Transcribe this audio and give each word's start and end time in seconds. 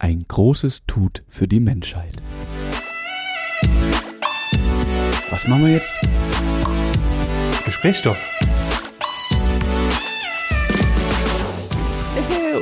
Ein 0.00 0.26
großes 0.28 0.82
Tut 0.86 1.24
für 1.26 1.48
die 1.48 1.58
Menschheit. 1.58 2.14
Was 5.28 5.48
machen 5.48 5.64
wir 5.64 5.72
jetzt? 5.72 5.92
Gesprächsstoff. 7.64 8.16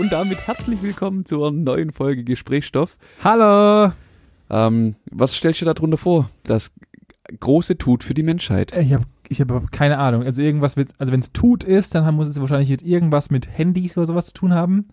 Und 0.00 0.10
damit 0.10 0.46
herzlich 0.46 0.82
willkommen 0.82 1.26
zur 1.26 1.52
neuen 1.52 1.92
Folge 1.92 2.24
Gesprächsstoff. 2.24 2.96
Hallo. 3.22 3.92
Ähm, 4.48 4.94
was 5.10 5.34
stellst 5.34 5.60
du 5.60 5.66
da 5.66 5.74
drunter 5.74 5.98
vor? 5.98 6.30
Das 6.44 6.72
große 7.38 7.76
Tut 7.76 8.02
für 8.02 8.14
die 8.14 8.22
Menschheit. 8.22 8.74
Ich 8.74 8.94
habe 8.94 9.04
ich 9.28 9.42
hab 9.42 9.72
keine 9.72 9.98
Ahnung. 9.98 10.22
Also 10.22 10.40
irgendwas 10.40 10.76
mit, 10.76 10.88
also 10.96 11.12
wenn 11.12 11.20
es 11.20 11.32
tut 11.32 11.64
ist, 11.64 11.94
dann 11.94 12.14
muss 12.14 12.28
es 12.28 12.40
wahrscheinlich 12.40 12.70
mit 12.70 12.80
irgendwas 12.80 13.28
mit 13.28 13.46
Handys 13.58 13.98
oder 13.98 14.06
sowas 14.06 14.26
zu 14.26 14.32
tun 14.32 14.54
haben. 14.54 14.88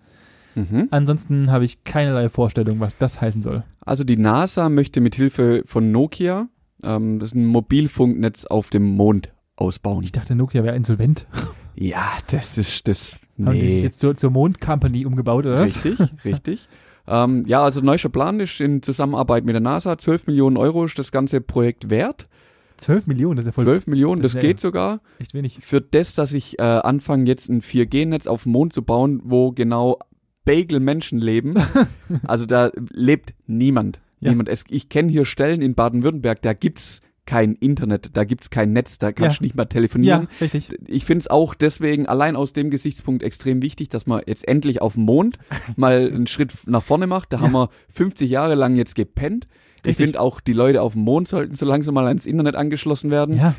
Mhm. 0.56 0.88
Ansonsten 0.92 1.52
habe 1.52 1.66
ich 1.66 1.84
keinerlei 1.84 2.30
Vorstellung, 2.30 2.80
was 2.80 2.98
das 2.98 3.22
heißen 3.22 3.42
soll. 3.42 3.64
Also 3.82 4.04
die 4.04 4.18
NASA 4.18 4.70
möchte 4.70 5.02
mit 5.02 5.16
Hilfe 5.16 5.64
von 5.66 5.92
Nokia 5.92 6.48
ähm, 6.84 7.20
das 7.20 7.34
ein 7.34 7.46
Mobilfunknetz 7.46 8.46
auf 8.46 8.70
dem 8.70 8.84
Mond 8.84 9.32
ausbauen. 9.56 10.04
Ich 10.04 10.12
dachte, 10.12 10.36
Nokia 10.36 10.64
wäre 10.64 10.76
insolvent. 10.76 11.28
Ja, 11.76 12.08
das 12.28 12.58
ist 12.58 12.88
das. 12.88 13.28
Haben 13.44 13.54
die 13.54 13.62
sich 13.62 13.70
Nee. 13.78 13.82
jetzt 13.82 14.00
zur, 14.00 14.16
zur 14.16 14.30
Mond 14.32 14.62
Company 14.62 15.06
umgebaut, 15.06 15.46
oder 15.46 15.60
was? 15.60 15.84
Richtig, 15.84 16.00
richtig. 16.26 16.68
Ähm, 17.08 17.44
ja, 17.48 17.64
also 17.64 17.82
neuer 17.82 17.98
Plan 18.12 18.40
ist 18.40 18.62
in 18.62 18.82
Zusammenarbeit 18.82 19.44
mit 19.46 19.54
der 19.56 19.62
NASA. 19.62 19.98
12 19.98 20.28
Millionen 20.28 20.56
Euro 20.58 20.86
ist 20.86 20.98
das 20.98 21.12
ganze 21.12 21.42
Projekt 21.42 21.90
wert. 21.90 22.30
12 22.78 23.08
Millionen, 23.08 23.38
das 23.38 23.44
ist 23.46 23.48
ja 23.48 23.52
voll 23.54 23.66
12 23.66 23.88
Millionen, 23.88 24.22
das 24.22 24.34
das, 24.34 24.42
geht 24.42 24.60
sogar. 24.60 25.02
echt 25.20 25.34
wenig. 25.34 25.60
Für 25.62 25.80
das, 25.82 26.16
dass 26.16 26.34
ich 26.34 26.60
äh, 26.60 26.64
anfange, 26.64 27.26
jetzt 27.26 27.50
ein 27.50 27.62
4G-Netz 27.62 28.28
auf 28.28 28.44
dem 28.44 28.52
Mond 28.54 28.74
zu 28.74 28.82
bauen, 28.82 29.22
wo 29.24 29.52
genau 29.52 30.00
Bagel-Menschen 30.46 31.20
leben. 31.20 31.56
also 32.28 32.46
da 32.46 32.72
lebt 32.92 33.34
niemand. 33.48 34.00
Ja. 34.20 34.32
Niemand. 34.32 34.50
Es, 34.50 34.64
ich 34.70 34.90
kenne 34.90 35.12
hier 35.12 35.26
Stellen 35.26 35.62
in 35.62 35.76
Baden-Württemberg, 35.76 36.42
da 36.42 36.54
gibt's 36.54 37.02
kein 37.26 37.54
Internet, 37.54 38.12
da 38.14 38.26
gibt's 38.26 38.50
kein 38.50 38.74
Netz, 38.74 38.98
da 38.98 39.14
kannst 39.14 39.36
Ja. 39.36 39.40
du 39.40 39.44
nicht 39.46 39.56
mal 39.56 39.66
telefonieren. 39.66 40.24
Ja, 40.24 40.38
richtig. 40.42 40.68
Ich 40.88 41.06
finde 41.06 41.22
es 41.22 41.28
auch 41.30 41.54
deswegen 41.56 42.06
allein 42.06 42.36
aus 42.36 42.52
dem 42.52 42.70
Gesichtspunkt 42.70 43.24
extrem 43.24 43.62
wichtig, 43.62 43.88
dass 43.90 44.06
man 44.08 44.22
jetzt 44.26 44.46
endlich 44.48 44.82
auf 44.82 44.94
dem 44.96 45.04
Mond 45.04 45.38
mal 45.78 46.06
einen 46.14 46.28
Schritt 46.28 46.54
nach 46.66 46.84
vorne 46.84 47.08
macht. 47.08 47.32
Da 47.32 47.38
Ja. 47.38 47.44
haben 47.44 47.54
wir 47.54 47.70
50 47.90 48.30
Jahre 48.30 48.56
lang 48.56 48.76
jetzt 48.76 48.96
gepennt. 48.96 49.48
Ich 49.80 49.86
Richtig. 49.92 50.06
finde 50.06 50.22
auch, 50.22 50.40
die 50.42 50.54
Leute 50.54 50.82
auf 50.82 50.94
dem 50.94 51.02
Mond 51.04 51.28
sollten 51.30 51.56
so 51.56 51.66
langsam 51.66 51.94
mal 51.96 52.08
ans 52.08 52.26
Internet 52.26 52.56
angeschlossen 52.56 53.10
werden. 53.10 53.38
Ja, 53.38 53.56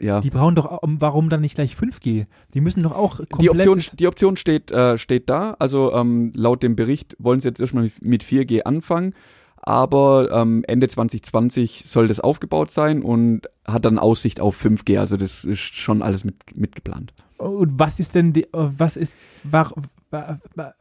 Ja. 0.00 0.20
die 0.20 0.30
brauchen 0.30 0.54
doch, 0.54 0.78
warum 0.82 1.28
dann 1.28 1.40
nicht 1.40 1.54
gleich 1.56 1.74
5G? 1.74 2.26
Die 2.54 2.60
müssen 2.60 2.82
doch 2.82 2.92
auch 2.92 3.16
komplett... 3.30 3.40
Die 3.40 3.50
Option, 3.50 3.96
die 3.98 4.06
Option 4.06 4.36
steht, 4.36 4.70
äh, 4.70 4.96
steht 4.98 5.28
da. 5.28 5.56
Also 5.58 5.92
ähm, 5.92 6.30
laut 6.34 6.62
dem 6.62 6.76
Bericht 6.76 7.16
wollen 7.18 7.40
sie 7.40 7.48
jetzt 7.48 7.60
erstmal 7.60 7.84
mit- 7.84 8.02
mit 8.04 8.22
4G 8.24 8.62
anfangen. 8.62 9.14
Aber 9.60 10.30
ähm, 10.30 10.64
Ende 10.66 10.88
2020 10.88 11.84
soll 11.86 12.08
das 12.08 12.20
aufgebaut 12.20 12.70
sein 12.70 13.02
und 13.02 13.42
hat 13.66 13.84
dann 13.84 13.98
Aussicht 13.98 14.40
auf 14.40 14.62
5G. 14.64 14.98
Also 14.98 15.16
das 15.16 15.44
ist 15.44 15.74
schon 15.74 16.00
alles 16.02 16.24
mit, 16.24 16.36
mitgeplant. 16.56 17.12
Und 17.36 17.78
was 17.78 18.00
ist 18.00 18.14
denn, 18.14 18.32
die, 18.32 18.44
äh, 18.44 18.48
was 18.78 18.96
ist, 18.96 19.16
war, 19.44 19.72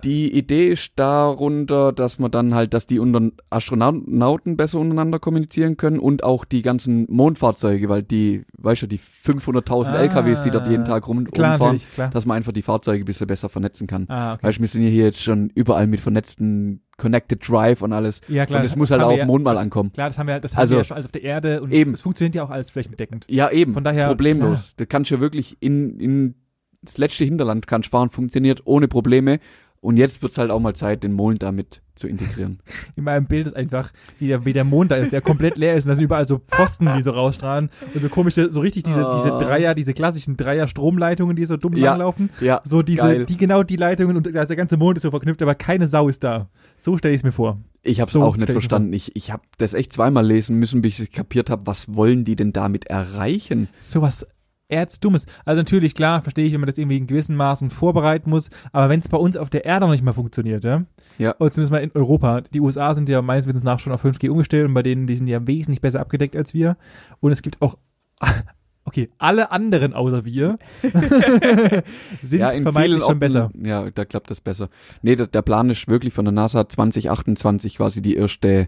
Die 0.04 0.34
Idee 0.34 0.70
ist 0.70 0.94
darunter, 0.96 1.92
dass 1.92 2.20
man 2.20 2.32
dann 2.32 2.54
halt, 2.56 2.74
dass 2.74 2.86
die 2.86 3.00
unter 3.00 3.32
Astronauten 3.50 4.58
besser 4.58 4.80
untereinander 4.80 5.20
kommunizieren 5.20 5.78
können 5.78 6.00
und 6.00 6.24
auch 6.24 6.46
die 6.46 6.62
ganzen 6.62 7.06
Mondfahrzeuge, 7.10 7.90
weil 7.90 8.04
die, 8.04 8.46
weißt 8.58 8.84
du, 8.84 8.88
die 8.88 9.00
500.000 9.00 9.90
Ah. 9.90 9.98
LKWs, 10.02 10.42
die 10.44 10.52
dort 10.52 10.68
jeden 10.68 10.86
Tag 10.86 11.08
rum, 11.08 11.26
klar, 11.26 11.52
rumfahren, 11.54 11.82
klar. 11.96 12.10
dass 12.10 12.26
man 12.26 12.38
einfach 12.38 12.52
die 12.54 12.62
Fahrzeuge 12.62 13.04
ein 13.04 13.06
bisschen 13.06 13.28
besser 13.28 13.50
vernetzen 13.50 13.88
kann. 13.88 14.06
Ah, 14.10 14.34
okay. 14.34 14.48
Weißt 14.48 14.58
du, 14.58 14.62
wir 14.62 14.68
sind 14.68 14.84
ja 14.84 14.90
hier 14.90 15.06
jetzt 15.06 15.22
schon 15.22 15.50
überall 15.56 15.88
mit 15.88 16.00
vernetzten 16.00 16.82
Connected 16.98 17.48
Drive 17.48 17.82
und 17.84 17.94
alles. 17.94 18.22
Ja, 18.28 18.46
klar. 18.46 18.62
und 18.62 18.66
es 18.66 18.76
muss 18.76 18.90
halt 18.92 19.04
auch 19.04 19.12
auf 19.12 19.18
dem 19.20 19.28
Mond 19.28 19.44
mal 19.44 19.54
das, 19.54 19.62
ankommen. 19.64 19.92
Klar, 19.94 20.10
das 20.10 20.18
haben 20.18 20.28
wir, 20.28 20.40
das 20.40 20.56
haben 20.56 20.62
Also- 20.62 20.74
wir 20.76 20.78
ja 20.80 20.84
schon 20.84 20.96
alles 20.96 21.06
auf 21.06 21.12
der 21.12 21.24
Erde 21.24 21.62
und 21.62 21.72
Eben. 21.72 21.94
Es, 21.94 22.02
funktioniert 22.02 22.34
ja 22.36 22.44
auch 22.44 22.50
alles 22.50 22.72
flächendeckend. 22.72 23.26
Ja, 23.30 23.50
eben. 23.52 23.74
Von 23.74 23.84
daher, 23.84 24.08
Problemlos. 24.08 24.74
Kannst 24.90 25.12
du 25.12 25.16
ja 25.16 25.22
wirklich 25.22 25.58
in, 25.60 26.00
in 26.00 26.36
das 26.82 26.98
letzte 26.98 27.24
Hinterland 27.26 27.68
kannst 27.68 27.90
fahren, 27.90 28.10
funktioniert 28.10 28.62
ohne 28.66 28.88
Probleme. 28.88 29.40
Und 29.80 29.98
jetzt 29.98 30.24
wird's 30.24 30.40
halt 30.40 30.50
auch 30.50 30.60
mal 30.60 30.74
Zeit, 30.76 31.04
den 31.04 31.14
Mond 31.14 31.44
damit 31.44 31.82
zu 31.96 32.08
integrieren. 32.08 32.60
In 32.96 33.04
meinem 33.04 33.26
Bild 33.28 33.46
ist 33.46 33.56
einfach, 33.56 33.92
wie 34.18 34.28
der, 34.28 34.44
wie 34.44 34.52
der 34.52 34.64
Mond 34.64 34.90
da 34.90 34.96
ist, 34.96 35.12
der 35.12 35.22
komplett 35.22 35.56
leer 35.56 35.76
ist 35.76 35.86
und 35.86 35.90
da 35.90 35.96
sind 35.96 36.04
überall 36.04 36.28
so 36.28 36.40
Pfosten, 36.40 36.90
die 36.98 37.02
so 37.04 37.12
rausstrahlen 37.12 37.70
und 37.94 38.02
so 38.02 38.10
komische, 38.10 38.52
so 38.52 38.60
richtig 38.62 38.84
diese, 38.84 39.06
diese 39.16 39.34
Oh. 39.34 39.40
Dreier, 39.40 39.76
diese 39.76 39.94
klassischen 39.94 40.36
Dreier-Stromleitungen, 40.36 41.36
die 41.36 41.46
so 41.46 41.58
dumm 41.58 41.74
Ja. 41.76 41.92
langlaufen. 41.92 42.32
Ja, 42.42 42.62
So 42.66 42.82
diese, 42.82 43.02
geil. 43.02 43.26
die 43.26 43.38
genau 43.38 43.62
die 43.64 43.76
Leitungen 43.76 44.18
und 44.18 44.26
der 44.26 44.46
ganze 44.48 44.78
Mond 44.78 44.98
ist 44.98 45.04
so 45.04 45.12
verknüpft, 45.12 45.42
aber 45.44 45.54
keine 45.56 45.88
Sau 45.88 46.08
ist 46.10 46.24
da. 46.24 46.50
So 46.78 46.98
stelle 46.98 47.14
ich 47.14 47.20
es 47.20 47.24
mir 47.24 47.32
vor. 47.32 47.60
Ich 47.84 48.00
habe 48.02 48.10
es 48.10 48.14
So 48.14 48.24
auch 48.24 48.36
nicht 48.36 48.52
verstanden. 48.52 48.94
Ich, 48.94 49.16
ich 49.16 49.32
habe 49.32 49.44
das 49.60 49.74
echt 49.76 49.94
zweimal 49.94 50.26
lesen 50.26 50.58
müssen, 50.58 50.82
bis 50.82 51.00
ich 51.00 51.12
kapiert 51.12 51.50
habe, 51.52 51.68
was 51.68 51.94
wollen 51.94 52.26
die 52.26 52.36
denn 52.36 52.52
damit 52.52 52.88
erreichen? 52.88 53.70
sowas 53.80 54.26
Erzdummes. 54.70 55.26
Also 55.46 55.62
natürlich, 55.62 55.96
klar, 55.96 56.22
verstehe 56.22 56.46
ich, 56.46 56.54
wenn 56.54 56.60
man 56.60 56.68
das 56.68 56.78
irgendwie 56.78 56.98
in 56.98 57.08
gewissen 57.08 57.36
Maßen 57.36 57.70
vorbereiten 57.70 58.30
muss, 58.30 58.50
aber 58.72 58.90
wenn 58.90 59.00
es 59.00 59.08
bei 59.08 59.18
uns 59.18 59.38
auf 59.38 59.50
der 59.50 59.66
Erde 59.66 59.86
noch 59.86 59.92
nicht 59.94 60.04
mal 60.04 60.14
funktioniert, 60.14 60.64
ja, 60.64 60.84
Ja. 61.18 61.36
oder 61.40 61.52
zumindest 61.52 61.72
mal 61.72 61.78
in 61.84 61.92
Europa, 61.94 62.42
die 62.42 62.60
USA 62.60 62.94
sind 62.94 63.08
ja 63.10 63.22
meines 63.22 63.48
Wissens 63.48 63.64
nach 63.64 63.80
schon 63.80 63.94
auf 63.94 64.04
5G 64.04 64.30
umgestellt 64.30 64.68
und 64.68 64.74
bei 64.74 64.84
denen, 64.84 65.08
die 65.08 65.16
sind 65.16 65.28
ja 65.28 65.46
wesentlich 65.48 65.82
besser 65.82 66.00
abgedeckt 66.02 66.36
als 66.36 66.54
wir 66.54 66.76
und 67.22 67.32
es 67.32 67.42
gibt 67.42 67.62
auch, 67.62 67.78
okay, 68.84 69.10
alle 69.18 69.52
anderen 69.52 69.94
außer 69.94 70.26
wir 70.26 70.58
sind 72.22 72.40
ja, 72.40 72.50
in 72.50 72.64
vermeintlich 72.64 73.00
schon 73.00 73.08
Orten, 73.08 73.20
besser. 73.20 73.50
Ja, 73.62 73.90
da 73.92 74.06
klappt 74.06 74.30
das 74.32 74.42
besser. 74.42 74.70
Nee, 75.02 75.16
der, 75.16 75.28
der 75.28 75.42
Plan 75.42 75.70
ist 75.70 75.88
wirklich 75.88 76.14
von 76.14 76.26
der 76.26 76.32
NASA 76.34 76.68
2028 76.68 77.78
quasi 77.78 78.02
die 78.02 78.16
erste, 78.16 78.68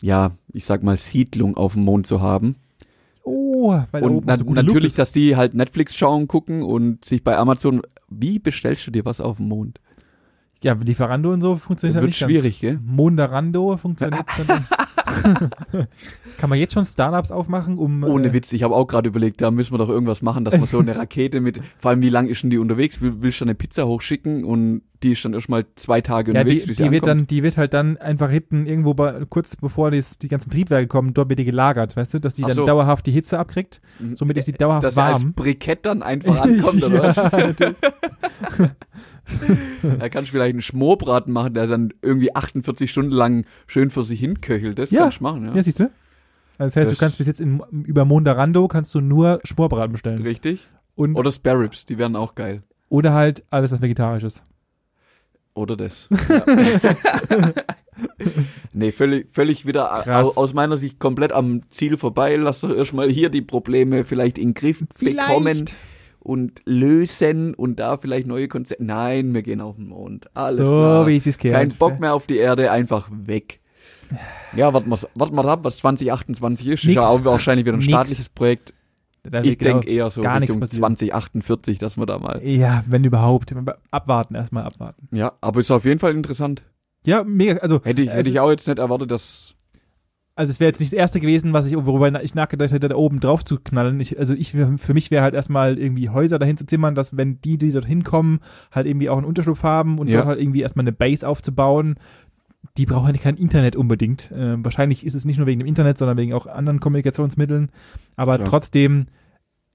ja, 0.00 0.32
ich 0.52 0.64
sag 0.64 0.82
mal, 0.82 0.96
Siedlung 0.96 1.56
auf 1.56 1.74
dem 1.74 1.82
Mond 1.84 2.06
zu 2.06 2.20
haben. 2.20 2.56
Oh, 3.64 3.82
weil 3.92 4.02
und 4.02 4.26
na, 4.26 4.36
so 4.36 4.44
natürlich, 4.44 4.94
dass 4.94 5.10
die 5.10 5.36
halt 5.36 5.54
Netflix 5.54 5.96
schauen, 5.96 6.28
gucken 6.28 6.62
und 6.62 7.02
sich 7.02 7.24
bei 7.24 7.38
Amazon, 7.38 7.80
wie 8.10 8.38
bestellst 8.38 8.86
du 8.86 8.90
dir 8.90 9.06
was 9.06 9.22
auf 9.22 9.38
dem 9.38 9.48
Mond? 9.48 9.80
Ja, 10.62 10.74
Lieferando 10.74 11.32
und 11.32 11.40
so 11.40 11.56
funktioniert 11.56 11.96
halt 11.96 12.06
nicht 12.06 12.20
ganz. 12.20 12.30
schwierig, 12.30 12.60
gell? 12.60 12.78
Mondarando 12.84 13.78
funktioniert 13.78 14.22
dann. 14.46 14.66
Kann 16.36 16.50
man 16.50 16.58
jetzt 16.58 16.74
schon 16.74 16.84
Startups 16.84 17.30
aufmachen, 17.30 17.78
um 17.78 18.04
Ohne 18.04 18.28
äh, 18.28 18.32
Witz, 18.34 18.52
ich 18.52 18.62
habe 18.64 18.74
auch 18.74 18.86
gerade 18.86 19.08
überlegt, 19.08 19.40
da 19.40 19.50
müssen 19.50 19.72
wir 19.72 19.78
doch 19.78 19.88
irgendwas 19.88 20.20
machen, 20.20 20.44
dass 20.44 20.58
man 20.58 20.68
so 20.68 20.80
eine 20.80 20.94
Rakete 20.98 21.40
mit, 21.40 21.58
vor 21.78 21.90
allem 21.90 22.02
wie 22.02 22.10
lang 22.10 22.26
ist 22.26 22.42
denn 22.42 22.50
die 22.50 22.58
unterwegs? 22.58 23.00
Will, 23.00 23.14
willst 23.20 23.40
du 23.40 23.46
eine 23.46 23.54
Pizza 23.54 23.86
hochschicken 23.86 24.44
und 24.44 24.82
die 25.04 25.12
ist 25.12 25.24
dann 25.24 25.34
erstmal 25.34 25.64
zwei 25.76 26.00
Tage 26.00 26.32
Ja, 26.32 26.40
unterwegs, 26.40 26.62
die, 26.64 26.68
bis 26.68 26.76
die 26.78 26.90
wird 26.90 27.04
ankommt? 27.06 27.20
dann, 27.20 27.26
die 27.28 27.42
wird 27.44 27.56
halt 27.56 27.72
dann 27.74 27.96
einfach 27.98 28.30
hinten 28.30 28.66
irgendwo 28.66 28.94
bei, 28.94 29.24
kurz 29.28 29.54
bevor 29.56 29.92
das, 29.92 30.18
die 30.18 30.26
ganzen 30.28 30.50
Triebwerke 30.50 30.88
kommen, 30.88 31.14
dort 31.14 31.28
wird 31.28 31.38
die 31.38 31.44
gelagert, 31.44 31.96
weißt 31.96 32.14
du, 32.14 32.18
dass 32.20 32.34
die 32.34 32.42
dann 32.42 32.52
so. 32.52 32.66
dauerhaft 32.66 33.06
die 33.06 33.12
Hitze 33.12 33.38
abkriegt. 33.38 33.80
Mhm. 34.00 34.16
Somit 34.16 34.36
ist 34.38 34.46
sie 34.46 34.52
dauerhaft 34.54 34.84
dass 34.84 34.96
er 34.96 35.04
als 35.04 35.22
warm. 35.22 35.34
Brikett 35.34 35.86
dann 35.86 36.02
einfach 36.02 36.40
ankommt, 36.42 36.82
oder 36.82 37.02
was? 37.04 37.16
Da 39.98 40.08
kannst 40.08 40.28
du 40.28 40.32
vielleicht 40.32 40.52
einen 40.52 40.62
Schmorbraten 40.62 41.32
machen, 41.32 41.54
der 41.54 41.66
dann 41.66 41.92
irgendwie 42.02 42.34
48 42.34 42.90
Stunden 42.90 43.12
lang 43.12 43.44
schön 43.66 43.90
für 43.90 44.02
sich 44.04 44.20
hinköchelt. 44.20 44.78
Das 44.78 44.90
Ja. 44.90 45.02
kannst 45.02 45.20
du 45.20 45.22
machen, 45.22 45.44
ja. 45.46 45.54
ja, 45.54 45.62
siehst 45.62 45.80
du? 45.80 45.84
Also 45.84 45.92
das 46.58 46.76
heißt, 46.76 46.90
Das- 46.90 46.98
du 46.98 47.04
kannst 47.04 47.18
bis 47.18 47.26
jetzt 47.26 47.40
in, 47.40 47.62
über 47.84 48.04
Mondarando 48.04 48.68
kannst 48.68 48.94
du 48.94 49.00
nur 49.00 49.40
Schmorbraten 49.44 49.92
bestellen. 49.92 50.22
Richtig? 50.22 50.68
Und, 50.94 51.16
Oder 51.16 51.32
Spare 51.32 51.58
Ribs, 51.60 51.84
die 51.86 51.98
wären 51.98 52.14
auch 52.16 52.34
geil. 52.36 52.62
oder 52.88 53.12
halt 53.14 53.42
alles, 53.50 53.72
was 53.72 53.82
vegetarisch 53.82 54.22
ist. 54.22 54.44
Oder 55.54 55.76
das. 55.76 56.08
Ja. 56.28 57.52
nee, 58.72 58.90
völlig, 58.92 59.28
völlig 59.32 59.66
wieder 59.66 59.84
Krass. 60.04 60.36
au- 60.36 60.40
aus 60.42 60.52
meiner 60.52 60.76
Sicht 60.76 60.98
komplett 60.98 61.32
am 61.32 61.60
Ziel 61.70 61.96
vorbei. 61.96 62.34
Lass 62.36 62.60
doch 62.60 62.74
erstmal 62.74 63.08
hier 63.08 63.28
die 63.28 63.42
Probleme 63.42 64.04
vielleicht 64.04 64.36
in 64.38 64.48
den 64.48 64.54
Griff 64.54 64.82
bekommen 64.98 65.64
und 66.20 66.60
lösen 66.64 67.54
und 67.54 67.78
da 67.78 67.96
vielleicht 67.98 68.26
neue 68.26 68.48
Konzepte. 68.48 68.84
Nein, 68.84 69.32
wir 69.32 69.42
gehen 69.42 69.60
auf 69.60 69.76
den 69.76 69.88
Mond. 69.88 70.26
Alles 70.34 70.56
so, 70.56 70.64
klar. 70.64 71.06
wie 71.06 71.16
es 71.16 71.38
gehört. 71.38 71.60
Kein 71.60 71.78
Bock 71.78 72.00
mehr 72.00 72.14
auf 72.14 72.26
die 72.26 72.38
Erde, 72.38 72.70
einfach 72.72 73.08
weg. 73.12 73.60
Ja, 74.56 74.72
warten 74.72 74.88
wir 74.90 74.98
warten 75.14 75.34
wir 75.36 75.44
ab, 75.44 75.60
was 75.62 75.78
2028 75.78 76.66
ist. 76.66 76.80
Ist 76.80 76.84
Nix. 76.86 76.94
ja 76.96 77.02
auch 77.02 77.24
wahrscheinlich 77.24 77.64
wieder 77.64 77.76
ein 77.76 77.80
Nix. 77.80 77.90
staatliches 77.90 78.28
Projekt. 78.28 78.74
Ich 79.24 79.58
genau- 79.58 79.78
denke 79.80 79.88
eher 79.90 80.10
so 80.10 80.20
gar 80.20 80.40
Richtung 80.40 80.60
passieren. 80.60 80.96
2048, 80.96 81.78
dass 81.78 81.96
wir 81.96 82.06
da 82.06 82.18
mal. 82.18 82.40
Ja, 82.44 82.84
wenn 82.86 83.04
überhaupt. 83.04 83.54
Abwarten, 83.90 84.34
erstmal 84.34 84.64
abwarten. 84.64 85.08
Ja, 85.12 85.32
aber 85.40 85.60
ist 85.60 85.70
auf 85.70 85.84
jeden 85.84 85.98
Fall 85.98 86.12
interessant. 86.14 86.62
Ja, 87.06 87.24
mega. 87.24 87.56
Also, 87.58 87.80
Hätte 87.84 88.02
ich, 88.02 88.10
hätte 88.10 88.28
ich 88.28 88.40
auch 88.40 88.50
jetzt 88.50 88.66
nicht 88.68 88.78
erwartet, 88.78 89.10
dass. 89.10 89.54
also 90.36 90.50
es 90.50 90.58
wäre 90.60 90.70
jetzt 90.70 90.80
nicht 90.80 90.92
das 90.92 90.98
erste 90.98 91.20
gewesen, 91.20 91.52
was 91.52 91.66
ich, 91.66 91.74
worüber 91.76 92.22
ich 92.22 92.34
nachgedacht 92.34 92.72
hätte, 92.72 92.88
da 92.88 92.96
oben 92.96 93.20
drauf 93.20 93.44
zu 93.44 93.58
knallen. 93.58 94.00
Ich, 94.00 94.18
also 94.18 94.34
ich, 94.34 94.52
für 94.52 94.94
mich 94.94 95.10
wäre 95.10 95.22
halt 95.22 95.34
erstmal 95.34 95.78
irgendwie 95.78 96.08
Häuser 96.10 96.38
dahin 96.38 96.56
zu 96.56 96.66
zimmern, 96.66 96.94
dass 96.94 97.16
wenn 97.16 97.40
die, 97.40 97.56
die 97.58 97.70
dorthin 97.72 98.04
kommen, 98.04 98.40
halt 98.72 98.86
irgendwie 98.86 99.08
auch 99.10 99.16
einen 99.18 99.26
Unterschlupf 99.26 99.62
haben 99.62 99.98
und 99.98 100.08
Ja. 100.08 100.16
dort 100.18 100.28
halt 100.28 100.40
irgendwie 100.40 100.60
erstmal 100.62 100.84
eine 100.84 100.92
Base 100.92 101.26
aufzubauen. 101.28 101.96
Die 102.76 102.86
brauchen 102.86 103.14
ja 103.14 103.20
kein 103.20 103.36
Internet 103.36 103.76
unbedingt. 103.76 104.30
Äh, 104.30 104.62
wahrscheinlich 104.64 105.04
ist 105.04 105.14
es 105.14 105.24
nicht 105.24 105.38
nur 105.38 105.46
wegen 105.46 105.60
dem 105.60 105.66
Internet, 105.66 105.98
sondern 105.98 106.16
wegen 106.16 106.32
auch 106.32 106.46
anderen 106.46 106.80
Kommunikationsmitteln. 106.80 107.70
Aber 108.16 108.36
Klar. 108.36 108.48
trotzdem 108.48 109.06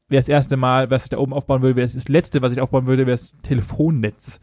wäre 0.10 0.20
das 0.22 0.28
erste 0.28 0.58
Mal, 0.58 0.90
was 0.90 1.04
ich 1.04 1.10
da 1.10 1.18
oben 1.18 1.34
aufbauen 1.34 1.62
würde, 1.62 1.76
wäre 1.76 1.88
das 1.88 2.08
letzte, 2.08 2.42
was 2.42 2.52
ich 2.52 2.62
aufbauen 2.62 2.88
würde, 2.88 3.06
wäre 3.06 3.16
das 3.16 3.38
Telefonnetz. 3.42 4.40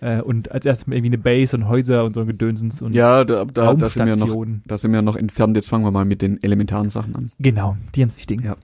Äh, 0.00 0.20
und 0.20 0.52
als 0.52 0.66
erstes 0.66 0.88
irgendwie 0.88 1.06
eine 1.08 1.18
Base 1.18 1.56
und 1.56 1.68
Häuser 1.68 2.04
und 2.04 2.14
so 2.14 2.20
ein 2.20 2.26
Gedönsens 2.26 2.82
und 2.82 2.94
Ja, 2.94 3.24
da, 3.24 3.44
da, 3.44 3.74
da, 3.74 3.88
sind 3.88 4.06
wir 4.06 4.16
noch, 4.16 4.46
da 4.66 4.78
sind 4.78 4.92
wir 4.92 5.02
noch 5.02 5.16
entfernt. 5.16 5.56
Jetzt 5.56 5.68
fangen 5.68 5.84
wir 5.84 5.90
mal 5.90 6.04
mit 6.04 6.20
den 6.22 6.42
elementaren 6.42 6.90
Sachen 6.90 7.14
an. 7.16 7.32
Genau, 7.38 7.76
die 7.94 8.00
ganz 8.00 8.16
wichtigen. 8.16 8.44
Ja. 8.44 8.56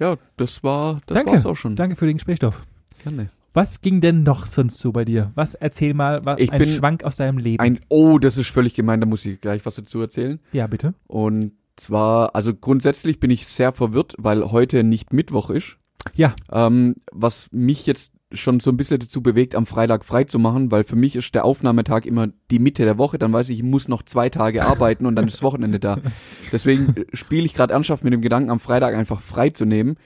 Ja, 0.00 0.16
das 0.36 0.64
war, 0.64 1.00
das 1.06 1.16
Danke. 1.16 1.32
war's 1.32 1.46
auch 1.46 1.56
schon. 1.56 1.76
Danke 1.76 1.96
für 1.96 2.06
den 2.06 2.16
Gesprächsstoff. 2.16 2.62
Gerne. 3.04 3.30
Was 3.54 3.80
ging 3.82 4.00
denn 4.00 4.22
noch 4.22 4.46
sonst 4.46 4.78
so 4.78 4.92
bei 4.92 5.04
dir? 5.04 5.32
Was 5.34 5.54
erzähl 5.54 5.92
mal, 5.94 6.24
was, 6.24 6.40
Ich 6.40 6.50
ein 6.50 6.66
Schwank 6.66 7.04
aus 7.04 7.16
deinem 7.16 7.38
Leben. 7.38 7.60
Ein, 7.60 7.80
oh, 7.88 8.18
das 8.18 8.38
ist 8.38 8.48
völlig 8.48 8.74
gemein, 8.74 9.00
da 9.00 9.06
muss 9.06 9.26
ich 9.26 9.40
gleich 9.40 9.64
was 9.66 9.74
dazu 9.74 10.00
erzählen. 10.00 10.38
ja, 10.52 10.66
bitte. 10.66 10.94
Und 11.06 11.52
zwar, 11.76 12.34
also 12.34 12.54
grundsätzlich 12.54 13.20
bin 13.20 13.30
ich 13.30 13.46
sehr 13.46 13.72
verwirrt, 13.72 14.14
weil 14.18 14.52
heute 14.52 14.84
nicht 14.84 15.12
Mittwoch 15.12 15.50
ist. 15.50 15.78
Ja. 16.14 16.34
Ähm, 16.50 16.96
was 17.12 17.48
mich 17.52 17.86
jetzt 17.86 18.12
schon 18.34 18.60
so 18.60 18.70
ein 18.70 18.76
bisschen 18.76 18.98
dazu 18.98 19.22
bewegt, 19.22 19.54
am 19.54 19.66
Freitag 19.66 20.04
frei 20.04 20.24
zu 20.24 20.38
machen, 20.38 20.70
weil 20.70 20.84
für 20.84 20.96
mich 20.96 21.16
ist 21.16 21.34
der 21.34 21.44
Aufnahmetag 21.44 22.06
immer 22.06 22.28
die 22.50 22.58
Mitte 22.58 22.84
der 22.84 22.96
Woche, 22.96 23.18
dann 23.18 23.32
weiß 23.32 23.50
ich, 23.50 23.58
ich 23.58 23.62
muss 23.62 23.88
noch 23.88 24.02
zwei 24.02 24.30
Tage 24.30 24.64
arbeiten 24.64 25.06
und 25.06 25.16
dann 25.16 25.28
ist 25.28 25.42
Wochenende 25.42 25.78
da. 25.78 25.98
Deswegen 26.52 26.94
spiele 27.12 27.44
ich 27.44 27.54
gerade 27.54 27.74
ernsthaft 27.74 28.04
mit 28.04 28.12
dem 28.12 28.22
Gedanken, 28.22 28.50
am 28.50 28.60
Freitag 28.60 28.94
einfach 28.94 29.20
frei 29.20 29.50
zu 29.50 29.64
nehmen, 29.64 29.96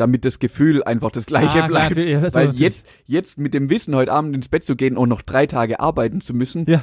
damit 0.00 0.24
das 0.24 0.38
Gefühl 0.38 0.82
einfach 0.82 1.10
das 1.10 1.26
gleiche 1.26 1.62
Ah, 1.62 1.66
bleibt. 1.68 1.96
ja, 1.96 2.20
das 2.20 2.34
Weil 2.34 2.52
jetzt, 2.56 2.86
jetzt 3.06 3.38
mit 3.38 3.54
dem 3.54 3.70
Wissen, 3.70 3.94
heute 3.94 4.12
Abend 4.12 4.34
ins 4.34 4.48
Bett 4.48 4.64
zu 4.64 4.74
gehen 4.76 4.96
und 4.96 5.08
noch 5.08 5.22
drei 5.22 5.46
Tage 5.46 5.78
arbeiten 5.80 6.20
zu 6.20 6.34
müssen, 6.34 6.64
Ja. 6.66 6.82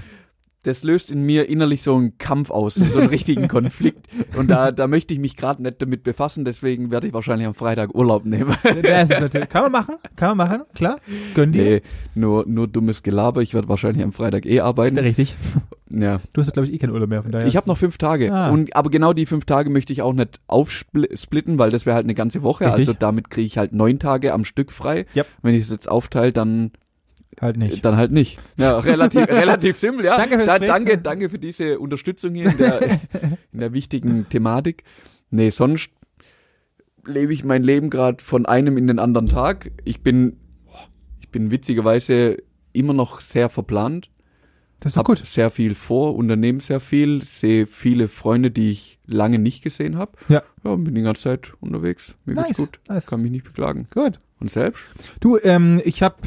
Das 0.67 0.83
löst 0.83 1.09
in 1.09 1.23
mir 1.23 1.49
innerlich 1.49 1.81
so 1.81 1.95
einen 1.95 2.17
Kampf 2.17 2.51
aus, 2.51 2.75
so 2.75 2.99
einen 2.99 3.09
richtigen 3.09 3.47
Konflikt. 3.47 4.07
Und 4.35 4.49
da, 4.49 4.71
da 4.71 4.87
möchte 4.87 5.13
ich 5.13 5.19
mich 5.19 5.37
gerade 5.37 5.63
nicht 5.63 5.81
damit 5.81 6.03
befassen, 6.03 6.43
deswegen 6.43 6.91
werde 6.91 7.07
ich 7.07 7.13
wahrscheinlich 7.13 7.47
am 7.47 7.53
Freitag 7.53 7.95
Urlaub 7.95 8.25
nehmen. 8.25 8.55
Das 8.83 9.09
ist 9.09 9.21
natürlich, 9.21 9.49
kann 9.49 9.63
man 9.63 9.71
machen, 9.71 9.95
kann 10.15 10.35
man 10.35 10.47
machen, 10.47 10.63
klar. 10.73 10.97
Gönn 11.35 11.53
dir. 11.53 11.63
nee, 11.63 11.81
nur, 12.15 12.45
nur 12.45 12.67
dummes 12.67 13.01
Gelaber. 13.01 13.41
Ich 13.41 13.53
werde 13.53 13.69
wahrscheinlich 13.69 14.03
am 14.03 14.11
Freitag 14.11 14.45
eh 14.45 14.59
arbeiten. 14.59 14.97
Richtig. 14.97 15.35
Ja. 15.89 16.19
Du 16.33 16.41
hast, 16.41 16.51
glaube 16.51 16.67
ich, 16.67 16.73
eh 16.73 16.77
keinen 16.77 16.91
Urlaub 16.91 17.09
mehr, 17.09 17.23
von 17.23 17.31
daher. 17.31 17.47
Ich 17.47 17.55
habe 17.55 17.67
noch 17.69 17.77
fünf 17.77 17.97
Tage. 17.97 18.33
Ah. 18.33 18.49
Und, 18.49 18.75
aber 18.75 18.89
genau 18.89 19.13
die 19.13 19.25
fünf 19.25 19.45
Tage 19.45 19.69
möchte 19.69 19.93
ich 19.93 20.01
auch 20.01 20.13
nicht 20.13 20.39
aufsplitten, 20.47 21.59
weil 21.59 21.71
das 21.71 21.85
wäre 21.85 21.95
halt 21.95 22.05
eine 22.05 22.13
ganze 22.15 22.43
Woche. 22.43 22.65
Richtig. 22.65 22.89
Also 22.89 22.93
damit 22.99 23.29
kriege 23.29 23.47
ich 23.47 23.57
halt 23.57 23.71
neun 23.71 23.99
Tage 23.99 24.33
am 24.33 24.43
Stück 24.43 24.71
frei. 24.71 25.05
Yep. 25.15 25.27
Wenn 25.41 25.55
ich 25.55 25.61
es 25.61 25.69
jetzt 25.69 25.89
aufteile, 25.89 26.33
dann 26.33 26.71
halt 27.41 27.57
nicht. 27.57 27.83
Dann 27.85 27.97
halt 27.97 28.11
nicht. 28.11 28.39
Ja, 28.57 28.79
relativ, 28.79 29.27
relativ 29.27 29.77
simpel, 29.77 30.05
ja. 30.05 30.17
Danke 30.17 30.35
fürs 30.35 30.47
da, 30.47 30.59
danke, 30.59 30.97
danke 30.97 31.29
für 31.29 31.39
diese 31.39 31.79
Unterstützung 31.79 32.33
hier 32.33 32.51
in 32.51 32.57
der, 32.57 32.81
in 33.51 33.59
der 33.59 33.73
wichtigen 33.73 34.27
Thematik. 34.29 34.83
Nee, 35.29 35.49
sonst 35.49 35.91
lebe 37.05 37.33
ich 37.33 37.43
mein 37.43 37.63
Leben 37.63 37.89
gerade 37.89 38.23
von 38.23 38.45
einem 38.45 38.77
in 38.77 38.87
den 38.87 38.99
anderen 38.99 39.27
Tag. 39.27 39.71
Ich 39.85 40.01
bin, 40.01 40.37
ich 41.19 41.29
bin 41.29 41.51
witzigerweise 41.51 42.37
immer 42.73 42.93
noch 42.93 43.21
sehr 43.21 43.49
verplant. 43.49 44.09
Das 44.79 44.93
ist 44.93 44.97
Hab 44.97 45.07
gut. 45.07 45.17
sehr 45.25 45.49
viel 45.49 45.73
vor, 45.73 46.15
unternehme 46.15 46.61
sehr 46.61 46.79
viel, 46.79 47.23
sehe 47.23 47.65
viele 47.65 48.07
Freunde, 48.07 48.51
die 48.51 48.69
ich 48.71 48.99
lange 49.07 49.39
nicht 49.39 49.63
gesehen 49.63 49.97
habe. 49.97 50.11
Ja. 50.29 50.43
Ja, 50.63 50.75
bin 50.75 50.93
die 50.93 51.01
ganze 51.01 51.23
Zeit 51.23 51.53
unterwegs. 51.61 52.13
Mir 52.25 52.35
Nice, 52.35 52.47
geht's 52.47 52.57
gut. 52.59 52.79
nice. 52.87 53.07
Kann 53.07 53.21
mich 53.23 53.31
nicht 53.31 53.43
beklagen. 53.43 53.87
Gut. 53.91 54.19
Und 54.39 54.51
selbst? 54.51 54.83
Du, 55.19 55.39
ähm, 55.41 55.81
ich 55.83 56.03
habe, 56.03 56.17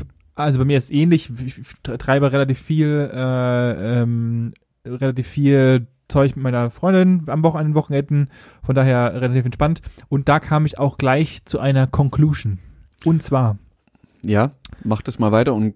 also 0.40 0.58
bei 0.58 0.64
mir 0.64 0.78
ist 0.78 0.84
es 0.84 0.90
ähnlich, 0.90 1.30
ich 1.44 1.54
treibe 1.82 2.32
relativ 2.32 2.58
viel, 2.60 3.10
äh, 3.12 4.02
ähm, 4.02 4.52
relativ 4.84 5.26
viel 5.26 5.86
Zeug 6.08 6.34
mit 6.36 6.42
meiner 6.42 6.70
Freundin 6.70 7.22
am 7.28 7.42
Wochen, 7.42 7.58
an 7.58 7.66
den 7.68 7.74
Wochenenden, 7.74 8.28
von 8.62 8.74
daher 8.74 9.14
relativ 9.20 9.44
entspannt. 9.44 9.80
Und 10.08 10.28
da 10.28 10.40
kam 10.40 10.66
ich 10.66 10.78
auch 10.78 10.98
gleich 10.98 11.44
zu 11.44 11.58
einer 11.60 11.86
Conclusion. 11.86 12.58
Und 13.04 13.22
zwar, 13.22 13.58
Ja, 14.24 14.50
mach 14.84 15.02
das 15.02 15.18
mal 15.18 15.32
weiter 15.32 15.54
und 15.54 15.74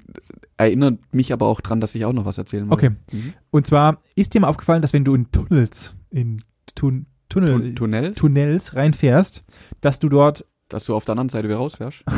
erinnert 0.57 0.99
mich 1.15 1.33
aber 1.33 1.47
auch 1.47 1.61
dran, 1.61 1.81
dass 1.81 1.95
ich 1.95 2.05
auch 2.05 2.13
noch 2.13 2.27
was 2.27 2.39
erzählen 2.39 2.69
wollte. 2.69 2.87
okay, 2.89 2.97
Mhm. 3.17 3.33
und 3.51 3.67
zwar 3.67 3.99
ist 4.17 4.35
dir 4.35 4.41
mal 4.41 4.49
aufgefallen, 4.49 4.83
dass 4.83 4.93
wenn 4.93 5.05
du 5.05 5.15
in 5.15 5.31
Tunnels, 5.33 5.95
in 6.11 6.41
Tun, 6.75 7.07
Tunnel, 7.29 7.49
Tun 7.51 7.75
Tunnels, 7.75 8.17
Tunnels 8.19 8.75
reinfährst, 8.77 9.45
dass 9.81 9.99
du 10.01 10.09
dort, 10.09 10.45
dass 10.69 10.85
du 10.87 10.95
auf 10.95 11.05
der 11.05 11.13
anderen 11.13 11.29
Seite 11.29 11.49
wieder 11.49 11.59
rausfährst. 11.59 12.05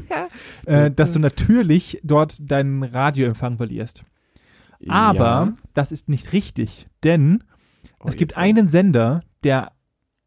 äh, 0.66 0.90
dass 0.90 1.12
du 1.12 1.18
natürlich 1.18 2.00
dort 2.02 2.50
deinen 2.50 2.82
Radioempfang 2.82 3.56
verlierst. 3.56 4.04
Aber 4.88 5.14
Ja. 5.46 5.54
das 5.74 5.92
ist 5.92 6.08
nicht 6.08 6.32
richtig, 6.32 6.86
denn 7.04 7.42
Oh, 7.98 8.08
es 8.08 8.16
gibt 8.16 8.36
einen 8.36 8.66
Sender, 8.66 9.22
der 9.42 9.72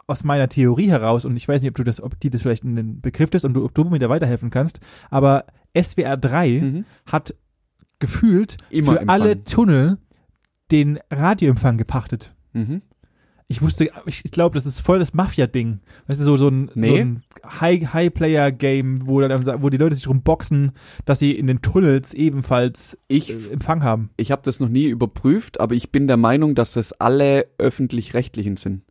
aus 0.07 0.23
meiner 0.23 0.49
Theorie 0.49 0.89
heraus, 0.89 1.23
und 1.23 1.37
ich 1.37 1.47
weiß 1.47 1.61
nicht, 1.61 1.69
ob 1.69 1.75
du 1.75 1.83
das, 1.83 2.01
ob 2.01 2.19
dir 2.19 2.31
das 2.31 2.41
vielleicht 2.41 2.63
in 2.63 2.75
den 2.75 2.99
Begriff 2.99 3.31
ist 3.35 3.45
und 3.45 3.53
du, 3.53 3.63
ob 3.63 3.75
du 3.75 3.83
mir 3.83 3.99
da 3.99 4.09
weiterhelfen 4.09 4.49
kannst, 4.49 4.79
aber 5.11 5.45
SWR 5.79 6.17
3 6.17 6.49
Mhm. 6.61 6.85
hat 7.05 7.35
gefühlt 7.99 8.57
Immer 8.71 8.93
für 8.93 9.07
alle 9.09 9.31
Empfang. 9.33 9.45
Tunnel 9.53 9.97
den 10.71 10.99
Radioempfang 11.11 11.77
gepachtet. 11.77 12.33
Mhm. 12.53 12.81
Ich 13.51 13.63
wusste, 13.63 13.89
ich, 14.05 14.23
ich 14.25 14.31
glaube, 14.31 14.53
das 14.53 14.67
ist 14.67 14.79
voll 14.79 14.99
das 14.99 15.15
Mafia-Ding. 15.15 15.79
Weißt 16.07 16.21
du, 16.21 16.23
so, 16.23 16.37
so 16.37 16.49
ein, 16.49 16.69
Nee. 16.75 16.87
so 16.89 16.95
ein 16.97 17.23
High- 17.59 17.87
High-Player-Game, 17.93 19.07
wo, 19.07 19.19
dann- 19.21 19.63
wo 19.63 19.69
die 19.69 19.77
Leute 19.77 19.95
sich 19.95 20.03
drum 20.03 20.21
boxen, 20.21 20.73
dass 21.05 21.17
sie 21.17 21.31
in 21.31 21.47
den 21.47 21.61
Tunnels 21.63 22.13
ebenfalls 22.13 22.95
Ich, 23.07 23.31
äh, 23.31 23.51
Empfang 23.51 23.81
haben. 23.83 24.11
ich 24.17 24.31
habe 24.31 24.43
das 24.45 24.59
noch 24.59 24.69
nie 24.69 24.85
überprüft, 24.85 25.59
aber 25.59 25.73
ich 25.73 25.91
bin 25.91 26.05
der 26.07 26.17
Meinung, 26.17 26.53
dass 26.53 26.73
das 26.73 26.93
alle 26.93 27.47
öffentlich-rechtlichen 27.57 28.55
sind. 28.57 28.83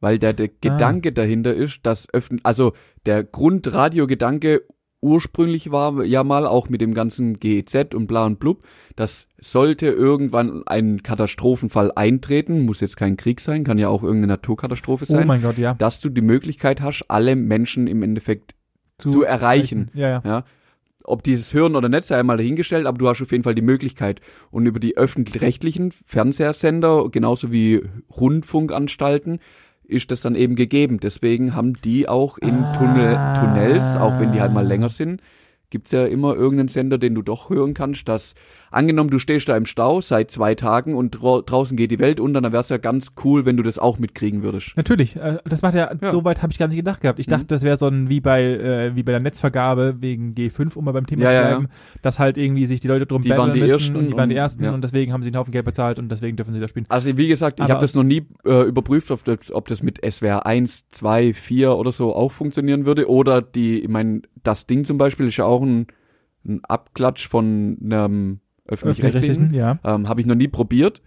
Weil 0.00 0.18
der, 0.18 0.30
Ah. 0.30 0.32
der 0.32 0.48
Gedanke 0.48 1.12
dahinter 1.12 1.52
ist, 1.54 1.80
dass 1.82 2.08
öffn 2.14 2.40
also 2.44 2.72
der 3.04 3.24
Grundradiogedanke 3.24 4.62
ursprünglich 5.00 5.70
war 5.70 6.04
ja 6.04 6.24
mal 6.24 6.46
auch 6.46 6.68
mit 6.68 6.80
dem 6.80 6.94
ganzen 6.94 7.36
GEZ 7.36 7.94
und 7.94 8.06
bla 8.06 8.26
und 8.26 8.38
blub, 8.38 8.62
das 8.96 9.28
sollte 9.38 9.86
irgendwann 9.86 10.66
ein 10.66 11.02
Katastrophenfall 11.02 11.92
eintreten, 11.94 12.64
muss 12.64 12.80
jetzt 12.80 12.96
kein 12.96 13.16
Krieg 13.16 13.40
sein, 13.40 13.64
kann 13.64 13.78
ja 13.78 13.88
auch 13.88 14.02
irgendeine 14.02 14.32
Naturkatastrophe 14.32 15.04
Oh 15.08 15.12
sein, 15.12 15.26
mein 15.26 15.42
Gott, 15.42 15.58
ja. 15.58 15.74
dass 15.74 16.00
du 16.00 16.08
die 16.08 16.22
Möglichkeit 16.22 16.80
hast, 16.80 17.04
alle 17.08 17.36
Menschen 17.36 17.86
im 17.86 18.02
Endeffekt 18.02 18.54
zu 18.98 19.22
erreichen. 19.22 19.90
Ja, 19.94 20.08
ja. 20.08 20.22
Ja. 20.24 20.44
Ob 21.04 21.22
dieses 21.22 21.54
hören 21.54 21.76
oder 21.76 21.88
nicht, 21.88 22.04
sei 22.04 22.18
einmal 22.18 22.36
dahingestellt, 22.36 22.86
aber 22.86 22.98
du 22.98 23.08
hast 23.08 23.22
auf 23.22 23.32
jeden 23.32 23.44
Fall 23.44 23.54
die 23.54 23.62
Möglichkeit. 23.62 24.20
Und 24.50 24.66
über 24.66 24.78
die 24.78 24.96
öffentlich-rechtlichen 24.96 25.90
Fernsehsender, 25.90 27.08
genauso 27.10 27.50
wie 27.50 27.82
Rundfunkanstalten, 28.14 29.38
ist 29.88 30.10
das 30.10 30.20
dann 30.20 30.34
eben 30.36 30.54
gegeben. 30.54 31.00
Deswegen 31.00 31.54
haben 31.56 31.74
die 31.82 32.08
auch 32.08 32.38
in 32.38 32.64
Tunnel, 32.78 33.16
Ah. 33.16 33.40
Tunnels, 33.40 33.96
auch 33.96 34.20
wenn 34.20 34.32
die 34.32 34.40
halt 34.40 34.52
mal 34.52 34.66
länger 34.66 34.90
sind, 34.90 35.20
gibt's 35.70 35.90
ja 35.90 36.06
immer 36.06 36.34
irgendeinen 36.36 36.68
Sender, 36.68 36.98
den 36.98 37.14
du 37.14 37.22
doch 37.22 37.50
hören 37.50 37.74
kannst, 37.74 38.08
dass 38.08 38.34
angenommen, 38.70 39.10
du 39.10 39.18
stehst 39.18 39.48
da 39.48 39.56
im 39.56 39.66
Stau 39.66 40.00
seit 40.00 40.30
zwei 40.30 40.54
Tagen 40.54 40.94
und 40.94 41.10
dra 41.22 41.40
draußen 41.42 41.76
geht 41.76 41.90
die 41.90 41.98
Welt 41.98 42.20
unter, 42.20 42.40
dann 42.40 42.52
wär's 42.52 42.68
ja 42.68 42.76
ganz 42.78 43.08
cool, 43.24 43.46
wenn 43.46 43.56
du 43.56 43.62
das 43.62 43.78
auch 43.78 43.98
mitkriegen 43.98 44.42
würdest. 44.42 44.72
Natürlich, 44.76 45.16
äh, 45.16 45.38
das 45.44 45.62
macht 45.62 45.74
ja, 45.74 45.90
Ja. 46.00 46.10
so 46.10 46.24
weit 46.24 46.42
habe 46.42 46.52
ich 46.52 46.58
gar 46.58 46.68
nicht 46.68 46.76
gedacht 46.76 47.00
gehabt. 47.00 47.18
Ich 47.18 47.26
dachte, 47.26 47.44
Mhm. 47.44 47.48
das 47.48 47.62
wäre 47.62 47.76
so 47.76 47.86
ein 47.86 48.08
wie 48.08 48.20
bei 48.20 48.42
äh, 48.42 48.96
wie 48.96 49.02
bei 49.02 49.12
der 49.12 49.20
Netzvergabe 49.20 49.96
wegen 50.00 50.34
G5, 50.34 50.76
um 50.76 50.84
mal 50.84 50.92
beim 50.92 51.06
Thema 51.06 51.22
Ja, 51.22 51.28
zu 51.28 51.34
ja, 51.34 51.40
ja. 51.42 51.48
bleiben, 51.48 51.68
dass 52.02 52.18
halt 52.18 52.36
irgendwie 52.38 52.66
sich 52.66 52.80
die 52.80 52.88
Leute 52.88 53.06
drum 53.06 53.22
Die 53.22 53.30
waren 53.30 53.52
die 53.52 53.60
müssen 53.60 53.72
Ersten 53.72 53.96
und 53.96 54.10
die 54.10 54.16
waren 54.16 54.28
die 54.28 54.34
und- 54.34 54.40
ersten 54.40 54.64
ja. 54.64 54.72
und 54.72 54.82
deswegen 54.84 55.12
haben 55.12 55.22
sie 55.22 55.28
einen 55.28 55.36
Haufen 55.38 55.52
Geld 55.52 55.64
bezahlt 55.64 55.98
und 55.98 56.10
deswegen 56.10 56.36
dürfen 56.36 56.52
sie 56.54 56.60
da 56.60 56.68
spielen. 56.68 56.86
Also 56.88 57.16
wie 57.16 57.28
gesagt, 57.28 57.60
ich 57.60 57.68
habe 57.70 57.80
das 57.80 57.94
noch 57.94 58.04
nie 58.04 58.26
äh, 58.44 58.62
überprüft, 58.68 59.10
ob 59.10 59.24
das, 59.24 59.52
ob 59.52 59.68
das 59.68 59.82
mit 59.82 59.98
SWR 60.04 60.46
1, 60.46 60.88
2, 60.88 61.32
4 61.34 61.74
oder 61.76 61.92
so 61.92 62.14
auch 62.14 62.32
funktionieren 62.32 62.86
würde. 62.86 63.08
Oder 63.08 63.42
die, 63.42 63.80
ich 63.80 63.88
meine, 63.88 64.22
das 64.42 64.66
Ding 64.66 64.84
zum 64.84 64.98
Beispiel 64.98 65.26
ist 65.28 65.36
ja 65.36 65.44
auch 65.44 65.62
ein, 65.62 65.86
ein 66.46 66.60
Abklatsch 66.64 67.26
von 67.28 67.76
einem 67.82 68.40
öffentlich-rechtlichen. 68.68 69.52
ja. 69.54 69.78
Ähm, 69.84 70.08
habe 70.08 70.20
ich 70.20 70.26
noch 70.26 70.34
nie 70.34 70.48
probiert. 70.48 71.02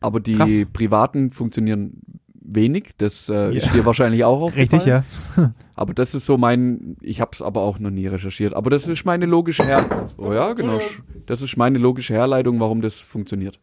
Aber 0.00 0.18
die 0.20 0.34
Krass. 0.34 0.50
privaten 0.72 1.30
funktionieren 1.30 2.00
wenig. 2.34 2.90
Das 2.98 3.28
äh, 3.28 3.34
Ja. 3.34 3.48
ist 3.50 3.72
dir 3.74 3.84
wahrscheinlich 3.86 4.24
auch 4.24 4.40
aufgefallen. 4.42 4.68
Richtig, 4.80 4.86
ja. 4.86 5.04
Aber 5.76 5.94
das 5.94 6.14
ist 6.14 6.26
so 6.26 6.36
mein, 6.36 6.96
ich 7.00 7.20
habe 7.20 7.30
es 7.32 7.40
aber 7.40 7.62
auch 7.62 7.78
noch 7.78 7.90
nie 7.90 8.06
recherchiert. 8.06 8.52
Aber 8.54 8.68
das 8.68 8.86
ist 8.88 9.04
meine 9.06 9.24
logische 9.26 9.64
Her 9.64 9.86
oh 10.18 10.32
ja, 10.32 10.52
genau. 10.52 10.78
Das 11.26 11.40
ist 11.40 11.56
meine 11.56 11.78
logische 11.78 12.12
Herleitung, 12.14 12.60
warum 12.60 12.82
das 12.82 12.96
funktioniert. 12.96 13.58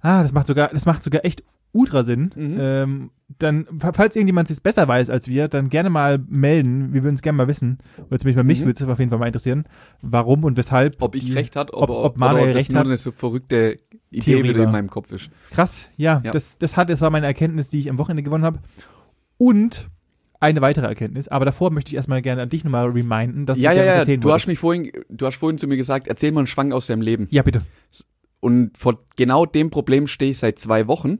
Ah, 0.00 0.22
das 0.22 0.32
macht 0.32 0.48
sogar, 0.48 0.68
das 0.68 0.86
macht 0.86 1.02
sogar 1.02 1.24
echt 1.24 1.44
ultra 1.72 2.04
Sinn. 2.04 2.30
Mhm. 2.34 2.56
Ähm, 2.58 3.10
dann, 3.38 3.66
fa- 3.78 3.92
falls 3.92 4.16
irgendjemand 4.16 4.50
es 4.50 4.60
besser 4.60 4.88
weiß 4.88 5.08
als 5.08 5.28
wir, 5.28 5.46
dann 5.48 5.68
gerne 5.68 5.88
mal 5.88 6.18
melden. 6.28 6.92
Wir 6.92 7.04
würden 7.04 7.14
es 7.14 7.22
gerne 7.22 7.36
mal 7.36 7.46
wissen. 7.48 7.78
Oder 8.08 8.18
zumindest 8.18 8.46
mich 8.46 8.60
Mhm. 8.60 8.64
würde 8.66 8.84
es 8.84 8.88
auf 8.88 8.98
jeden 8.98 9.10
Fall 9.10 9.20
mal 9.20 9.26
interessieren, 9.26 9.64
warum 10.02 10.42
und 10.44 10.56
weshalb. 10.56 10.96
Ob 11.00 11.14
ich 11.14 11.26
die- 11.26 11.32
recht 11.34 11.54
hat, 11.54 11.72
ob- 11.72 11.90
ob, 11.90 12.04
ob 12.04 12.16
Manuel 12.16 12.42
oder 12.42 12.50
ob 12.50 12.52
das 12.54 12.56
recht 12.56 12.72
nur 12.72 12.80
hat. 12.80 12.86
eine 12.88 12.96
so 12.96 13.12
verrückte 13.12 13.78
Idee 14.10 14.42
wieder 14.42 14.64
in 14.64 14.72
meinem 14.72 14.90
Kopf 14.90 15.12
ist. 15.12 15.30
Krass, 15.52 15.88
ja, 15.96 16.20
Ja. 16.24 16.32
Das, 16.32 16.58
das 16.58 16.76
hat, 16.76 16.90
das 16.90 17.00
war 17.00 17.10
meine 17.10 17.26
Erkenntnis, 17.26 17.68
die 17.68 17.78
ich 17.78 17.88
am 17.88 17.98
Wochenende 17.98 18.24
gewonnen 18.24 18.44
habe. 18.44 18.58
Und 19.38 19.88
eine 20.40 20.60
weitere 20.62 20.86
Erkenntnis, 20.86 21.28
aber 21.28 21.44
davor 21.44 21.70
möchte 21.70 21.90
ich 21.90 21.96
erstmal 21.96 22.22
gerne 22.22 22.42
an 22.42 22.48
dich 22.48 22.64
nochmal 22.64 22.86
reminden, 22.88 23.44
dass 23.46 23.58
ja, 23.58 23.70
du 23.72 23.76
ja, 23.76 23.84
ja. 23.84 23.92
erzählen 23.92 24.20
Du 24.20 24.28
hast 24.28 24.32
wolltest. 24.32 24.48
mich 24.48 24.58
vorhin, 24.58 24.90
du 25.08 25.26
hast 25.26 25.36
vorhin 25.36 25.58
zu 25.58 25.66
mir 25.66 25.76
gesagt, 25.76 26.08
erzähl 26.08 26.32
mal 26.32 26.40
einen 26.40 26.46
Schwank 26.46 26.72
aus 26.72 26.86
deinem 26.86 27.02
Leben. 27.02 27.28
Ja, 27.30 27.42
bitte. 27.42 27.60
Und 28.40 28.76
vor 28.78 29.04
genau 29.16 29.44
dem 29.44 29.68
Problem 29.70 30.06
stehe 30.06 30.30
ich 30.32 30.38
seit 30.38 30.58
zwei 30.58 30.86
Wochen. 30.88 31.18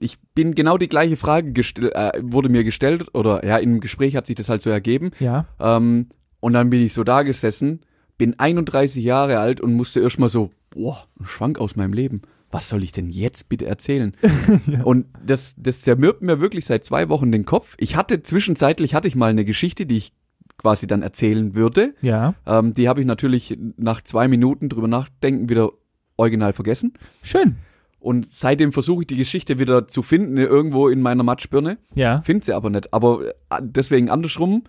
Ich 0.00 0.18
bin 0.34 0.54
genau 0.54 0.78
die 0.78 0.88
gleiche 0.88 1.16
Frage 1.16 1.52
gestell, 1.52 1.90
äh, 1.92 2.12
wurde 2.22 2.48
mir 2.48 2.64
gestellt 2.64 3.14
oder 3.14 3.44
ja, 3.44 3.58
im 3.58 3.80
Gespräch 3.80 4.16
hat 4.16 4.26
sich 4.26 4.36
das 4.36 4.48
halt 4.48 4.62
so 4.62 4.70
ergeben. 4.70 5.10
Ja. 5.20 5.46
Ähm, 5.60 6.08
und 6.40 6.52
dann 6.52 6.70
bin 6.70 6.82
ich 6.82 6.92
so 6.92 7.04
da 7.04 7.22
gesessen, 7.22 7.80
bin 8.16 8.38
31 8.38 9.02
Jahre 9.02 9.38
alt 9.38 9.60
und 9.60 9.74
musste 9.74 10.00
erstmal 10.00 10.28
so, 10.28 10.50
boah, 10.70 11.04
ein 11.18 11.26
Schwank 11.26 11.58
aus 11.58 11.76
meinem 11.76 11.92
Leben. 11.92 12.22
Was 12.50 12.68
soll 12.68 12.82
ich 12.82 12.92
denn 12.92 13.10
jetzt 13.10 13.48
bitte 13.50 13.66
erzählen? 13.66 14.16
Und 14.84 15.04
das, 15.22 15.54
das 15.58 15.82
zermürbt 15.82 16.22
mir 16.22 16.40
wirklich 16.40 16.64
seit 16.64 16.82
zwei 16.82 17.10
Wochen 17.10 17.30
den 17.30 17.44
Kopf. 17.44 17.76
Ich 17.78 17.94
hatte 17.94 18.22
zwischenzeitlich 18.22 18.94
hatte 18.94 19.06
ich 19.06 19.16
mal 19.16 19.28
eine 19.28 19.44
Geschichte, 19.44 19.84
die 19.84 19.98
ich 19.98 20.12
quasi 20.56 20.86
dann 20.86 21.02
erzählen 21.02 21.54
würde. 21.54 21.94
Ja. 22.00 22.34
Ähm, 22.46 22.72
die 22.72 22.88
habe 22.88 23.00
ich 23.00 23.06
natürlich 23.06 23.58
nach 23.76 24.02
zwei 24.02 24.28
Minuten 24.28 24.70
drüber 24.70 24.88
nachdenken 24.88 25.50
wieder 25.50 25.72
original 26.16 26.54
vergessen. 26.54 26.94
Schön. 27.22 27.56
Und 28.00 28.30
seitdem 28.30 28.72
versuche 28.72 29.02
ich 29.02 29.06
die 29.08 29.16
Geschichte 29.16 29.58
wieder 29.58 29.88
zu 29.88 30.02
finden, 30.02 30.36
irgendwo 30.36 30.88
in 30.88 31.00
meiner 31.00 31.24
Matschbirne. 31.24 31.78
Ja. 31.94 32.20
Finde 32.20 32.44
sie 32.44 32.52
aber 32.52 32.70
nicht. 32.70 32.92
Aber 32.94 33.26
äh, 33.26 33.32
deswegen 33.60 34.08
andersrum, 34.08 34.64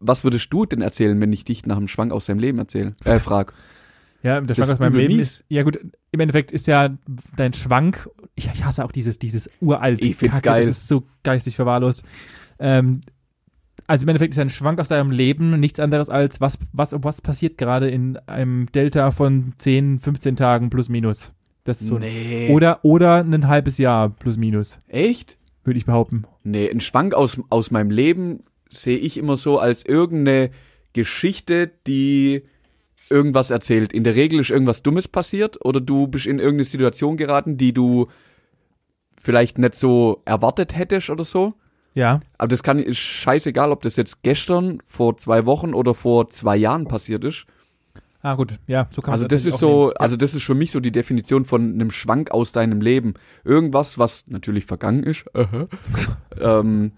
was 0.00 0.24
würdest 0.24 0.52
du 0.52 0.64
denn 0.64 0.80
erzählen, 0.80 1.20
wenn 1.20 1.32
ich 1.32 1.44
dich 1.44 1.66
nach 1.66 1.76
einem 1.76 1.88
Schwank 1.88 2.12
aus 2.12 2.26
deinem 2.26 2.38
Leben 2.38 2.58
erzähle? 2.58 2.94
Äh, 3.04 3.20
frag. 3.20 3.52
Ja, 4.22 4.40
der 4.40 4.46
Das 4.46 4.56
Schwank 4.56 4.72
aus 4.72 4.78
meinem 4.78 4.96
Leben 4.96 5.16
mies. 5.16 5.40
ist, 5.40 5.44
ja 5.48 5.62
gut, 5.62 5.78
im 6.10 6.20
Endeffekt 6.20 6.52
ist 6.52 6.66
ja 6.66 6.96
dein 7.36 7.52
Schwank, 7.52 8.08
ich, 8.34 8.50
ich 8.52 8.64
hasse 8.64 8.82
auch 8.84 8.92
dieses, 8.92 9.18
dieses 9.18 9.50
uralt 9.60 10.02
Ich 10.02 10.16
find's 10.16 10.36
Kacke, 10.36 10.48
geil. 10.60 10.66
Das 10.66 10.78
ist 10.78 10.88
so 10.88 11.04
geistig 11.22 11.56
verwahrlost. 11.56 12.04
Ähm, 12.58 13.02
also 13.86 14.04
im 14.04 14.08
Endeffekt 14.08 14.32
ist 14.32 14.38
ein 14.38 14.48
Schwank 14.48 14.80
aus 14.80 14.88
deinem 14.88 15.10
Leben 15.10 15.60
nichts 15.60 15.78
anderes 15.78 16.08
als, 16.08 16.40
was, 16.40 16.58
was, 16.72 16.94
was 16.98 17.20
passiert 17.20 17.58
gerade 17.58 17.90
in 17.90 18.16
einem 18.26 18.72
Delta 18.72 19.10
von 19.10 19.52
10, 19.58 19.98
15 20.00 20.36
Tagen 20.36 20.70
plus 20.70 20.88
minus. 20.88 21.34
Das 21.64 21.80
ist 21.80 21.88
so. 21.88 21.98
Nee. 21.98 22.50
Oder, 22.52 22.80
oder 22.82 23.16
ein 23.16 23.48
halbes 23.48 23.78
Jahr 23.78 24.10
plus 24.10 24.36
minus, 24.36 24.78
Echt? 24.88 25.38
würde 25.64 25.78
ich 25.78 25.86
behaupten. 25.86 26.24
Nee, 26.42 26.70
ein 26.70 26.80
Schwank 26.80 27.14
aus, 27.14 27.40
aus 27.48 27.70
meinem 27.70 27.90
Leben 27.90 28.44
sehe 28.70 28.98
ich 28.98 29.16
immer 29.16 29.36
so 29.36 29.58
als 29.58 29.84
irgendeine 29.84 30.50
Geschichte, 30.92 31.70
die 31.86 32.42
irgendwas 33.10 33.50
erzählt. 33.50 33.92
In 33.92 34.04
der 34.04 34.14
Regel 34.14 34.40
ist 34.40 34.50
irgendwas 34.50 34.82
Dummes 34.82 35.08
passiert 35.08 35.64
oder 35.64 35.80
du 35.80 36.06
bist 36.06 36.26
in 36.26 36.38
irgendeine 36.38 36.64
Situation 36.64 37.16
geraten, 37.16 37.56
die 37.56 37.72
du 37.72 38.08
vielleicht 39.18 39.58
nicht 39.58 39.74
so 39.74 40.22
erwartet 40.24 40.76
hättest 40.76 41.10
oder 41.10 41.24
so. 41.24 41.54
Ja. 41.94 42.20
Aber 42.38 42.48
das 42.48 42.62
kann, 42.62 42.78
ist 42.78 42.98
scheißegal, 42.98 43.70
ob 43.70 43.82
das 43.82 43.96
jetzt 43.96 44.22
gestern, 44.22 44.82
vor 44.84 45.16
zwei 45.16 45.46
Wochen 45.46 45.74
oder 45.74 45.94
vor 45.94 46.28
zwei 46.30 46.56
Jahren 46.56 46.88
passiert 46.88 47.24
ist. 47.24 47.46
Ah, 48.24 48.36
gut. 48.36 48.58
Ja, 48.66 48.88
so 48.90 49.02
kann 49.02 49.12
man 49.12 49.18
Also 49.20 49.28
das 49.28 49.44
ist 49.44 49.58
so, 49.58 49.82
nehmen. 49.88 49.96
also 49.98 50.16
das 50.16 50.34
ist 50.34 50.44
für 50.44 50.54
mich 50.54 50.70
so 50.70 50.80
die 50.80 50.90
Definition 50.90 51.44
von 51.44 51.74
einem 51.74 51.90
Schwank 51.90 52.30
aus 52.30 52.52
deinem 52.52 52.80
Leben. 52.80 53.12
Irgendwas, 53.44 53.98
was 53.98 54.24
natürlich 54.28 54.64
vergangen 54.64 55.02
ist, 55.02 55.26
ähm, 56.40 56.92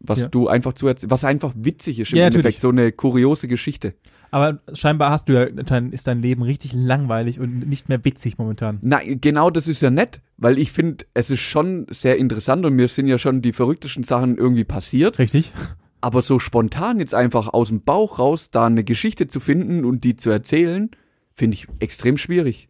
was 0.00 0.20
Ja. 0.22 0.28
du 0.28 0.48
einfach 0.48 0.72
zu 0.72 0.86
was 0.86 1.24
einfach 1.24 1.52
witzig 1.56 2.00
ist 2.00 2.12
im 2.12 2.18
Ja, 2.18 2.24
Endeffekt, 2.26 2.56
natürlich. 2.56 2.60
so 2.60 2.68
eine 2.68 2.90
kuriose 2.92 3.48
Geschichte. 3.48 3.94
Aber 4.32 4.58
scheinbar 4.74 5.10
hast 5.10 5.28
du 5.28 5.34
ja, 5.34 5.46
dann 5.46 5.92
ist 5.92 6.08
dein 6.08 6.20
Leben 6.20 6.42
richtig 6.42 6.72
langweilig 6.74 7.38
und 7.38 7.60
nicht 7.68 7.88
mehr 7.88 8.04
witzig 8.04 8.36
momentan. 8.38 8.78
Na, 8.82 8.98
genau 9.04 9.50
das 9.50 9.68
ist 9.68 9.82
ja 9.82 9.90
nett, 9.90 10.20
weil 10.36 10.58
ich 10.58 10.72
finde, 10.72 11.06
es 11.14 11.30
ist 11.30 11.40
schon 11.40 11.86
sehr 11.90 12.16
interessant 12.18 12.66
und 12.66 12.74
mir 12.74 12.88
sind 12.88 13.06
ja 13.06 13.18
schon 13.18 13.40
die 13.40 13.52
verrücktesten 13.52 14.02
Sachen 14.02 14.36
irgendwie 14.36 14.64
passiert. 14.64 15.20
Richtig? 15.20 15.52
Aber 16.00 16.22
so 16.22 16.38
spontan 16.38 17.00
jetzt 17.00 17.14
einfach 17.14 17.48
aus 17.48 17.68
dem 17.68 17.82
Bauch 17.82 18.18
raus 18.18 18.50
da 18.50 18.66
eine 18.66 18.84
Geschichte 18.84 19.26
zu 19.26 19.40
finden 19.40 19.84
und 19.84 20.04
die 20.04 20.16
zu 20.16 20.30
erzählen, 20.30 20.90
finde 21.34 21.54
ich 21.54 21.66
extrem 21.80 22.16
schwierig. 22.16 22.68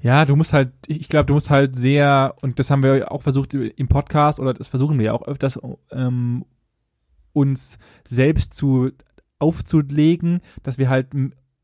Ja, 0.00 0.24
du 0.26 0.36
musst 0.36 0.52
halt, 0.52 0.72
ich 0.86 1.08
glaube, 1.08 1.26
du 1.26 1.34
musst 1.34 1.48
halt 1.50 1.76
sehr, 1.76 2.34
und 2.42 2.58
das 2.58 2.70
haben 2.70 2.82
wir 2.82 3.10
auch 3.10 3.22
versucht 3.22 3.54
im 3.54 3.88
Podcast, 3.88 4.38
oder 4.38 4.52
das 4.52 4.68
versuchen 4.68 4.98
wir 4.98 5.06
ja 5.06 5.12
auch 5.14 5.26
öfters, 5.26 5.58
ähm, 5.90 6.44
uns 7.32 7.78
selbst 8.06 8.54
zu 8.54 8.90
aufzulegen, 9.38 10.40
dass 10.62 10.78
wir 10.78 10.88
halt 10.88 11.08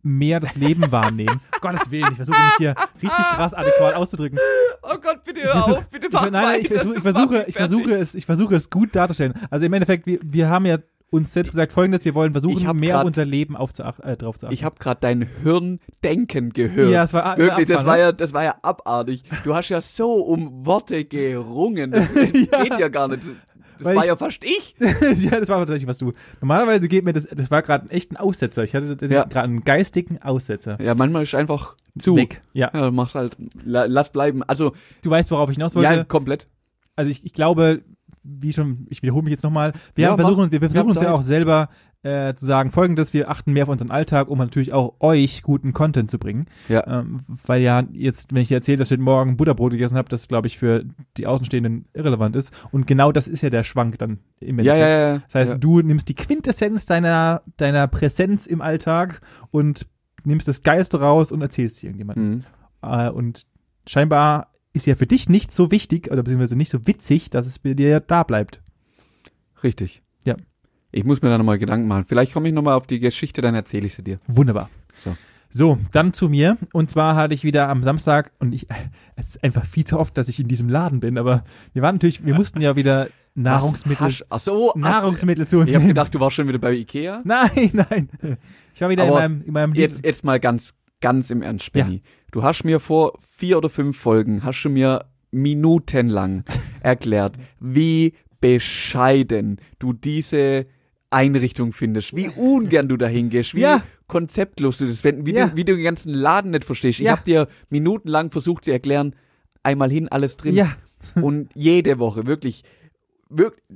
mehr 0.03 0.41
das 0.41 0.57
Leben 0.57 0.83
wahrnehmen. 0.93 1.41
Gottes 1.61 1.91
Willen, 1.91 2.09
ich 2.11 2.17
versuche 2.17 2.39
mich 2.43 2.55
hier 2.59 2.75
richtig 2.95 3.11
krass 3.35 3.53
adäquat 3.55 3.95
auszudrücken. 3.95 4.39
Oh 4.83 4.97
Gott, 5.01 5.23
bitte 5.25 5.41
Ich 5.41 5.47
versuch- 5.47 5.83
bitte 5.91 6.07
Ich, 6.07 6.13
nein, 6.13 6.33
nein, 6.33 6.61
ich, 6.63 6.69
versuch, 6.69 6.95
ich, 6.97 7.03
versuche, 7.03 7.45
ich 7.47 7.55
versuche 7.57 7.93
es, 7.93 8.15
ich 8.15 8.27
versuche 8.27 8.55
es 8.55 8.71
gut 8.71 8.97
darzustellen. 8.97 9.35
Also 9.51 9.67
im 9.67 9.73
Endeffekt, 9.75 10.07
wir, 10.07 10.19
wir 10.23 10.49
haben 10.49 10.65
ja 10.67 10.79
uns 11.11 11.33
selbst 11.33 11.51
gesagt 11.51 11.73
folgendes, 11.73 12.05
wir 12.05 12.15
wollen 12.15 12.33
versuchen, 12.33 12.65
mehr 12.79 12.93
grad- 12.93 13.01
auf 13.03 13.07
unser 13.07 13.25
Leben 13.25 13.57
aufzuachten, 13.57 14.05
äh, 14.05 14.17
drauf 14.17 14.39
zu 14.39 14.47
achten. 14.47 14.55
Ich 14.55 14.63
habe 14.65 14.77
gerade 14.79 15.01
dein 15.01 15.29
Hirn 15.43 15.81
denken 16.05 16.51
gehört. 16.51 16.91
ja, 16.91 17.03
es 17.05 17.13
war 17.13 17.37
Wirklich, 17.37 17.67
das 17.67 17.79
Abfahrt, 17.81 17.87
war 17.87 17.97
ne? 17.97 18.03
ja, 18.03 18.13
das 18.13 18.33
war 18.33 18.45
ja 18.45 18.55
abartig. 18.63 19.25
Du 19.45 19.55
hast 19.55 19.69
ja 19.71 19.81
so 19.81 20.13
um 20.15 20.65
Worte 20.65 21.05
gerungen. 21.05 21.91
Das 21.91 22.13
geht 22.33 22.51
ja 22.79 22.89
gar 22.89 23.09
nicht. 23.09 23.23
Das 23.79 23.87
Weil 23.87 23.97
war 23.97 24.03
ich- 24.05 24.09
ja 24.09 24.17
fast 24.17 24.45
ich. 24.45 24.77
ja, 25.25 25.41
das 25.41 25.49
war 25.49 25.59
tatsächlich 25.59 25.87
was 25.89 25.97
du. 25.99 26.13
Normalerweise 26.41 26.87
geht 26.87 27.03
mir 27.05 27.13
das, 27.15 27.27
das 27.35 27.51
war 27.51 27.63
gerade 27.63 27.91
echt 27.91 28.13
ein 28.13 28.17
Aussetzer. 28.19 28.63
Ich 28.63 28.75
hatte 28.75 28.97
Ja. 29.09 29.25
gerade 29.25 29.45
einen 29.49 29.65
geistigen 29.65 30.21
Aussetzer. 30.23 30.79
Ja, 30.83 30.95
manchmal 30.95 31.23
ist 31.23 31.35
einfach 31.35 31.75
zu. 31.99 32.15
Weg. 32.17 32.43
Ja. 32.53 32.71
Ja, 32.75 32.91
mach 32.91 33.15
halt, 33.15 33.37
la, 33.65 33.87
lass 33.87 34.13
bleiben. 34.13 34.43
Also, 34.47 34.73
Du 35.03 35.11
weißt, 35.11 35.31
worauf 35.31 35.49
ich 35.51 35.57
hinaus 35.57 35.75
wollte. 35.75 35.93
ja, 35.95 36.05
komplett. 36.05 36.47
also 36.95 37.11
ich, 37.11 37.25
ich 37.25 37.33
glaube, 37.33 37.81
wie 38.23 38.53
schon, 38.53 38.87
ich 38.91 39.03
wiederhole 39.03 39.25
mich 39.25 39.31
jetzt 39.31 39.43
nochmal, 39.45 39.73
wir 39.95 40.05
Ja, 40.09 40.17
versuchen, 40.17 40.51
wir, 40.53 40.61
versuchen 40.61 40.89
uns 40.89 41.01
ja 41.01 41.13
auch 41.13 41.23
selber 41.23 41.69
äh, 42.03 42.35
zu 42.35 42.47
sagen, 42.47 42.71
folgendes, 42.71 43.13
wir 43.13 43.31
achten 43.31 43.53
mehr 43.53 43.65
auf 43.65 43.69
unseren 43.69 43.91
Alltag, 43.91 44.29
um 44.29 44.39
natürlich 44.39 44.73
auch 44.73 44.95
euch 45.01 45.43
guten 45.43 45.73
Content 45.73 46.11
zu 46.11 46.19
bringen. 46.19 46.47
Ja. 46.69 46.87
Ähm, 46.87 47.21
weil 47.47 47.61
ja 47.63 47.83
jetzt, 47.93 48.33
wenn 48.35 48.43
ich 48.43 48.49
dir 48.49 48.55
erzähle, 48.55 48.79
dass 48.79 48.89
ich 48.89 48.93
heute 48.93 49.03
Morgen 49.03 49.37
Butterbrot 49.37 49.73
gegessen 49.73 49.97
habe, 49.97 50.09
das 50.09 50.29
glaube 50.29 50.47
ich 50.47 50.59
für 50.59 50.85
die 51.17 51.27
Außenstehenden 51.27 51.87
irrelevant 51.93 52.37
ist. 52.37 52.53
Und 52.73 52.87
genau 52.87 53.13
das 53.13 53.29
ist 53.29 53.43
ja 53.43 53.51
der 53.51 53.65
Schwank 53.65 53.99
dann 53.99 54.21
im 54.41 54.59
Ja, 54.61 54.75
Endeffekt. 54.75 54.99
ja, 54.99 55.09
ja. 55.15 55.23
Das 55.27 55.35
heißt, 55.35 55.53
ja. 55.53 55.59
du 55.59 55.81
nimmst 55.81 56.09
die 56.09 56.15
Quintessenz 56.15 56.87
deiner, 56.87 57.43
deiner 57.59 57.87
Präsenz 57.87 58.47
im 58.47 58.61
Alltag 58.63 59.21
und 59.51 59.87
nimmst 60.25 60.49
das 60.49 60.63
Geiste 60.63 61.01
raus 61.01 61.33
und 61.33 61.43
erzählst 61.43 61.77
es 61.79 61.83
irgendjemandem. 61.83 62.31
Mhm. 62.31 62.45
Äh, 62.83 63.11
und 63.11 63.47
scheinbar 63.87 64.50
ist 64.73 64.87
ja 64.87 64.95
für 64.95 65.07
dich 65.07 65.29
nicht 65.29 65.53
so 65.53 65.71
wichtig 65.71 66.11
oder 66.11 66.23
beziehungsweise 66.23 66.57
nicht 66.57 66.71
so 66.71 66.87
witzig, 66.87 67.31
dass 67.31 67.47
es 67.47 67.59
bei 67.59 67.75
dir 67.75 68.01
da 68.01 68.23
bleibt. 68.23 68.63
Richtig. 69.63 70.03
Ja. 70.25 70.37
Ich 70.93 71.05
muss 71.05 71.23
mir 71.23 71.29
da 71.29 71.39
nochmal 71.39 71.59
Gedanken 71.59 71.89
machen. 71.89 72.05
Vielleicht 72.05 72.33
komme 72.33 72.49
ich 72.49 72.55
nochmal 72.55 72.75
auf 72.75 72.87
die 72.87 73.01
Geschichte, 73.01 73.41
dann 73.41 73.55
erzähle 73.55 73.87
ich 73.87 73.95
sie 73.95 74.03
dir. 74.03 74.19
Wunderbar. 74.27 74.71
So. 74.97 75.17
So, 75.53 75.79
dann 75.91 76.13
zu 76.13 76.29
mir. 76.29 76.57
Und 76.73 76.91
zwar 76.91 77.17
hatte 77.17 77.35
ich 77.35 77.43
wieder 77.43 77.69
am 77.69 77.83
Samstag, 77.83 78.31
und 78.39 78.55
ich, 78.55 78.69
es 79.17 79.31
ist 79.31 79.45
einfach 79.45 79.67
viel 79.67 79.85
zu 79.85 79.99
oft, 79.99 80.17
dass 80.17 80.29
ich 80.29 80.39
in 80.39 80.47
diesem 80.47 80.69
Laden 80.69 81.01
bin, 81.01 81.19
aber 81.19 81.45
wir 81.73 81.83
waren 81.83 81.97
natürlich, 81.97 82.25
wir 82.25 82.35
mussten 82.35 82.61
ja 82.61 82.77
wieder 82.77 83.09
Nahrungsmittel, 83.35 84.13
so, 84.39 84.73
Nahrungsmittel 84.77 85.49
zu 85.49 85.59
uns 85.59 85.69
Ich 85.69 85.75
habe 85.75 85.87
gedacht, 85.87 86.15
du 86.15 86.21
warst 86.21 86.37
schon 86.37 86.49
wieder 86.49 86.59
bei 86.59 86.73
Ikea. 86.73 87.23
Nein, 87.25 87.71
nein. 87.73 88.09
Ich 88.75 88.81
war 88.81 88.91
wieder 88.91 89.05
in 89.05 89.11
Aber 89.11 89.19
meinem, 89.21 89.43
in 89.43 89.53
meinem 89.53 89.75
Jetzt, 89.75 90.05
jetzt 90.05 90.25
mal 90.25 90.39
ganz, 90.39 90.75
ganz 91.01 91.31
im 91.31 91.43
Ernst, 91.43 91.73
Benny. 91.73 92.03
Du 92.31 92.43
hast 92.43 92.65
mir 92.65 92.81
vor 92.81 93.19
vier 93.37 93.59
oder 93.59 93.69
fünf 93.69 93.99
Folgen, 93.99 94.45
hast 94.45 94.63
du 94.63 94.71
mir 94.71 95.05
minutenlang 95.33 96.45
erklärt, 96.81 97.37
wie 97.61 98.15
bescheiden 98.41 99.61
du 99.79 99.93
diese 99.93 100.67
Einrichtung 101.11 101.73
findest, 101.73 102.15
wie 102.15 102.29
ungern 102.29 102.89
du 102.89 102.97
dahin 102.97 103.31
gehst, 103.31 103.55
wie 103.55 103.61
Ja. 103.63 103.83
konzeptlos 104.07 104.79
du 104.79 104.87
das 104.87 105.01
findest, 105.01 105.27
wie, 105.27 105.35
Ja. 105.35 105.49
du, 105.49 105.57
wie 105.57 105.65
du 105.65 105.75
den 105.75 105.83
ganzen 105.85 106.15
Laden 106.15 106.53
nicht 106.53 106.65
verstehst. 106.65 107.01
Ich 107.01 107.07
Ja. 107.07 107.13
habe 107.13 107.25
dir 107.25 107.49
minutenlang 107.69 108.31
versucht 108.31 108.65
zu 108.65 108.71
erklären, 108.73 109.15
einmal 109.63 109.91
hin, 109.91 110.09
alles 110.09 110.37
drin. 110.37 110.55
Ja. 110.55 110.73
Und 111.21 111.49
jede 111.55 111.99
Woche, 111.99 112.27
wirklich, 112.27 112.63
wirk- 112.63 112.80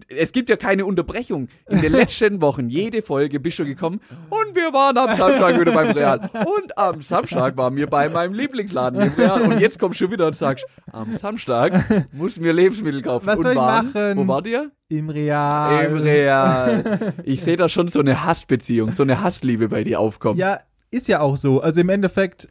es 0.08 0.32
gibt 0.32 0.50
ja 0.50 0.56
keine 0.56 0.84
Unterbrechung. 0.84 1.48
In 1.68 1.80
den 1.80 1.92
letzten 1.92 2.40
Wochen, 2.40 2.68
jede 2.68 3.02
Folge 3.02 3.38
bist 3.40 3.58
du 3.58 3.64
gekommen 3.64 4.00
und 4.30 4.54
wir 4.54 4.72
waren 4.72 4.96
am 4.98 5.14
Samstag 5.14 5.60
wieder 5.60 5.72
beim 5.72 5.90
Real. 5.92 6.18
Und 6.20 6.76
am 6.76 7.02
Samstag 7.02 7.56
waren 7.56 7.76
wir 7.76 7.86
bei 7.86 8.08
meinem 8.08 8.34
Lieblingsladen 8.34 9.00
im 9.00 9.12
Real. 9.12 9.42
Und 9.42 9.60
jetzt 9.60 9.78
kommst 9.78 10.00
du 10.00 10.10
wieder 10.10 10.26
und 10.26 10.36
sagst, 10.36 10.66
am 10.90 11.16
Samstag 11.16 11.84
mussten 12.12 12.42
wir 12.42 12.52
Lebensmittel 12.52 13.02
kaufen. 13.02 13.26
Was 13.26 13.38
und 13.38 13.42
soll 13.44 13.52
ich 13.52 13.58
waren, 13.58 13.92
machen? 13.92 14.16
Wo 14.16 14.28
wart 14.28 14.46
ihr? 14.46 14.70
Im 14.88 15.08
Real. 15.08 15.84
Im 15.86 15.96
Real. 15.98 17.14
Ich 17.22 17.42
sehe 17.42 17.56
da 17.56 17.68
schon 17.68 17.88
so 17.88 18.00
eine 18.00 18.24
Hassbeziehung, 18.24 18.92
so 18.92 19.02
eine 19.02 19.22
Hassliebe 19.22 19.68
bei 19.68 19.84
dir 19.84 20.00
aufkommen. 20.00 20.38
Ja, 20.38 20.60
ist 20.90 21.08
ja 21.08 21.20
auch 21.20 21.36
so. 21.36 21.60
Also 21.60 21.80
im 21.80 21.88
Endeffekt, 21.88 22.48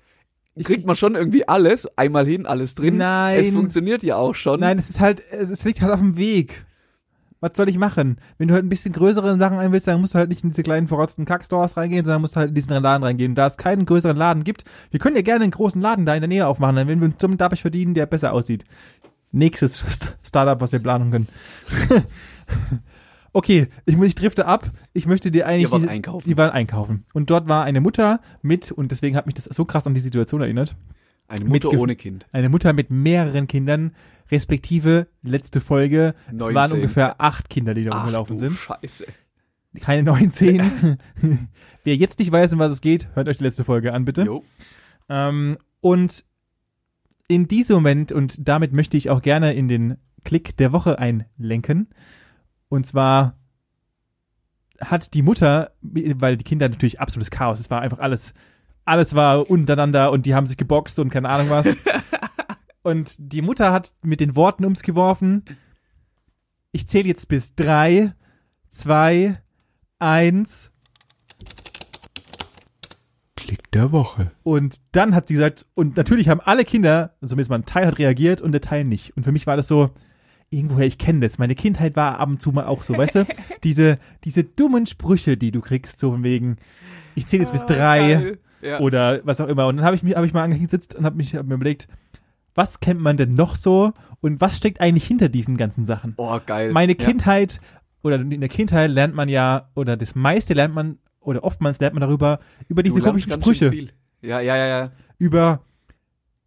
ich, 0.55 0.67
Kriegt 0.67 0.85
man 0.85 0.95
schon 0.95 1.15
irgendwie 1.15 1.47
alles, 1.47 1.87
einmal 1.97 2.27
hin, 2.27 2.45
alles 2.45 2.75
drin. 2.75 2.97
Nein. 2.97 3.39
Es 3.39 3.51
funktioniert 3.51 4.03
ja 4.03 4.17
auch 4.17 4.35
schon. 4.35 4.59
nein, 4.59 4.77
es 4.77 4.89
ist 4.89 4.99
halt, 4.99 5.23
es 5.31 5.63
liegt 5.65 5.81
halt 5.81 5.91
auf 5.91 5.99
dem 5.99 6.15
Weg. 6.15 6.65
Was 7.43 7.51
soll 7.57 7.67
ich 7.67 7.77
machen? 7.77 8.19
Wenn 8.37 8.47
du 8.47 8.53
halt 8.53 8.63
ein 8.63 8.69
bisschen 8.69 8.93
größere 8.93 9.37
Sachen 9.37 9.57
ein 9.59 9.73
willst, 9.73 9.85
dann 9.87 9.99
musst 9.99 10.13
du 10.13 10.17
halt 10.19 10.29
nicht 10.29 10.43
in 10.45 10.49
diese 10.51 10.63
kleinen 10.63 10.87
verrotzten 10.87 11.25
Kackstores 11.25 11.75
reingehen, 11.75 12.05
sondern 12.05 12.21
musst 12.21 12.37
halt 12.37 12.47
in 12.49 12.55
diesen 12.55 12.71
Laden 12.81 13.03
reingehen. 13.03 13.31
Und 13.31 13.35
da 13.35 13.47
es 13.47 13.57
keinen 13.57 13.85
größeren 13.85 14.15
Laden 14.15 14.45
gibt, 14.45 14.63
wir 14.91 14.99
können 15.01 15.17
ja 15.17 15.21
gerne 15.23 15.43
einen 15.43 15.51
großen 15.51 15.81
Laden 15.81 16.05
da 16.05 16.15
in 16.15 16.21
der 16.21 16.29
Nähe 16.29 16.47
aufmachen, 16.47 16.77
dann 16.77 16.87
werden 16.87 17.01
wir 17.01 17.07
uns 17.07 17.15
somit 17.19 17.41
dadurch 17.41 17.61
verdienen, 17.61 17.95
der 17.95 18.05
besser 18.05 18.31
aussieht. 18.31 18.63
Nächstes 19.33 19.83
St- 19.89 20.15
Startup, 20.23 20.61
was 20.61 20.71
wir 20.71 20.79
planen 20.79 21.11
können. 21.11 21.27
okay, 23.33 23.67
ich, 23.85 23.97
muss- 23.97 24.07
ich 24.07 24.15
drifte 24.15 24.45
ab. 24.45 24.69
Ich 24.93 25.05
möchte 25.05 25.31
dir 25.31 25.45
eigentlich 25.47 25.69
diese- 25.71 25.89
einkaufen. 25.89 26.23
Sie 26.25 26.37
waren 26.37 26.51
einkaufen. 26.51 27.05
Und 27.13 27.29
dort 27.29 27.47
war 27.47 27.63
eine 27.65 27.81
Mutter 27.81 28.19
mit, 28.41 28.71
und 28.71 28.91
deswegen 28.91 29.15
hat 29.15 29.25
mich 29.25 29.35
das 29.35 29.45
so 29.45 29.65
krass 29.65 29.87
an 29.87 29.93
die 29.93 30.01
Situation 30.01 30.41
erinnert, 30.41 30.75
Eine 31.27 31.45
Mutter 31.45 31.69
Mitgef- 31.69 31.79
ohne 31.79 31.95
Kind. 31.95 32.25
eine 32.31 32.49
Mutter 32.49 32.73
mit 32.73 32.89
mehreren 32.89 33.47
Kindern, 33.47 33.95
respektive 34.31 35.07
letzte 35.21 35.61
Folge, 35.61 36.15
es 36.27 36.39
waren 36.39 36.53
19. 36.53 36.75
ungefähr 36.77 37.21
acht 37.21 37.49
Kinder, 37.49 37.73
die 37.73 37.85
da 37.85 37.97
rumgelaufen 37.97 38.37
sind. 38.37 38.53
Scheiße. 38.53 39.05
keine 39.79 40.03
19. 40.03 40.97
Wer 41.83 41.95
jetzt 41.95 42.19
nicht 42.19 42.31
weiß, 42.31 42.53
um 42.53 42.59
was 42.59 42.71
es 42.71 42.81
geht, 42.81 43.07
hört 43.15 43.27
euch 43.27 43.37
die 43.37 43.43
letzte 43.43 43.63
Folge 43.63 43.93
an, 43.93 44.05
bitte. 44.05 44.23
Jo. 44.23 44.43
Ähm, 45.09 45.57
und 45.81 46.23
in 47.27 47.47
diesem 47.47 47.75
Moment, 47.77 48.11
und 48.11 48.47
damit 48.47 48.73
möchte 48.73 48.97
ich 48.97 49.09
auch 49.09 49.21
gerne 49.21 49.53
in 49.53 49.67
den 49.67 49.97
Klick 50.23 50.55
der 50.57 50.71
Woche 50.71 50.99
einlenken. 50.99 51.89
Und 52.69 52.85
zwar 52.85 53.37
hat 54.79 55.13
die 55.13 55.21
Mutter, 55.21 55.71
weil 55.81 56.37
die 56.37 56.43
Kinder 56.43 56.67
natürlich 56.69 56.99
absolutes 56.99 57.31
Chaos, 57.31 57.59
es 57.59 57.69
war 57.69 57.81
einfach 57.81 57.99
alles, 57.99 58.33
alles 58.85 59.15
war 59.15 59.49
untereinander 59.49 60.11
und 60.11 60.25
die 60.25 60.35
haben 60.35 60.47
sich 60.47 60.57
geboxt 60.57 60.99
und 60.99 61.09
keine 61.09 61.29
Ahnung 61.29 61.49
was. 61.49 61.67
und 62.83 63.15
die 63.17 63.41
Mutter 63.41 63.71
hat 63.71 63.93
mit 64.01 64.19
den 64.19 64.35
Worten 64.35 64.63
ums 64.63 64.81
geworfen, 64.81 65.43
ich 66.71 66.87
zähle 66.87 67.07
jetzt 67.07 67.27
bis 67.27 67.55
drei, 67.55 68.13
zwei, 68.69 69.41
eins. 69.99 70.71
Klick 73.35 73.71
der 73.71 73.91
Woche. 73.91 74.31
Und 74.41 74.81
dann 74.91 75.13
hat 75.13 75.27
sie 75.27 75.35
gesagt, 75.35 75.65
und 75.75 75.97
natürlich 75.97 76.29
haben 76.29 76.41
alle 76.41 76.65
Kinder, 76.65 77.15
zumindest 77.21 77.49
mal 77.49 77.57
ein 77.57 77.65
Teil 77.65 77.87
hat 77.87 77.99
reagiert 77.99 78.41
und 78.41 78.51
der 78.51 78.61
Teil 78.61 78.85
nicht. 78.85 79.15
Und 79.15 79.23
für 79.23 79.31
mich 79.31 79.45
war 79.45 79.55
das 79.55 79.67
so, 79.67 79.91
irgendwoher, 80.49 80.85
ich 80.85 80.97
kenne 80.97 81.19
das. 81.19 81.37
Meine 81.37 81.55
Kindheit 81.55 81.95
war 81.95 82.19
ab 82.19 82.29
und 82.29 82.41
zu 82.41 82.51
mal 82.51 82.65
auch 82.65 82.83
so, 82.83 82.97
weißt 82.97 83.15
du? 83.15 83.27
Diese, 83.63 83.97
diese 84.25 84.43
dummen 84.43 84.85
Sprüche, 84.85 85.37
die 85.37 85.51
du 85.51 85.61
kriegst, 85.61 85.99
so 85.99 86.11
von 86.11 86.23
wegen, 86.23 86.57
ich 87.15 87.27
zähle 87.27 87.43
jetzt 87.43 87.53
bis 87.53 87.65
drei 87.65 87.99
Geil. 87.99 88.39
Ja. 88.63 88.79
oder 88.79 89.21
was 89.23 89.41
auch 89.41 89.47
immer. 89.47 89.67
Und 89.67 89.77
dann 89.77 89.85
habe 89.85 89.95
ich, 89.95 90.03
mich- 90.03 90.15
hab 90.15 90.23
ich 90.23 90.33
mal 90.33 90.43
angesetzt 90.43 90.95
und 90.95 91.05
habe 91.05 91.17
mich 91.17 91.35
hab 91.35 91.45
mir 91.45 91.55
überlegt, 91.55 91.87
was 92.55 92.79
kennt 92.79 93.01
man 93.01 93.17
denn 93.17 93.31
noch 93.31 93.55
so 93.55 93.93
und 94.21 94.39
was 94.39 94.57
steckt 94.57 94.79
eigentlich 94.79 95.05
hinter 95.05 95.27
diesen 95.29 95.57
ganzen 95.57 95.85
Sachen? 95.85 96.13
oh, 96.17 96.39
geil. 96.45 96.71
Meine 96.71 96.93
Ja. 96.97 97.05
Kindheit 97.05 97.59
oder 98.03 98.15
in 98.17 98.39
der 98.39 98.49
Kindheit 98.49 98.91
lernt 98.91 99.15
man 99.15 99.29
ja, 99.29 99.69
oder 99.75 99.97
das 99.97 100.13
meiste 100.15 100.53
lernt 100.53 100.75
man, 100.75 100.97
oder 101.19 101.43
oftmals 101.43 101.79
lernt 101.79 101.95
man 101.95 102.01
darüber, 102.01 102.39
über 102.67 102.83
diese 102.83 103.01
komischen 103.01 103.31
Sprüche 103.31 103.71
viel. 103.71 103.91
Ja, 104.21 104.39
ja, 104.39 104.55
ja, 104.55 104.67
ja. 104.67 104.91
über 105.17 105.61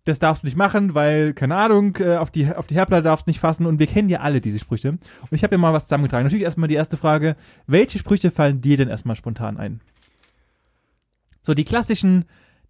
das 0.04 0.20
darfst 0.20 0.44
du 0.44 0.46
nicht 0.46 0.56
machen, 0.56 0.94
weil, 0.94 1.32
keine 1.34 1.56
Ahnung, 1.56 1.96
äh, 1.98 2.16
auf 2.18 2.30
die, 2.30 2.46
auf 2.54 2.68
die 2.68 2.76
Herdplatte 2.76 3.02
darfst 3.02 3.26
du 3.26 3.30
nicht 3.30 3.40
fassen 3.40 3.66
und 3.66 3.80
wir 3.80 3.88
kennen 3.88 4.08
ja 4.08 4.20
alle 4.20 4.40
diese 4.40 4.60
Sprüche. 4.60 4.90
Und 4.90 5.00
ich 5.32 5.42
habe 5.42 5.54
ja 5.56 5.58
mal 5.58 5.72
was 5.72 5.84
zusammengetragen. 5.86 6.24
Natürlich 6.24 6.44
erstmal 6.44 6.68
die 6.68 6.76
erste 6.76 6.96
Frage, 6.96 7.34
welche 7.66 7.98
Sprüche 7.98 8.30
fallen 8.30 8.60
dir 8.60 8.76
denn 8.76 8.88
erstmal 8.88 9.16
spontan 9.16 9.56
ein? 9.56 9.80
So, 11.46 11.54
die 11.54 11.64
klassischen, 11.64 12.24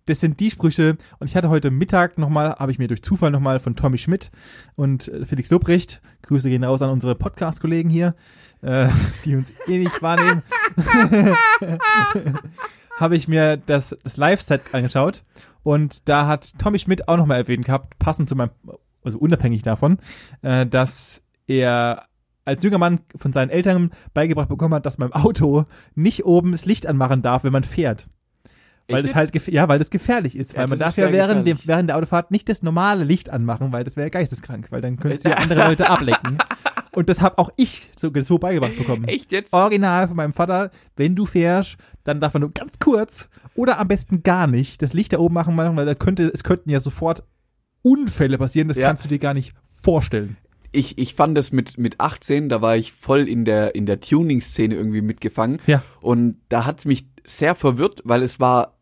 das 0.05 0.21
sind 0.21 0.39
die 0.39 0.51
Sprüche, 0.51 0.99
und 1.19 1.31
ich 1.31 1.35
hatte 1.35 1.49
heute 1.49 1.71
Mittag 1.71 2.19
nochmal, 2.19 2.57
habe 2.57 2.71
ich 2.71 2.79
mir 2.79 2.89
durch 2.89 3.03
Zufall 3.03 3.31
nochmal 3.31 3.59
von 3.59 3.75
Tommy 3.75 3.97
Schmidt 3.97 4.31
und 4.75 5.09
äh, 5.09 5.25
Felix 5.25 5.49
Lobrecht, 5.49 6.03
Grüße 6.21 6.51
gehen 6.51 6.63
raus 6.63 6.83
an 6.83 6.91
unsere 6.91 7.15
Podcast-Kollegen 7.15 7.89
hier, 7.89 8.15
äh, 8.61 8.89
die 9.25 9.35
uns 9.35 9.55
eh 9.67 9.79
nicht 9.79 10.03
wahrnehmen, 10.03 10.43
habe 12.99 13.17
ich 13.17 13.29
mir 13.29 13.57
das, 13.57 13.97
das 14.05 14.19
Live-Set 14.19 14.75
angeschaut 14.75 15.25
und 15.63 16.07
da 16.07 16.27
hat 16.27 16.59
Tommy 16.59 16.79
Schmidt 16.79 17.09
auch 17.09 17.17
nochmal 17.17 17.39
erwähnt 17.39 17.65
gehabt, 17.65 17.99
passend 17.99 18.29
zu 18.29 18.37
meinem, 18.37 18.51
also 19.03 19.17
unabhängig 19.19 19.63
davon, 19.63 19.97
äh, 20.43 20.67
dass 20.67 21.23
er 21.47 22.09
als 22.45 22.63
junger 22.63 22.77
Mann 22.77 23.01
von 23.17 23.33
seinen 23.33 23.49
Eltern 23.49 23.91
beigebracht 24.13 24.51
bekommen 24.51 24.75
hat, 24.75 24.85
dass 24.85 24.99
man 24.99 25.09
im 25.09 25.15
Auto 25.15 25.65
nicht 25.95 26.27
oben 26.27 26.53
das 26.53 26.67
Licht 26.67 26.87
anmachen 26.87 27.23
darf, 27.23 27.43
wenn 27.43 27.55
man 27.55 27.65
fährt. 27.65 28.07
Weil 28.89 28.99
Echt 29.05 29.09
das 29.11 29.15
halt, 29.17 29.49
ja, 29.49 29.69
weil 29.69 29.79
das 29.79 29.91
gefährlich 29.91 30.37
ist. 30.37 30.53
Ja, 30.53 30.61
weil 30.61 30.69
man 30.69 30.79
darf 30.79 30.97
ja 30.97 31.11
während, 31.11 31.47
dem, 31.47 31.59
während 31.65 31.89
der 31.89 31.97
Autofahrt 31.97 32.31
nicht 32.31 32.49
das 32.49 32.63
normale 32.63 33.03
Licht 33.05 33.31
anmachen, 33.31 33.73
weil 33.73 33.83
das 33.83 33.97
wäre 33.97 34.11
geisteskrank, 34.11 34.69
weil 34.71 34.81
dann 34.81 34.97
könntest 34.97 35.25
du 35.25 35.31
ja 35.31 35.37
andere 35.37 35.67
Leute 35.67 35.91
ablenken. 35.91 36.39
Und 36.93 37.09
das 37.11 37.21
habe 37.21 37.37
auch 37.39 37.51
ich 37.57 37.91
so, 37.99 38.11
so 38.23 38.39
beigebracht 38.39 38.79
bekommen. 38.79 39.05
Echt 39.05 39.31
jetzt? 39.33 39.53
Original 39.53 40.07
von 40.09 40.17
meinem 40.17 40.33
Vater, 40.33 40.71
wenn 40.97 41.15
du 41.15 41.27
fährst, 41.27 41.77
dann 42.05 42.21
darf 42.21 42.33
man 42.33 42.41
nur 42.43 42.53
ganz 42.53 42.79
kurz 42.79 43.29
oder 43.55 43.79
am 43.81 43.89
besten 43.89 44.23
gar 44.23 44.47
nicht 44.47 44.81
das 44.81 44.93
Licht 44.95 45.13
da 45.13 45.19
oben 45.19 45.35
machen, 45.35 45.57
weil 45.59 45.85
da 45.85 45.95
könnte, 45.95 46.31
es 46.33 46.43
könnten 46.45 46.71
ja 46.71 46.81
sofort 46.81 47.23
Unfälle 47.83 48.39
passieren, 48.39 48.69
das 48.69 48.77
Ja. 48.79 48.87
kannst 48.89 49.05
du 49.05 49.09
dir 49.09 49.19
gar 49.19 49.35
nicht 49.35 49.53
vorstellen. 49.75 50.37
ich, 50.73 50.99
ich 50.99 51.15
fand 51.15 51.37
das 51.39 51.53
mit, 51.53 51.79
mit 51.79 52.01
18, 52.01 52.49
da 52.49 52.61
war 52.63 52.77
ich 52.77 52.93
voll 52.93 53.29
in 53.29 53.45
der, 53.45 53.75
in 53.75 53.87
der 53.87 54.01
Tuning-Szene 54.01 54.75
irgendwie 54.75 55.01
mitgefangen. 55.01 55.59
Ja. 55.67 55.83
Und 56.01 56.37
da 56.49 56.67
hat's 56.67 56.85
mich 56.85 57.09
sehr 57.25 57.55
verwirrt, 57.55 58.01
weil 58.05 58.23
es 58.23 58.41
war, 58.41 58.76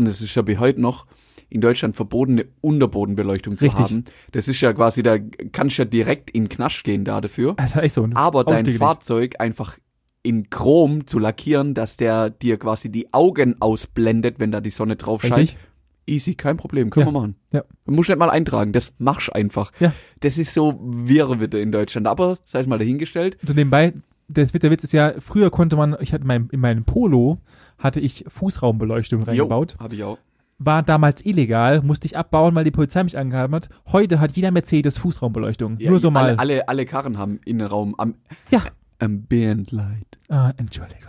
und 0.00 0.06
es 0.06 0.22
ist 0.22 0.34
ja 0.34 0.42
bis 0.42 0.58
heute 0.58 0.80
noch, 0.80 1.06
in 1.50 1.60
Deutschland 1.60 1.96
verbotene 1.96 2.46
Unterbodenbeleuchtung 2.60 3.58
zu 3.58 3.66
Richtig. 3.66 3.84
haben. 3.84 4.04
Das 4.32 4.48
ist 4.48 4.60
ja 4.60 4.72
quasi, 4.72 5.02
da 5.02 5.18
kannst 5.52 5.78
du 5.78 5.82
ja 5.82 5.88
direkt 5.88 6.30
in 6.30 6.48
Knast 6.48 6.84
gehen 6.84 7.04
da 7.04 7.20
dafür. 7.20 7.54
Das 7.54 7.74
ist 7.74 7.82
echt 7.82 7.94
so. 7.94 8.08
Aber 8.14 8.44
dein. 8.44 8.64
Fahrzeug 8.66 9.34
einfach 9.40 9.76
in 10.22 10.48
Chrom 10.48 11.06
zu 11.06 11.18
lackieren, 11.18 11.74
dass 11.74 11.96
der 11.96 12.30
dir 12.30 12.56
quasi 12.58 12.90
die 12.90 13.12
Augen 13.12 13.56
ausblendet, 13.60 14.38
wenn 14.38 14.52
da 14.52 14.60
die 14.60 14.70
Sonne 14.70 14.96
drauf 14.96 15.22
scheint. 15.22 15.36
Richtig? 15.36 15.58
Easy, 16.06 16.34
kein 16.34 16.56
Problem, 16.56 16.90
können 16.90 17.06
Ja. 17.06 17.12
wir 17.12 17.18
machen. 17.20 17.36
Ja. 17.52 17.64
Du 17.84 17.92
musst 17.92 18.08
nicht 18.08 18.18
mal 18.18 18.30
eintragen, 18.30 18.72
das 18.72 18.92
machst 18.98 19.34
einfach. 19.34 19.70
Ja. 19.80 19.92
Das 20.20 20.38
ist 20.38 20.54
so 20.54 20.78
wirr 20.82 21.40
wieder 21.40 21.60
in 21.60 21.72
Deutschland, 21.72 22.06
aber 22.06 22.36
sei 22.44 22.60
es 22.60 22.66
mal 22.66 22.78
dahingestellt. 22.78 23.38
So 23.46 23.52
nebenbei, 23.54 23.94
das 24.28 24.54
Witz, 24.54 24.62
der 24.62 24.70
Witz 24.70 24.84
ist 24.84 24.92
ja, 24.92 25.14
früher 25.18 25.50
konnte 25.50 25.76
man, 25.76 25.96
ich 26.00 26.12
hatte 26.12 26.22
in 26.22 26.28
meinem, 26.28 26.48
in 26.52 26.60
meinem 26.60 26.84
Polo, 26.84 27.38
hatte 27.80 27.98
ich 28.00 28.24
Fußraumbeleuchtung 28.28 29.24
reingebaut. 29.24 29.76
habe 29.80 29.94
ich 29.94 30.04
auch. 30.04 30.18
War 30.62 30.82
damals 30.82 31.24
illegal, 31.24 31.80
musste 31.82 32.06
ich 32.06 32.16
abbauen, 32.18 32.54
weil 32.54 32.64
die 32.64 32.70
Polizei 32.70 33.02
mich 33.02 33.16
angehalten 33.16 33.54
hat. 33.54 33.68
Heute 33.92 34.20
hat 34.20 34.32
jeder 34.36 34.50
Mercedes 34.50 34.98
Fußraumbeleuchtung. 34.98 35.78
Ja, 35.78 35.90
Nur 35.90 35.98
so 36.00 36.10
mal. 36.10 36.24
Alle, 36.24 36.38
alle, 36.38 36.68
alle 36.68 36.84
Karren 36.86 37.16
haben 37.18 37.40
Innenraum 37.46 37.94
am 37.98 38.14
Ja. 38.50 38.62
Ambient 38.98 39.72
Light. 39.72 40.18
Ah, 40.28 40.52
Entschuldigung. 40.58 41.00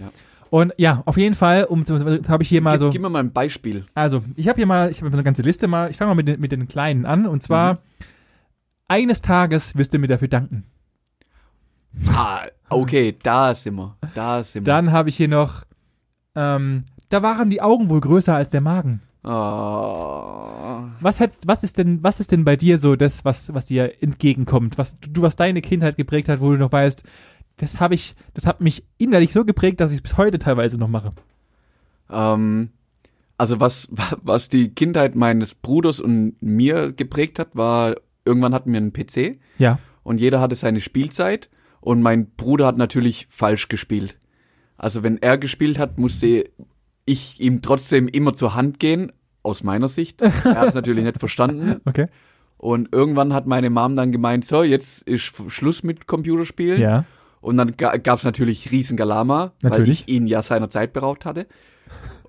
Ja. 0.00 0.10
Und 0.50 0.72
ja, 0.78 1.02
auf 1.04 1.16
jeden 1.16 1.34
Fall, 1.34 1.64
um 1.64 1.84
habe 2.28 2.42
ich 2.44 2.48
hier 2.48 2.62
mal 2.62 2.72
gib, 2.72 2.80
so. 2.80 2.90
gib 2.90 3.02
mir 3.02 3.10
mal 3.10 3.18
ein 3.20 3.32
Beispiel. 3.32 3.84
Also, 3.94 4.22
ich 4.36 4.48
habe 4.48 4.56
hier 4.56 4.66
mal, 4.66 4.90
ich 4.90 5.02
habe 5.02 5.12
eine 5.12 5.22
ganze 5.24 5.42
Liste 5.42 5.66
mal. 5.68 5.90
Ich 5.90 5.96
fange 5.96 6.10
mal 6.10 6.14
mit 6.14 6.28
den, 6.28 6.40
mit 6.40 6.52
den 6.52 6.66
kleinen 6.68 7.06
an. 7.06 7.26
Und 7.26 7.42
zwar, 7.42 7.74
Mhm. 7.74 7.78
eines 8.88 9.20
Tages 9.22 9.76
wirst 9.76 9.92
du 9.94 9.98
mir 9.98 10.06
dafür 10.06 10.28
danken. 10.28 10.64
Ah, 12.08 12.42
okay, 12.68 13.16
da 13.22 13.54
sind 13.54 13.74
wir. 13.74 13.96
Da 14.14 14.42
sind 14.44 14.64
wir. 14.64 14.72
Dann 14.72 14.92
habe 14.92 15.08
ich 15.08 15.16
hier 15.16 15.28
noch, 15.28 15.64
ähm, 16.34 16.84
da 17.08 17.22
waren 17.22 17.50
die 17.50 17.60
Augen 17.62 17.88
wohl 17.88 18.00
größer 18.00 18.34
als 18.34 18.50
der 18.50 18.60
Magen. 18.60 19.02
Oh. 19.22 19.28
Was 21.00 21.20
hättest, 21.20 21.46
was 21.46 21.62
ist 21.62 21.78
denn, 21.78 22.02
was 22.02 22.20
ist 22.20 22.32
denn 22.32 22.44
bei 22.44 22.56
dir 22.56 22.78
so 22.78 22.96
das, 22.96 23.24
was, 23.24 23.52
was 23.52 23.66
dir 23.66 24.02
entgegenkommt? 24.02 24.78
Was 24.78 24.96
du, 25.00 25.22
was 25.22 25.36
deine 25.36 25.60
Kindheit 25.60 25.96
geprägt 25.96 26.28
hat, 26.28 26.40
wo 26.40 26.52
du 26.52 26.58
noch 26.58 26.72
weißt, 26.72 27.02
das 27.56 27.80
habe 27.80 27.94
ich, 27.94 28.14
das 28.34 28.46
hat 28.46 28.60
mich 28.60 28.84
innerlich 28.98 29.32
so 29.32 29.44
geprägt, 29.44 29.80
dass 29.80 29.90
ich 29.90 29.96
es 29.96 30.02
bis 30.02 30.16
heute 30.16 30.38
teilweise 30.38 30.78
noch 30.78 30.88
mache. 30.88 31.12
Ähm, 32.10 32.70
also 33.36 33.60
was, 33.60 33.88
was 34.22 34.48
die 34.48 34.74
Kindheit 34.74 35.14
meines 35.14 35.54
Bruders 35.54 36.00
und 36.00 36.34
mir 36.40 36.92
geprägt 36.92 37.38
hat, 37.38 37.54
war, 37.54 37.94
irgendwann 38.24 38.54
hatten 38.54 38.72
wir 38.72 38.78
einen 38.78 38.92
PC 38.92 39.38
Ja. 39.58 39.78
und 40.02 40.20
jeder 40.20 40.40
hatte 40.40 40.54
seine 40.54 40.80
Spielzeit 40.80 41.50
und 41.80 42.02
mein 42.02 42.30
Bruder 42.30 42.66
hat 42.66 42.76
natürlich 42.78 43.26
falsch 43.30 43.68
gespielt. 43.68 44.16
Also 44.80 45.02
wenn 45.02 45.18
er 45.20 45.36
gespielt 45.36 45.78
hat, 45.78 45.98
musste 45.98 46.44
ich 47.04 47.38
ihm 47.38 47.60
trotzdem 47.60 48.08
immer 48.08 48.32
zur 48.32 48.54
Hand 48.54 48.80
gehen, 48.80 49.12
aus 49.42 49.62
meiner 49.62 49.88
Sicht. 49.88 50.22
Er 50.22 50.32
hat 50.32 50.68
es 50.68 50.74
natürlich 50.74 51.04
nicht 51.04 51.18
verstanden. 51.18 51.80
Okay. 51.86 52.06
Und 52.56 52.94
irgendwann 52.94 53.32
hat 53.32 53.46
meine 53.46 53.70
Mom 53.70 53.96
dann 53.96 54.12
gemeint, 54.12 54.44
so, 54.44 54.62
jetzt 54.62 55.02
ist 55.04 55.32
Schluss 55.48 55.82
mit 55.82 56.06
Computerspielen. 56.06 56.78
Ja. 56.78 57.04
Und 57.40 57.56
dann 57.56 57.74
ga, 57.76 57.96
gab's 57.96 58.24
natürlich 58.24 58.70
riesen 58.70 58.98
Galama, 58.98 59.52
weil 59.62 59.70
Natürlich. 59.70 60.02
ich 60.02 60.08
ihn 60.08 60.26
ja 60.26 60.42
seiner 60.42 60.68
Zeit 60.68 60.92
beraubt 60.92 61.24
hatte. 61.24 61.46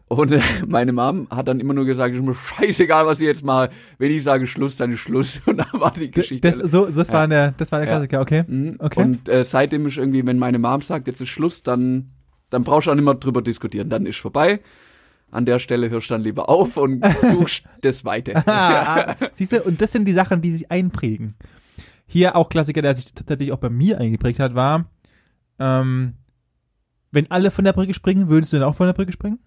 Und 0.08 0.32
äh, 0.32 0.40
meine 0.68 0.94
Mom 0.94 1.28
hat 1.30 1.50
dann 1.50 1.60
immer 1.60 1.74
nur 1.74 1.86
gesagt, 1.86 2.16
ist 2.16 2.24
mir 2.24 2.34
scheißegal, 2.36 3.06
was 3.06 3.20
ich 3.20 3.28
jetzt 3.28 3.44
mache. 3.44 3.70
Wenn 3.98 4.12
ich 4.12 4.24
sage 4.24 4.48
Schluss, 4.48 4.78
dann 4.78 4.92
ist 4.92 5.00
Schluss. 5.00 5.42
Und 5.46 5.58
dann 5.58 5.82
war 5.82 5.92
die 5.92 6.12
Geschichte. 6.12 6.50
Das, 6.50 6.72
so, 6.72 6.86
das, 6.86 7.10
war 7.10 7.28
der, 7.28 7.52
das 7.52 7.72
war 7.74 7.80
der 7.80 7.88
Ja. 7.88 7.96
Klassiker, 7.96 8.22
okay. 8.22 8.44
Mhm. 8.48 8.76
okay. 8.80 9.02
Und 9.02 9.28
äh, 9.28 9.44
seitdem 9.44 9.86
ist 9.86 9.98
irgendwie, 9.98 10.26
wenn 10.26 10.40
meine 10.40 10.60
Mom 10.60 10.82
sagt, 10.82 11.08
jetzt 11.08 11.20
ist 11.20 11.30
Schluss, 11.30 11.62
dann, 11.62 12.12
dann 12.52 12.64
brauchst 12.64 12.86
du 12.88 12.92
auch 12.92 12.96
nicht 12.96 13.04
mehr 13.06 13.16
drüber 13.16 13.42
diskutieren. 13.42 13.90
Dann 13.90 14.06
ist 14.06 14.18
vorbei. 14.20 14.60
An 15.32 15.46
der 15.46 15.60
Stelle 15.60 15.90
hörst 15.90 16.10
du 16.10 16.14
dann 16.14 16.22
lieber 16.22 16.50
auf 16.50 16.78
und 16.78 17.04
suchst 17.32 17.64
das 17.82 18.06
Weite. 18.06 18.36
Ah, 18.48 19.16
Siehst 19.34 19.54
du, 19.54 19.62
und 19.64 19.82
das 19.82 19.92
sind 19.94 20.06
die 20.06 20.14
Sachen, 20.14 20.42
die 20.42 20.52
sich 20.52 20.70
einprägen. 20.70 21.36
Hier 22.06 22.36
auch 22.36 22.50
Klassiker, 22.50 22.82
der 22.82 22.94
sich 22.94 23.14
tatsächlich 23.14 23.52
auch 23.54 23.58
bei 23.58 23.70
mir 23.70 23.98
eingeprägt 23.98 24.40
hat, 24.42 24.54
war, 24.54 24.86
ähm, 25.60 26.14
wenn 27.12 27.32
alle 27.32 27.52
von 27.52 27.64
der 27.66 27.74
Brücke 27.74 27.94
springen, 27.94 28.30
würdest 28.30 28.52
du 28.54 28.60
dann 28.60 28.68
auch 28.70 28.76
von 28.76 28.88
der 28.88 28.94
Brücke 28.94 29.12
springen? 29.14 29.40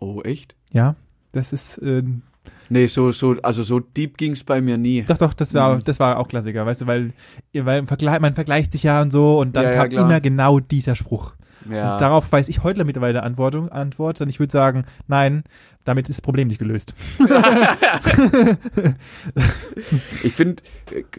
Oh, 0.00 0.20
echt? 0.22 0.54
Ja. 0.72 0.96
Das 1.32 1.52
ist, 1.52 1.80
ähm, 1.82 2.22
Nee, 2.70 2.86
so, 2.86 3.10
so, 3.12 3.36
also 3.42 3.62
so 3.62 3.80
deep 3.80 4.16
ging's 4.16 4.44
bei 4.44 4.60
mir 4.62 4.76
nie. 4.78 5.02
doch, 5.02 5.18
doch, 5.18 5.34
das 5.34 5.52
war, 5.54 5.76
Mhm. 5.76 5.84
das 5.84 6.00
war 6.00 6.18
auch 6.18 6.28
Klassiker, 6.28 6.64
weißt 6.64 6.82
du, 6.82 6.86
weil, 6.86 7.12
weil 7.54 7.82
man 8.20 8.34
vergleicht 8.34 8.72
sich 8.72 8.82
ja 8.84 9.02
und 9.02 9.10
so 9.10 9.38
und 9.38 9.54
dann 9.56 9.64
Ja, 9.64 9.70
ja, 9.72 9.76
kam 9.82 9.90
klar. 9.90 10.04
immer 10.06 10.20
genau 10.20 10.60
dieser 10.60 10.94
Spruch. 10.96 11.34
Ja. 11.70 11.94
Und 11.94 12.00
darauf 12.00 12.30
weiß 12.30 12.48
ich 12.48 12.62
heute 12.62 12.84
mittlerweile 12.84 13.22
Antwortung, 13.22 13.68
Antwort. 13.68 14.20
Und 14.20 14.28
ich 14.28 14.38
würde 14.38 14.52
sagen, 14.52 14.84
nein, 15.06 15.44
damit 15.84 16.08
ist 16.08 16.18
das 16.18 16.22
Problem 16.22 16.48
nicht 16.48 16.58
gelöst. 16.58 16.94
Ich 20.22 20.32
finde, 20.32 20.62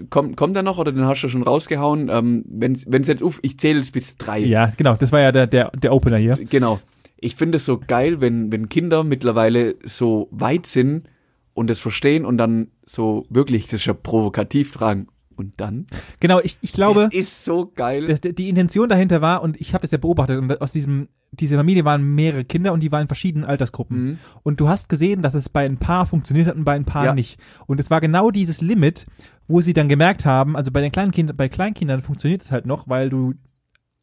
kommt 0.10 0.36
kommt 0.36 0.56
da 0.56 0.64
noch 0.64 0.78
oder 0.78 0.92
den 0.92 1.06
hast 1.06 1.22
du 1.22 1.28
schon 1.28 1.44
rausgehauen? 1.44 2.10
Ähm, 2.10 2.44
wenn 2.48 2.74
es 2.74 3.08
jetzt 3.08 3.22
uff, 3.22 3.40
ich 3.44 3.60
zähle 3.60 3.80
es 3.80 3.92
bis 3.92 4.18
drei. 4.18 4.40
ja, 4.40 4.74
genau, 4.78 4.96
das 4.96 5.12
war 5.12 5.20
ja 5.20 5.32
der, 5.32 5.48
der, 5.48 5.72
der 5.72 5.94
Opener 5.94 6.18
hier. 6.18 6.38
Genau. 6.50 6.80
Ich 7.18 7.36
finde 7.36 7.58
es 7.58 7.66
so 7.66 7.80
geil, 7.80 8.22
wenn, 8.22 8.52
wenn 8.52 8.70
Kinder 8.70 9.04
mittlerweile 9.04 9.76
so 9.84 10.28
weit 10.32 10.66
sind 10.66 11.08
und 11.54 11.70
es 11.70 11.80
verstehen 11.80 12.26
und 12.26 12.38
dann 12.38 12.68
so 12.86 13.26
wirklich, 13.30 13.66
das 13.66 13.82
ist 13.82 13.86
ja 13.86 13.94
provokativ 13.94 14.72
fragen. 14.72 15.08
Und 15.36 15.54
dann? 15.58 15.86
Genau, 16.20 16.40
ich, 16.42 16.58
ich 16.62 16.72
glaube, 16.74 17.10
das 17.12 17.14
ist 17.20 17.46
so 17.46 17.72
geil. 17.76 18.08
das, 18.08 18.22
die 18.22 18.50
Intention 18.50 18.88
dahinter 18.90 19.22
war, 19.22 19.42
und 19.42 19.60
ich 19.60 19.74
habe 19.74 19.82
das 19.82 19.92
ja 19.92 19.98
beobachtet, 19.98 20.40
und 20.40 20.62
aus 20.62 20.72
diesem, 20.72 21.10
diese 21.32 21.58
Familie 21.58 21.84
waren 21.84 22.04
mehrere 22.16 22.46
Kinder 22.46 22.72
und 22.72 22.82
die 22.82 22.92
waren 22.92 23.02
in 23.04 23.08
verschiedenen 23.08 23.46
Altersgruppen. 23.46 24.04
Mhm. 24.04 24.20
Und 24.44 24.60
du 24.60 24.70
hast 24.70 24.88
gesehen, 24.88 25.22
dass 25.22 25.34
es 25.34 25.50
bei 25.50 25.66
ein 25.66 25.78
paar 25.78 26.06
funktioniert 26.06 26.48
hat 26.48 26.56
und 26.56 26.64
bei 26.64 26.76
ein 26.76 26.86
paar 26.86 27.06
Ja. 27.06 27.14
nicht. 27.14 27.40
Und 27.68 27.80
es 27.80 27.90
war 27.90 28.00
genau 28.00 28.32
dieses 28.32 28.62
Limit, 28.62 29.06
wo 29.48 29.60
sie 29.62 29.74
dann 29.74 29.90
gemerkt 29.90 30.26
haben, 30.26 30.56
also 30.56 30.72
bei 30.72 30.82
den 30.82 30.92
kleinen 30.92 31.12
Kindern, 31.12 31.36
bei 31.36 31.50
Kleinkindern 31.50 32.02
funktioniert 32.02 32.42
es 32.42 32.52
halt 32.52 32.66
noch, 32.66 32.88
weil 32.88 33.10
du 33.10 33.34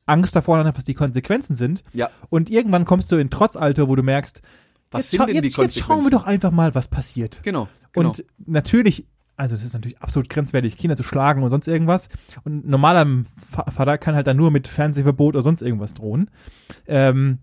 Angst 0.05 0.37
davor 0.37 0.63
hast, 0.63 0.77
was 0.77 0.85
die 0.85 0.95
Konsequenzen 0.95 1.55
sind. 1.55 1.83
ja. 1.93 2.11
Und 2.29 2.51
irgendwann 2.51 2.85
kommst 2.85 3.11
du 3.13 3.17
in 3.17 3.31
Trotzalter, 3.31 3.89
wo 3.89 3.97
du 3.97 4.03
merkst, 4.03 4.43
Was 4.91 5.11
jetzt, 5.11 5.11
sind 5.13 5.29
denn 5.29 5.43
jetzt, 5.45 5.57
jetzt 5.57 5.79
schauen 5.79 6.05
wir 6.05 6.11
doch 6.11 6.25
einfach 6.25 6.51
mal, 6.51 6.75
was 6.75 6.89
passiert. 6.89 7.39
Genau. 7.43 7.69
genau. 7.93 8.11
Und 8.11 8.25
natürlich, 8.45 9.07
also 9.43 9.57
es 9.57 9.65
ist 9.65 9.73
natürlich 9.75 10.01
absolut 10.01 10.29
grenzwertig, 10.29 10.77
Kinder 10.77 10.95
zu 10.97 11.03
schlagen 11.03 11.43
und 11.43 11.51
sonst 11.51 11.67
irgendwas. 11.67 12.09
Und 12.45 12.65
ein 12.67 12.71
normaler 12.71 13.07
Vater 13.75 13.99
kann 13.99 14.15
halt 14.15 14.29
dann 14.29 14.37
nur 14.37 14.53
mit 14.53 14.69
Fernsehverbot 14.69 15.35
oder 15.35 15.43
sonst 15.43 15.63
irgendwas 15.63 15.95
drohen. 15.95 16.31
Ähm, 16.87 17.39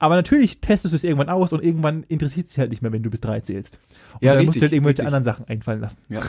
aber 0.00 0.16
natürlich 0.16 0.60
testest 0.60 0.92
du 0.92 0.96
es 0.96 1.04
irgendwann 1.04 1.28
aus 1.28 1.52
und 1.52 1.62
irgendwann 1.62 2.02
interessiert 2.02 2.46
es 2.46 2.52
dich 2.52 2.58
halt 2.58 2.70
nicht 2.70 2.82
mehr, 2.82 2.90
wenn 2.92 3.04
du 3.04 3.08
bis 3.10 3.20
drei 3.20 3.38
zählst. 3.40 3.78
Und 4.14 4.24
Ja, 4.24 4.34
dann 4.34 4.44
musst 4.44 4.56
du 4.56 4.58
richtig, 4.58 4.62
halt 4.62 4.72
irgendwelche 4.72 4.98
richtig. 5.02 5.06
anderen 5.06 5.22
Sachen 5.24 5.46
einfallen 5.48 5.80
lassen. 5.80 5.98
ja. 6.08 6.18
Und 6.20 6.28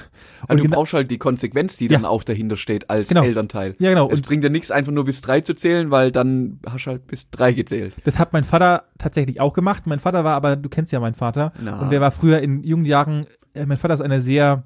Aber 0.49 0.55
du 0.57 0.69
brauchst 0.69 0.93
halt 0.93 1.09
die 1.09 1.17
Konsequenz, 1.17 1.75
die 1.75 1.85
Ja. 1.85 1.93
dann 1.97 2.05
auch 2.05 2.23
dahinter 2.23 2.55
steht 2.57 2.89
als 2.91 3.09
Genau. 3.09 3.23
Elternteil. 3.23 3.75
Ja, 3.79 3.89
genau. 3.89 4.07
Es 4.11 4.19
Und 4.19 4.27
bringt 4.27 4.43
ja 4.43 4.49
nichts, 4.51 4.69
einfach 4.69 4.91
nur 4.91 5.05
bis 5.05 5.21
drei 5.21 5.41
zu 5.41 5.55
zählen, 5.55 5.89
weil 5.89 6.11
dann 6.11 6.59
hast 6.69 6.85
du 6.85 6.91
halt 6.91 7.07
bis 7.07 7.29
drei 7.31 7.51
gezählt. 7.53 7.93
das 8.03 8.19
hat 8.19 8.31
mein 8.33 8.43
Vater 8.43 8.83
tatsächlich 8.99 9.41
auch 9.41 9.53
gemacht. 9.53 9.87
Mein 9.87 9.99
Vater 9.99 10.23
war 10.23 10.35
aber, 10.35 10.55
du 10.55 10.69
kennst 10.69 10.91
ja 10.93 10.99
meinen 10.99 11.15
Vater, 11.15 11.51
Na. 11.61 11.79
und 11.81 11.91
der 11.91 11.99
war 11.99 12.11
früher 12.11 12.39
in 12.41 12.63
jungen 12.63 12.85
Jahren, 12.85 13.25
äh, 13.55 13.65
mein 13.65 13.77
Vater 13.79 13.95
ist 13.95 14.01
eine 14.01 14.21
sehr, 14.21 14.63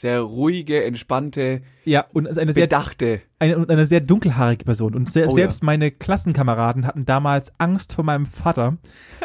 Sehr 0.00 0.20
ruhige, 0.20 0.84
entspannte, 0.84 1.60
ja, 1.84 2.04
und 2.12 2.28
eine 2.38 2.52
sehr 2.52 2.66
bedachte. 2.68 3.20
eine, 3.40 3.58
und 3.58 3.68
eine 3.68 3.84
sehr 3.84 3.98
dunkelhaarige 4.00 4.64
Person. 4.64 4.94
Und 4.94 5.10
se 5.10 5.26
Oh, 5.26 5.32
selbst 5.32 5.64
meine 5.64 5.90
Klassenkameraden 5.90 6.86
hatten 6.86 7.04
damals 7.04 7.52
Angst 7.58 7.94
vor 7.94 8.04
meinem 8.04 8.24
Vater, 8.24 8.76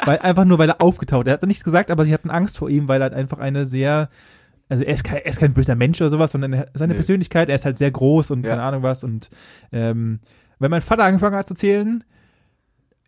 weil 0.03 0.17
einfach 0.17 0.45
nur, 0.45 0.57
weil 0.57 0.69
er 0.69 0.81
aufgetaucht. 0.81 1.27
Er 1.27 1.33
hat 1.33 1.43
nichts 1.43 1.63
gesagt, 1.63 1.91
aber 1.91 2.05
sie 2.05 2.13
hatten 2.13 2.31
Angst 2.31 2.57
vor 2.57 2.71
ihm, 2.71 2.87
weil 2.87 3.01
er 3.01 3.03
halt 3.03 3.13
einfach 3.13 3.37
eine 3.37 3.67
sehr, 3.67 4.09
also 4.67 4.83
er 4.83 4.95
ist 4.95 5.03
kein, 5.03 5.17
er 5.17 5.27
ist 5.29 5.39
kein 5.39 5.53
böser 5.53 5.75
Mensch 5.75 6.01
oder 6.01 6.09
sowas, 6.09 6.31
sondern 6.31 6.53
er, 6.53 6.67
seine 6.73 6.93
Nee. 6.93 6.97
Persönlichkeit, 6.97 7.49
er 7.49 7.55
ist 7.55 7.65
halt 7.65 7.77
sehr 7.77 7.91
groß 7.91 8.31
und 8.31 8.43
Ja. 8.43 8.49
keine 8.53 8.63
Ahnung 8.63 8.81
was. 8.81 9.03
Und 9.03 9.29
ähm, 9.71 10.21
wenn 10.57 10.71
mein 10.71 10.81
Vater 10.81 11.03
angefangen 11.03 11.35
hat 11.35 11.47
zu 11.47 11.53
zählen, 11.53 12.03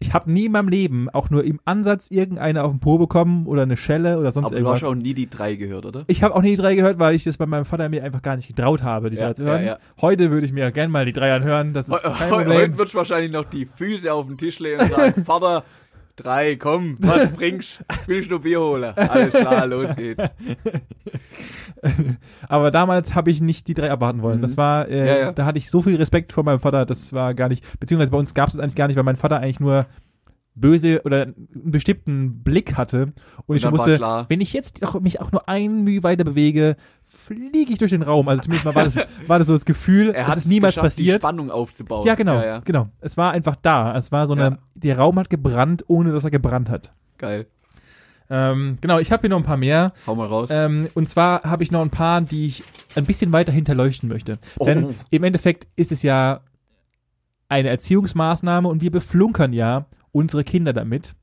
ich 0.05 0.13
habe 0.13 0.31
nie 0.31 0.45
in 0.45 0.51
meinem 0.51 0.67
Leben 0.67 1.09
auch 1.09 1.29
nur 1.29 1.43
im 1.43 1.59
Ansatz 1.65 2.09
irgendeine 2.11 2.63
auf 2.63 2.71
den 2.71 2.79
Po 2.79 2.97
bekommen 2.97 3.45
oder 3.47 3.63
eine 3.63 3.77
Schelle 3.77 4.19
oder 4.19 4.31
sonst 4.31 4.47
Aber 4.47 4.55
du 4.55 4.61
irgendwas. 4.61 4.81
hast 4.81 4.87
auch 4.87 4.95
nie 4.95 5.13
die 5.13 5.29
drei 5.29 5.55
gehört, 5.55 5.85
oder? 5.85 6.03
Ich 6.07 6.21
habe 6.23 6.35
auch 6.35 6.41
nie 6.41 6.51
die 6.51 6.61
drei 6.61 6.75
gehört, 6.75 6.99
weil 6.99 7.15
ich 7.15 7.23
das 7.23 7.37
bei 7.37 7.45
meinem 7.45 7.65
Vater 7.65 7.89
mir 7.89 8.03
einfach 8.03 8.21
gar 8.21 8.35
nicht 8.35 8.47
getraut 8.47 8.83
habe, 8.83 9.09
die 9.09 9.17
Ja, 9.17 9.27
drei 9.27 9.33
zu 9.33 9.43
hören. 9.43 9.61
ja, 9.61 9.67
ja. 9.73 9.77
Heute 10.01 10.29
würde 10.31 10.45
ich 10.45 10.53
mir 10.53 10.71
gerne 10.71 10.89
mal 10.89 11.05
die 11.05 11.13
drei 11.13 11.33
anhören, 11.33 11.73
das 11.73 11.89
ist 11.89 12.03
kein 12.03 12.29
Problem. 12.29 12.59
Heute 12.59 12.77
wird 12.77 12.93
wahrscheinlich 12.95 13.31
noch 13.31 13.45
die 13.45 13.65
Füße 13.65 14.11
auf 14.13 14.27
den 14.27 14.37
Tisch 14.37 14.59
legen 14.59 14.81
und 14.81 14.91
sagen, 14.91 15.23
Vater, 15.25 15.63
drei, 16.15 16.55
komm, 16.55 16.97
was 16.99 17.31
bringst? 17.33 17.83
Willst 18.07 18.31
du 18.31 18.39
Bier 18.39 18.59
holen? 18.61 18.93
Alles 18.97 19.33
klar, 19.33 19.65
los 19.67 19.95
geht's. 19.95 20.23
Aber 22.47 22.71
damals 22.71 23.15
habe 23.15 23.29
ich 23.31 23.41
nicht 23.41 23.67
die 23.67 23.73
drei 23.73 23.91
abwarten 23.91 24.21
wollen. 24.21 24.37
Mhm. 24.37 24.41
Das 24.41 24.57
war, 24.57 24.87
äh, 24.87 25.07
Ja, 25.07 25.17
ja. 25.17 25.31
da 25.31 25.45
hatte 25.45 25.57
ich 25.57 25.69
so 25.69 25.81
viel 25.81 25.95
Respekt 25.95 26.33
vor 26.33 26.43
meinem 26.43 26.59
Vater, 26.59 26.85
das 26.85 27.13
war 27.13 27.33
gar 27.33 27.49
nicht, 27.49 27.63
beziehungsweise 27.79 28.11
bei 28.11 28.17
uns 28.17 28.33
gab 28.33 28.47
es 28.47 28.55
das 28.55 28.61
eigentlich 28.63 28.75
gar 28.75 28.87
nicht, 28.87 28.95
weil 28.97 29.03
mein 29.03 29.15
Vater 29.17 29.37
eigentlich 29.39 29.59
nur 29.59 29.85
böse 30.55 31.01
oder 31.03 31.23
einen 31.23 31.35
bestimmten 31.71 32.41
Blick 32.43 32.77
hatte 32.77 33.13
und, 33.45 33.57
ich 33.57 33.61
dann 33.63 33.73
war 33.73 33.79
wusste, 33.79 33.97
klar. 33.97 34.25
wenn 34.29 34.39
ich 34.41 34.53
jetzt 34.53 34.81
doch 34.81 34.99
mich 35.01 35.19
auch 35.19 35.31
nur 35.31 35.47
ein 35.49 35.83
Mühe 35.83 36.01
weiter 36.01 36.23
bewege, 36.23 36.77
fliege 37.03 37.73
ich 37.73 37.77
durch 37.77 37.91
den 37.91 38.01
Raum. 38.03 38.27
Also 38.29 38.43
zumindest 38.43 38.65
mal 38.65 38.73
war 38.75 38.83
das, 38.85 38.95
war 39.27 39.37
das 39.39 39.47
so 39.47 39.53
das 39.53 39.65
Gefühl, 39.65 40.09
Er 40.11 40.23
es 40.23 40.27
hat 40.27 40.37
ist 40.37 40.47
niemals 40.47 40.75
geschafft, 40.75 40.97
die 40.97 41.03
passiert. 41.03 41.21
Spannung 41.21 41.51
aufzubauen. 41.51 42.07
Ja, 42.07 42.15
genau, 42.15 42.35
Ja, 42.35 42.45
ja. 42.45 42.59
genau. 42.59 42.87
Es 43.01 43.17
war 43.17 43.31
einfach 43.33 43.55
da. 43.61 43.97
Es 43.97 44.11
war 44.11 44.27
so 44.27 44.33
eine, 44.33 44.43
Ja. 44.43 44.57
der 44.75 44.97
Raum 44.97 45.19
hat 45.19 45.29
gebrannt, 45.29 45.83
ohne 45.87 46.11
dass 46.13 46.23
er 46.23 46.31
gebrannt 46.31 46.69
hat. 46.69 46.93
Geil. 47.17 47.47
Ähm, 48.29 48.77
genau, 48.81 48.97
ich 48.99 49.11
habe 49.11 49.21
hier 49.21 49.29
noch 49.29 49.37
ein 49.37 49.43
paar 49.43 49.57
mehr. 49.57 49.93
Hau 50.07 50.15
mal 50.15 50.25
raus. 50.25 50.49
Ähm, 50.51 50.87
und 50.95 51.07
zwar 51.09 51.43
habe 51.43 51.63
ich 51.63 51.71
noch 51.71 51.81
ein 51.81 51.91
paar, 51.91 52.21
die 52.21 52.47
ich 52.47 52.63
ein 52.95 53.05
bisschen 53.05 53.31
weiter 53.31 53.51
hinterleuchten 53.53 54.09
möchte. 54.09 54.39
Oh. 54.57 54.65
Denn 54.65 54.95
im 55.11 55.23
Endeffekt 55.23 55.67
ist 55.75 55.91
es 55.91 56.01
ja 56.01 56.39
eine 57.47 57.69
Erziehungsmaßnahme 57.69 58.67
und 58.67 58.81
wir 58.81 58.89
beflunkern 58.89 59.53
ja 59.53 59.85
unsere 60.15 60.43
Kinder 60.43 60.71
damit, 60.73 61.13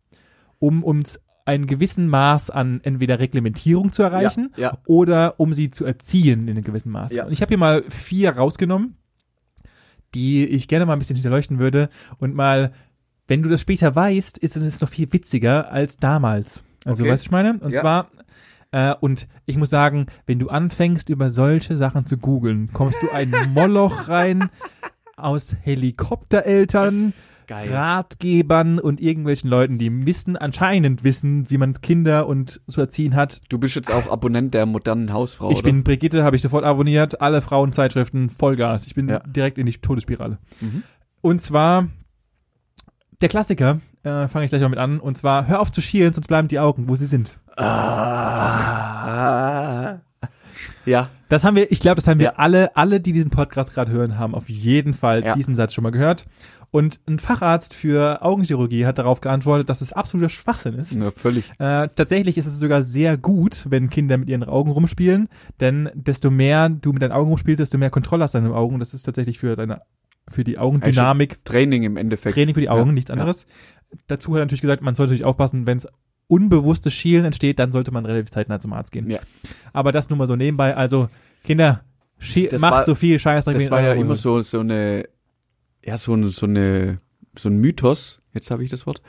um 0.59 0.85
uns 0.85 1.21
einen 1.45 1.67
gewissen 1.67 2.07
Maß 2.09 2.51
an 2.51 2.81
entweder 2.85 3.19
Reglementierung 3.19 3.91
zu 3.91 4.03
erreichen 4.03 4.53
Ja, 4.57 4.69
ja. 4.73 4.79
oder 4.87 5.41
um 5.41 5.53
sie 5.53 5.71
zu 5.71 5.85
erziehen 5.85 6.43
in 6.47 6.51
einem 6.51 6.63
gewissen 6.63 6.93
Maß. 6.93 7.13
Ja. 7.15 7.25
Und 7.27 7.33
ich 7.33 7.41
habe 7.43 7.49
hier 7.49 7.59
mal 7.59 7.83
vier 7.89 8.31
rausgenommen, 8.37 8.97
die 10.15 10.45
ich 10.47 10.69
gerne 10.69 10.87
mal 10.87 10.93
ein 10.93 10.99
bisschen 10.99 11.17
hinterleuchten 11.17 11.59
würde 11.59 11.89
und 12.19 12.35
mal, 12.35 12.73
wenn 13.27 13.43
du 13.43 13.49
das 13.49 13.61
später 13.63 13.95
weißt, 13.97 14.39
ist 14.39 14.57
es 14.57 14.81
noch 14.81 14.89
viel 14.89 15.13
witziger 15.13 15.73
als 15.73 15.97
damals. 15.97 16.63
Also, 16.85 17.03
Okay. 17.03 17.11
weißt 17.11 17.11
du, 17.11 17.11
was 17.13 17.23
ich 17.23 17.31
meine? 17.31 17.59
Und 17.59 17.75
zwar, 17.75 18.11
äh, 18.73 18.95
und 19.01 19.27
ich 19.47 19.57
muss 19.57 19.71
sagen, 19.71 20.07
wenn 20.27 20.39
du 20.39 20.49
anfängst, 20.49 21.09
über 21.09 21.31
solche 21.31 21.77
Sachen 21.77 22.05
zu 22.07 22.19
googeln, 22.19 22.73
kommst 22.73 23.03
du 23.03 23.11
ein 23.11 23.33
Moloch 23.55 24.09
rein 24.09 24.49
aus 25.17 25.57
Helikoptereltern, 25.63 27.15
Geil. 27.53 27.73
Ratgebern 27.73 28.79
und 28.79 29.01
irgendwelchen 29.01 29.51
Leuten, 29.51 29.77
die 29.79 30.07
wissen, 30.07 30.37
anscheinend 30.37 31.05
wissen, 31.05 31.51
wie 31.51 31.59
man 31.59 31.75
Kinder 31.75 32.27
und 32.27 32.61
zu 32.67 32.81
erziehen 32.81 33.15
hat. 33.15 33.41
Du 33.51 33.59
bist 33.59 33.75
jetzt 33.75 33.91
auch 33.91 34.11
Abonnent 34.11 34.55
der 34.55 34.65
modernen 34.67 35.13
Hausfrau, 35.13 35.51
Ich 35.51 35.59
oder? 35.59 35.65
bin 35.71 35.85
Brigitte, 35.85 36.25
habe 36.25 36.37
ich 36.37 36.43
sofort 36.43 36.65
abonniert, 36.65 37.21
alle 37.21 37.43
Frauenzeitschriften, 37.43 38.31
Vollgas. 38.31 38.87
Ich 38.87 38.95
bin 38.95 39.09
Ja. 39.09 39.19
direkt 39.21 39.59
in 39.59 39.67
die 39.67 39.73
Todesspirale. 39.73 40.39
Mhm. 40.61 40.83
Und 41.21 41.43
zwar 41.43 41.89
der 43.21 43.29
Klassiker, 43.29 43.81
äh, 44.03 44.27
fange 44.29 44.47
ich 44.47 44.51
gleich 44.51 44.63
mal 44.63 44.69
mit 44.71 44.79
an. 44.79 44.99
Und 44.99 45.17
zwar, 45.19 45.47
hör 45.47 45.61
auf 45.61 45.71
zu 45.71 45.81
schielen, 45.81 46.13
sonst 46.13 46.27
bleiben 46.29 46.49
die 46.49 46.59
Augen, 46.59 46.89
wo 46.89 46.97
sie 46.97 47.07
sind. 47.07 47.39
Ah. 48.63 49.99
Ja, 50.85 51.11
Das 51.29 51.45
haben 51.45 51.55
wir, 51.57 51.71
ich 51.73 51.81
glaube, 51.81 51.95
das 51.97 52.07
haben 52.09 52.19
wir 52.19 52.27
Ja. 52.27 52.33
alle, 52.37 52.77
alle, 52.77 53.01
die 53.01 53.13
diesen 53.13 53.31
Podcast 53.31 53.73
gerade 53.73 53.91
hören, 53.91 54.19
haben 54.19 54.35
auf 54.35 54.49
jeden 54.51 54.93
Fall 54.95 55.25
Ja. 55.25 55.33
diesen 55.35 55.55
Satz 55.55 55.73
schon 55.73 55.83
mal 55.83 55.91
gehört. 55.91 56.27
Und 56.73 57.01
ein 57.07 57.19
Facharzt 57.19 57.75
für 57.75 58.23
Augenchirurgie 58.23 58.87
hat 58.87 58.99
darauf 58.99 59.21
geantwortet, 59.21 59.69
dass 59.69 59.83
es 59.83 59.93
absoluter 59.93 60.31
Schwachsinn 60.31 60.73
ist. 60.75 60.93
ja 60.93 61.11
völlig. 61.11 61.51
Äh, 61.59 61.89
tatsächlich 61.95 62.39
ist 62.39 62.47
es 62.47 62.59
sogar 62.59 62.83
sehr 62.83 63.19
gut, 63.19 63.67
wenn 63.69 63.91
Kinder 63.91 64.17
mit 64.17 64.31
ihren 64.31 64.43
Augen 64.43 64.71
rumspielen, 64.71 65.29
denn 65.61 65.91
desto 65.93 66.31
mehr 66.31 66.71
du 66.71 66.95
mit 66.95 67.03
deinen 67.03 67.13
Augen 67.13 67.29
rumspielst, 67.29 67.61
desto 67.61 67.77
mehr 67.77 67.91
Kontrolle 67.91 68.25
hast 68.25 68.33
du 68.33 68.39
an 68.39 68.45
deinen 68.45 68.55
Augen. 68.55 68.79
Das 68.79 68.95
ist 68.95 69.03
tatsächlich 69.03 69.39
für 69.39 69.55
deine, 69.55 69.83
für 70.31 70.45
die 70.45 70.57
Augendynamik, 70.57 71.45
Training 71.45 71.83
im 71.83 71.99
Endeffekt. 71.99 72.35
Training 72.35 72.55
für 72.55 72.63
die 72.63 72.71
Augen, 72.71 72.87
Ja, 72.87 72.93
nichts 72.93 73.11
anderes. 73.11 73.47
Dazu 74.07 74.33
hat 74.33 74.39
er 74.39 74.45
natürlich 74.47 74.63
gesagt, 74.63 74.81
man 74.81 74.95
sollte 74.95 75.13
natürlich 75.13 75.27
aufpassen, 75.27 75.67
wenn 75.67 75.77
es 75.77 75.87
unbewusstes 76.27 76.95
Schielen 76.95 77.27
entsteht, 77.27 77.59
dann 77.59 77.73
sollte 77.73 77.91
man 77.93 78.07
relativ 78.07 78.31
zeitnah 78.31 78.59
zum 78.59 78.73
Arzt 78.73 78.93
gehen. 78.93 79.11
Ja. 79.11 79.19
Aber 79.75 79.93
das 79.93 80.09
nur 80.09 80.17
mal 80.17 80.27
so 80.27 80.37
nebenbei. 80.37 80.75
Also, 80.75 81.11
Kinder, 81.45 81.83
macht 82.63 82.73
war- 82.73 82.85
so 82.87 82.95
viel 82.95 83.19
wie 83.59 83.65
Das 83.65 83.71
war 83.71 83.83
ja 83.83 83.93
immer 83.93 84.17
so, 84.17 84.41
so 84.41 84.61
eine, 84.61 85.05
ja, 85.85 85.99
so 85.99 86.17
so 86.29 86.47
eine, 86.47 87.01
so 87.39 87.49
ein 87.49 87.57
Mythos, 87.59 88.21
jetzt 88.35 88.51
habe 88.51 88.65
ich 88.65 88.71
das 88.71 88.87
Wort, 88.87 89.03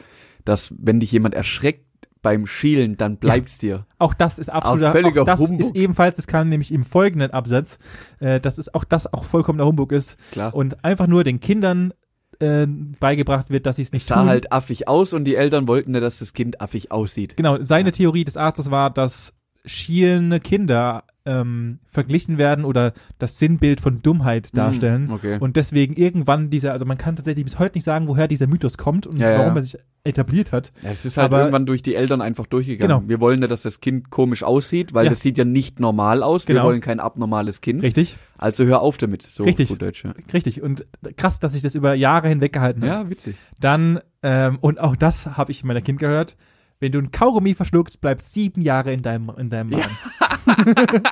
dass 0.45 0.73
wenn 0.77 0.99
dich 0.99 1.11
jemand 1.11 1.35
erschreckt 1.35 1.85
beim 2.21 2.47
Schielen, 2.47 2.95
dann 2.95 3.17
bleibt's 3.17 3.57
dir. 3.57 3.85
Auch 3.99 4.13
das 4.13 4.39
ist 4.39 4.49
absoluter, 4.49 4.89
Auch 4.89 4.93
völliger 4.93 5.21
auch 5.23 5.25
das 5.25 5.41
Humbug. 5.41 5.59
ist 5.59 5.75
ebenfalls, 5.75 6.15
das 6.15 6.25
kam 6.27 6.47
nämlich 6.47 6.71
im 6.73 6.85
folgenden 6.85 7.31
Absatz, 7.31 7.77
äh, 8.19 8.39
dass 8.39 8.57
es 8.57 8.73
auch 8.73 8.85
das 8.85 9.11
auch 9.13 9.25
vollkommener 9.25 9.65
Humbug 9.65 9.91
ist 9.91 10.17
Klar. 10.31 10.53
und 10.55 10.85
einfach 10.85 11.07
nur 11.07 11.25
den 11.25 11.41
Kindern 11.41 11.93
äh, 12.39 12.65
beigebracht 12.65 13.49
wird, 13.49 13.65
dass 13.65 13.75
sie 13.75 13.81
es 13.81 13.91
nicht 13.91 14.07
sah 14.07 14.19
tun. 14.21 14.25
halt 14.29 14.51
affig 14.53 14.87
aus 14.87 15.11
und 15.11 15.25
die 15.25 15.35
Eltern 15.35 15.67
wollten 15.67 15.91
dass 15.93 16.19
das 16.19 16.31
Kind 16.33 16.61
affig 16.61 16.91
aussieht. 16.93 17.35
Genau, 17.35 17.61
seine 17.61 17.89
Ja. 17.89 17.91
Theorie 17.91 18.23
des 18.23 18.37
Arztes 18.37 18.71
war, 18.71 18.89
dass 18.89 19.33
schielende 19.65 20.39
Kinder 20.39 21.03
ähm, 21.25 21.79
verglichen 21.89 22.37
werden 22.37 22.65
oder 22.65 22.91
das 23.17 23.39
Sinnbild 23.39 23.79
von 23.79 24.01
Dummheit 24.01 24.55
darstellen. 24.57 25.07
Hm, 25.07 25.13
okay. 25.13 25.37
Und 25.39 25.55
deswegen 25.55 25.93
irgendwann 25.93 26.49
dieser, 26.49 26.73
also 26.73 26.83
man 26.85 26.97
kann 26.97 27.15
tatsächlich 27.15 27.45
bis 27.45 27.59
heute 27.59 27.77
nicht 27.77 27.85
sagen, 27.85 28.07
woher 28.09 28.27
dieser 28.27 28.47
Mythos 28.47 28.77
kommt 28.77 29.07
und 29.07 29.17
Ja, 29.19 29.31
ja, 29.31 29.37
warum 29.39 29.53
ja. 29.53 29.59
er 29.61 29.63
sich 29.63 29.77
etabliert 30.03 30.51
hat. 30.51 30.73
Ja, 30.81 30.89
es 30.89 31.05
ist 31.05 31.15
halt 31.15 31.27
Aber- 31.27 31.39
irgendwann 31.39 31.65
durch 31.65 31.81
die 31.81 31.95
Eltern 31.95 32.19
einfach 32.19 32.45
durchgegangen. 32.45 32.97
Genau. 32.97 33.07
Wir 33.09 33.21
wollen 33.21 33.39
nicht, 33.39 33.51
dass 33.51 33.61
das 33.61 33.79
Kind 33.79 34.09
komisch 34.09 34.43
aussieht, 34.43 34.93
weil 34.93 35.05
Ja. 35.05 35.11
das 35.11 35.21
sieht 35.21 35.37
ja 35.37 35.45
nicht 35.45 35.79
normal 35.79 36.23
aus. 36.23 36.45
Wir 36.49 36.55
Genau. 36.55 36.67
wollen 36.67 36.81
kein 36.81 36.99
abnormales 36.99 37.61
Kind. 37.61 37.83
Richtig, 37.83 38.17
Also 38.37 38.65
hör 38.65 38.81
auf 38.81 38.97
damit. 38.97 39.21
So 39.21 39.45
Richtig. 39.45 39.69
gut 39.69 39.81
Deutsch, 39.81 40.03
ja. 40.03 40.13
richtig. 40.33 40.61
Und 40.61 40.85
krass, 41.15 41.39
dass 41.39 41.53
sich 41.53 41.61
das 41.61 41.73
über 41.73 41.93
Jahre 41.93 42.27
hinweg 42.27 42.51
gehalten 42.51 42.81
hat. 42.81 42.89
Ja, 42.89 43.09
witzig. 43.09 43.37
Dann, 43.61 44.01
ähm, 44.23 44.57
und 44.59 44.81
auch 44.81 44.97
das 44.97 45.37
habe 45.37 45.53
ich 45.53 45.61
in 45.61 45.67
meiner 45.67 45.79
Kind 45.79 45.99
gehört, 45.99 46.35
wenn 46.79 46.91
du 46.91 46.99
ein 46.99 47.11
Kaugummi 47.11 47.53
verschluckst, 47.55 48.01
bleibt 48.01 48.23
sieben 48.23 48.61
Jahre 48.61 48.91
in 48.93 49.01
deinem, 49.01 49.31
in 49.37 49.49
deinem 49.49 49.69
Magen. 49.71 49.97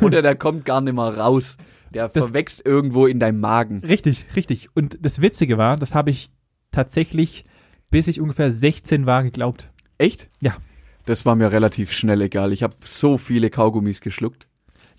Oder 0.00 0.22
der 0.22 0.36
kommt 0.36 0.64
gar 0.64 0.80
nicht 0.80 0.94
mehr 0.94 1.16
raus. 1.16 1.56
Der 1.94 2.08
Das- 2.08 2.26
verwächst 2.26 2.64
irgendwo 2.64 3.06
in 3.06 3.20
deinem 3.20 3.40
Magen. 3.40 3.80
Richtig, 3.84 4.26
richtig. 4.36 4.68
Und 4.74 4.98
das 5.04 5.20
Witzige 5.20 5.56
war, 5.58 5.76
das 5.76 5.94
habe 5.94 6.10
ich 6.10 6.30
tatsächlich, 6.72 7.44
bis 7.90 8.08
ich 8.08 8.20
ungefähr 8.20 8.52
16 8.52 9.06
war, 9.06 9.22
geglaubt. 9.22 9.70
Echt? 9.98 10.28
Ja. 10.42 10.56
Das 11.06 11.24
war 11.24 11.36
mir 11.36 11.52
relativ 11.52 11.92
schnell 11.92 12.20
egal. 12.20 12.52
Ich 12.52 12.62
habe 12.62 12.74
so 12.84 13.16
viele 13.16 13.48
Kaugummis 13.48 14.00
geschluckt. 14.00 14.48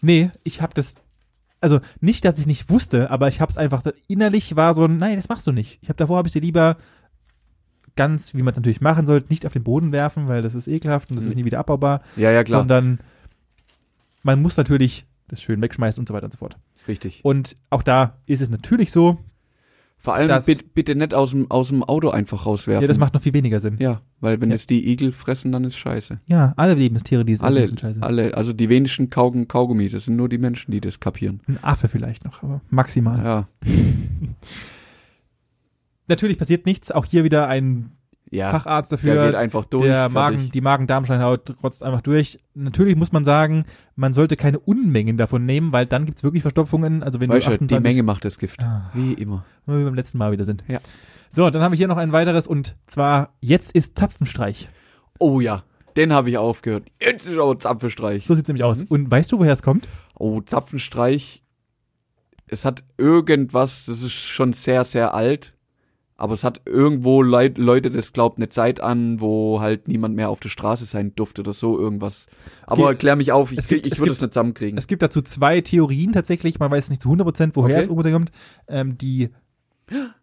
Nee, 0.01 0.31
ich 0.43 0.61
habe 0.61 0.73
das, 0.73 0.95
also 1.59 1.79
nicht, 1.99 2.23
dass 2.23 2.39
ich 2.39 2.47
nicht 2.47 2.69
wusste, 2.69 3.11
aber 3.11 3.27
ich 3.27 3.41
habe 3.41 3.49
es 3.49 3.57
einfach, 3.57 3.81
so- 3.81 3.91
innerlich 4.07 4.55
war 4.55 4.73
so, 4.73 4.85
ein, 4.85 4.97
nein, 4.97 5.17
das 5.17 5.27
machst 5.29 5.45
du 5.47 5.51
nicht. 5.51 5.79
Ich 5.81 5.89
habe 5.89 5.97
davor, 5.97 6.17
habe 6.17 6.27
ich 6.29 6.33
sie 6.33 6.39
lieber 6.39 6.77
ganz, 7.97 8.33
wie 8.33 8.41
man 8.43 8.51
es 8.53 8.55
natürlich 8.55 8.79
machen 8.79 9.05
sollte, 9.05 9.27
nicht 9.29 9.45
auf 9.45 9.51
den 9.53 9.63
Boden 9.63 9.91
werfen, 9.91 10.29
weil 10.29 10.41
das 10.41 10.55
ist 10.55 10.67
ekelhaft 10.69 11.11
und 11.11 11.17
das 11.17 11.25
ist 11.25 11.35
nie 11.35 11.43
wieder 11.43 11.59
abbaubar, 11.59 12.01
Ja, 12.15 12.31
ja, 12.31 12.45
klar. 12.45 12.61
sondern 12.61 12.99
man 14.23 14.41
muss 14.41 14.55
natürlich 14.55 15.05
das 15.27 15.41
schön 15.41 15.61
wegschmeißen 15.61 15.99
und 16.01 16.07
so 16.07 16.13
weiter 16.13 16.25
und 16.25 16.31
so 16.31 16.37
fort. 16.37 16.57
Richtig. 16.87 17.19
Und 17.25 17.57
auch 17.69 17.83
da 17.83 18.15
ist 18.25 18.41
es 18.41 18.49
natürlich 18.49 18.91
so, 18.93 19.17
Vor 19.99 20.13
allem 20.13 20.27
Das- 20.27 20.45
bitte, 20.45 20.63
bitte 20.75 20.93
nicht 20.93 21.15
aus 21.15 21.31
dem, 21.31 21.49
aus 21.49 21.69
dem 21.69 21.83
Auto 21.83 22.09
einfach 22.11 22.45
rauswerfen. 22.45 22.83
ja, 22.83 22.87
das 22.87 22.99
macht 22.99 23.15
noch 23.15 23.21
viel 23.23 23.33
weniger 23.33 23.59
Sinn. 23.59 23.77
Ja, 23.79 24.01
weil 24.19 24.39
wenn 24.39 24.49
Ja. 24.49 24.55
es 24.55 24.67
die 24.67 24.87
Igel 24.91 25.11
fressen, 25.11 25.51
dann 25.51 25.63
ist 25.63 25.75
scheiße. 25.75 26.19
Ja, 26.27 26.53
alle 26.55 26.75
Lebenstiere, 26.75 27.25
die 27.25 27.33
es 27.33 27.41
essen, 27.41 27.45
Alle, 27.57 27.65
sind 27.67 27.79
scheiße. 27.79 28.03
alle, 28.03 28.35
also 28.37 28.53
die 28.53 28.69
wenigsten 28.69 29.09
kaugen 29.09 29.47
Kaugummi, 29.47 29.89
das 29.89 30.05
sind 30.05 30.15
nur 30.15 30.29
die 30.29 30.37
Menschen, 30.37 30.71
die 30.71 30.81
das 30.81 30.99
kapieren. 30.99 31.39
Ein 31.47 31.57
Affe 31.63 31.87
vielleicht 31.87 32.25
noch, 32.25 32.43
aber 32.43 32.61
maximal. 32.69 33.25
Ja. 33.25 33.47
Natürlich 36.07 36.37
passiert 36.37 36.65
nichts, 36.65 36.91
auch 36.91 37.05
hier 37.05 37.23
wieder 37.23 37.47
ein 37.47 37.91
Ja, 38.29 38.51
Facharzt 38.51 38.91
der 38.91 38.97
dafür. 38.97 39.25
geht 39.27 39.35
einfach 39.35 39.65
durch. 39.65 39.83
der. 39.83 40.09
Magen, 40.09 40.51
die 40.51 40.61
Magen-Darm-Schleimhaut 40.61 41.45
trotzt 41.59 41.83
einfach 41.83 42.01
durch. 42.01 42.39
Natürlich 42.53 42.95
muss 42.95 43.11
man 43.11 43.23
sagen, 43.23 43.65
man 43.95 44.13
sollte 44.13 44.35
keine 44.37 44.59
Unmengen 44.59 45.17
davon 45.17 45.45
nehmen, 45.45 45.71
weil 45.73 45.85
dann 45.85 46.05
gibt's 46.05 46.23
wirklich 46.23 46.41
Verstopfungen. 46.41 47.03
Also 47.03 47.19
wenn 47.19 47.29
Weißt 47.29 47.47
du 47.47 47.51
du, 47.51 47.57
die 47.57 47.75
28 47.75 47.83
Menge 47.83 48.03
macht 48.03 48.25
das 48.25 48.37
Gift. 48.39 48.63
Ah, 48.63 48.89
Wie 48.93 49.13
immer. 49.13 49.45
wo 49.65 49.73
wir 49.77 49.85
beim 49.85 49.95
letzten 49.95 50.17
Mal 50.17 50.31
wieder 50.31 50.45
sind. 50.45 50.63
Ja. 50.67 50.79
So, 51.29 51.49
dann 51.49 51.61
haben 51.61 51.71
wir 51.73 51.77
hier 51.77 51.87
noch 51.89 51.97
ein 51.97 52.11
weiteres 52.13 52.47
und 52.47 52.75
zwar 52.87 53.33
jetzt 53.41 53.75
ist 53.75 53.97
Zapfenstreich. 53.97 54.69
Oh 55.19 55.41
ja, 55.41 55.63
den 55.97 56.13
habe 56.13 56.29
ich 56.29 56.37
aufgehört. 56.37 56.85
Jetzt 57.01 57.27
ist 57.27 57.37
aber 57.37 57.59
Zapfenstreich. 57.59 58.25
So 58.25 58.33
sieht's 58.35 58.47
nämlich 58.47 58.63
aus. 58.63 58.79
Mhm. 58.81 58.87
Und 58.87 59.11
weißt 59.11 59.31
du, 59.31 59.39
woher 59.39 59.51
es 59.51 59.61
kommt? 59.61 59.89
Oh, 60.17 60.39
Zapfenstreich. 60.41 61.43
Es 62.47 62.63
hat 62.63 62.83
irgendwas, 62.97 63.85
das 63.87 64.01
ist 64.01 64.13
schon 64.13 64.53
sehr, 64.53 64.85
sehr 64.85 65.13
alt. 65.13 65.53
Aber 66.19 66.33
es 66.33 66.43
hat 66.43 66.61
irgendwo 66.65 67.21
Leut, 67.21 67.57
Leute, 67.59 67.91
das 67.91 68.11
glaubt 68.11 68.37
eine 68.39 68.49
Zeit 68.49 68.79
an, 68.81 69.21
wo 69.21 69.61
halt 69.61 69.87
niemand 69.87 70.15
mehr 70.15 70.29
auf 70.29 70.39
der 70.39 70.49
Straße 70.49 70.85
sein 70.85 71.13
durfte 71.15 71.41
oder 71.41 71.53
so 71.53 71.77
irgendwas. 71.79 72.25
Aber 72.65 72.85
Okay. 72.87 72.95
klär 72.95 73.15
mich 73.15 73.31
auf, 73.31 73.51
ich, 73.51 73.59
Es 73.59 73.67
gibt- 73.67 73.85
ich 73.85 73.99
würde 73.99 74.11
es 74.13 74.21
nicht 74.21 74.33
zusammenkriegen. 74.33 74.77
Es 74.79 74.87
gibt 74.87 75.03
dazu 75.03 75.21
zwei 75.21 75.61
Theorien 75.61 76.11
tatsächlich. 76.13 76.57
Man 76.59 76.71
weiß 76.71 76.89
nicht 76.89 77.03
zu 77.03 77.09
100 77.09 77.25
Prozent, 77.25 77.55
woher 77.55 77.75
Okay. 77.75 77.83
es 77.83 77.87
ungefähr 77.87 78.11
kommt. 78.13 78.31
Ähm, 78.67 78.97
die 78.97 79.29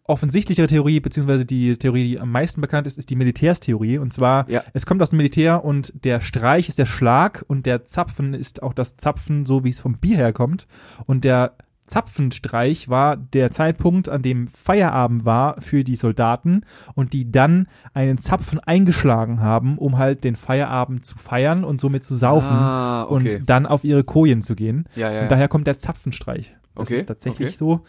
offensichtlichere 0.03 0.67
Theorie, 0.67 0.99
beziehungsweise 0.99 1.45
die 1.45 1.75
Theorie, 1.77 2.03
die 2.09 2.19
am 2.19 2.31
meisten 2.31 2.61
bekannt 2.61 2.85
ist, 2.85 2.97
ist 2.99 3.09
die 3.09 3.15
Militärstheorie. 3.15 3.97
Und 3.97 4.13
zwar, 4.13 4.47
Ja. 4.49 4.63
es 4.73 4.85
kommt 4.85 5.01
aus 5.01 5.09
dem 5.09 5.17
Militär 5.17 5.63
und 5.65 5.91
der 6.03 6.21
Streich 6.21 6.69
ist 6.69 6.77
der 6.77 6.85
Schlag 6.85 7.43
und 7.47 7.65
der 7.65 7.85
Zapfen 7.85 8.33
ist 8.35 8.61
auch 8.61 8.73
das 8.73 8.97
Zapfen, 8.97 9.45
so 9.45 9.63
wie 9.63 9.69
es 9.69 9.79
vom 9.79 9.97
Bier 9.97 10.17
herkommt. 10.17 10.67
Und 11.07 11.23
der 11.23 11.55
Zapfenstreich 11.87 12.89
war 12.89 13.17
der 13.17 13.51
Zeitpunkt, 13.51 14.09
an 14.09 14.21
dem 14.21 14.47
Feierabend 14.47 15.25
war 15.25 15.59
für 15.61 15.83
die 15.83 15.95
Soldaten 15.95 16.61
und 16.93 17.13
die 17.13 17.31
dann 17.31 17.67
einen 17.93 18.17
Zapfen 18.17 18.59
eingeschlagen 18.59 19.41
haben, 19.41 19.77
um 19.77 19.97
halt 19.97 20.23
den 20.23 20.35
Feierabend 20.35 21.05
zu 21.05 21.17
feiern 21.17 21.63
und 21.63 21.81
somit 21.81 22.03
zu 22.03 22.15
saufen 22.15 22.55
Ah, 22.55 23.03
okay. 23.03 23.13
und 23.37 23.49
dann 23.49 23.65
auf 23.65 23.83
ihre 23.83 24.03
Kojen 24.03 24.41
zu 24.41 24.55
gehen. 24.55 24.85
ja, 24.95 25.09
ja, 25.11 25.17
Und 25.19 25.23
ja. 25.23 25.27
daher 25.29 25.47
kommt 25.47 25.67
der 25.67 25.77
Zapfenstreich. 25.77 26.55
Das 26.75 26.83
Okay, 26.89 26.95
ist 26.95 27.05
tatsächlich 27.07 27.47
okay. 27.49 27.57
so. 27.57 27.81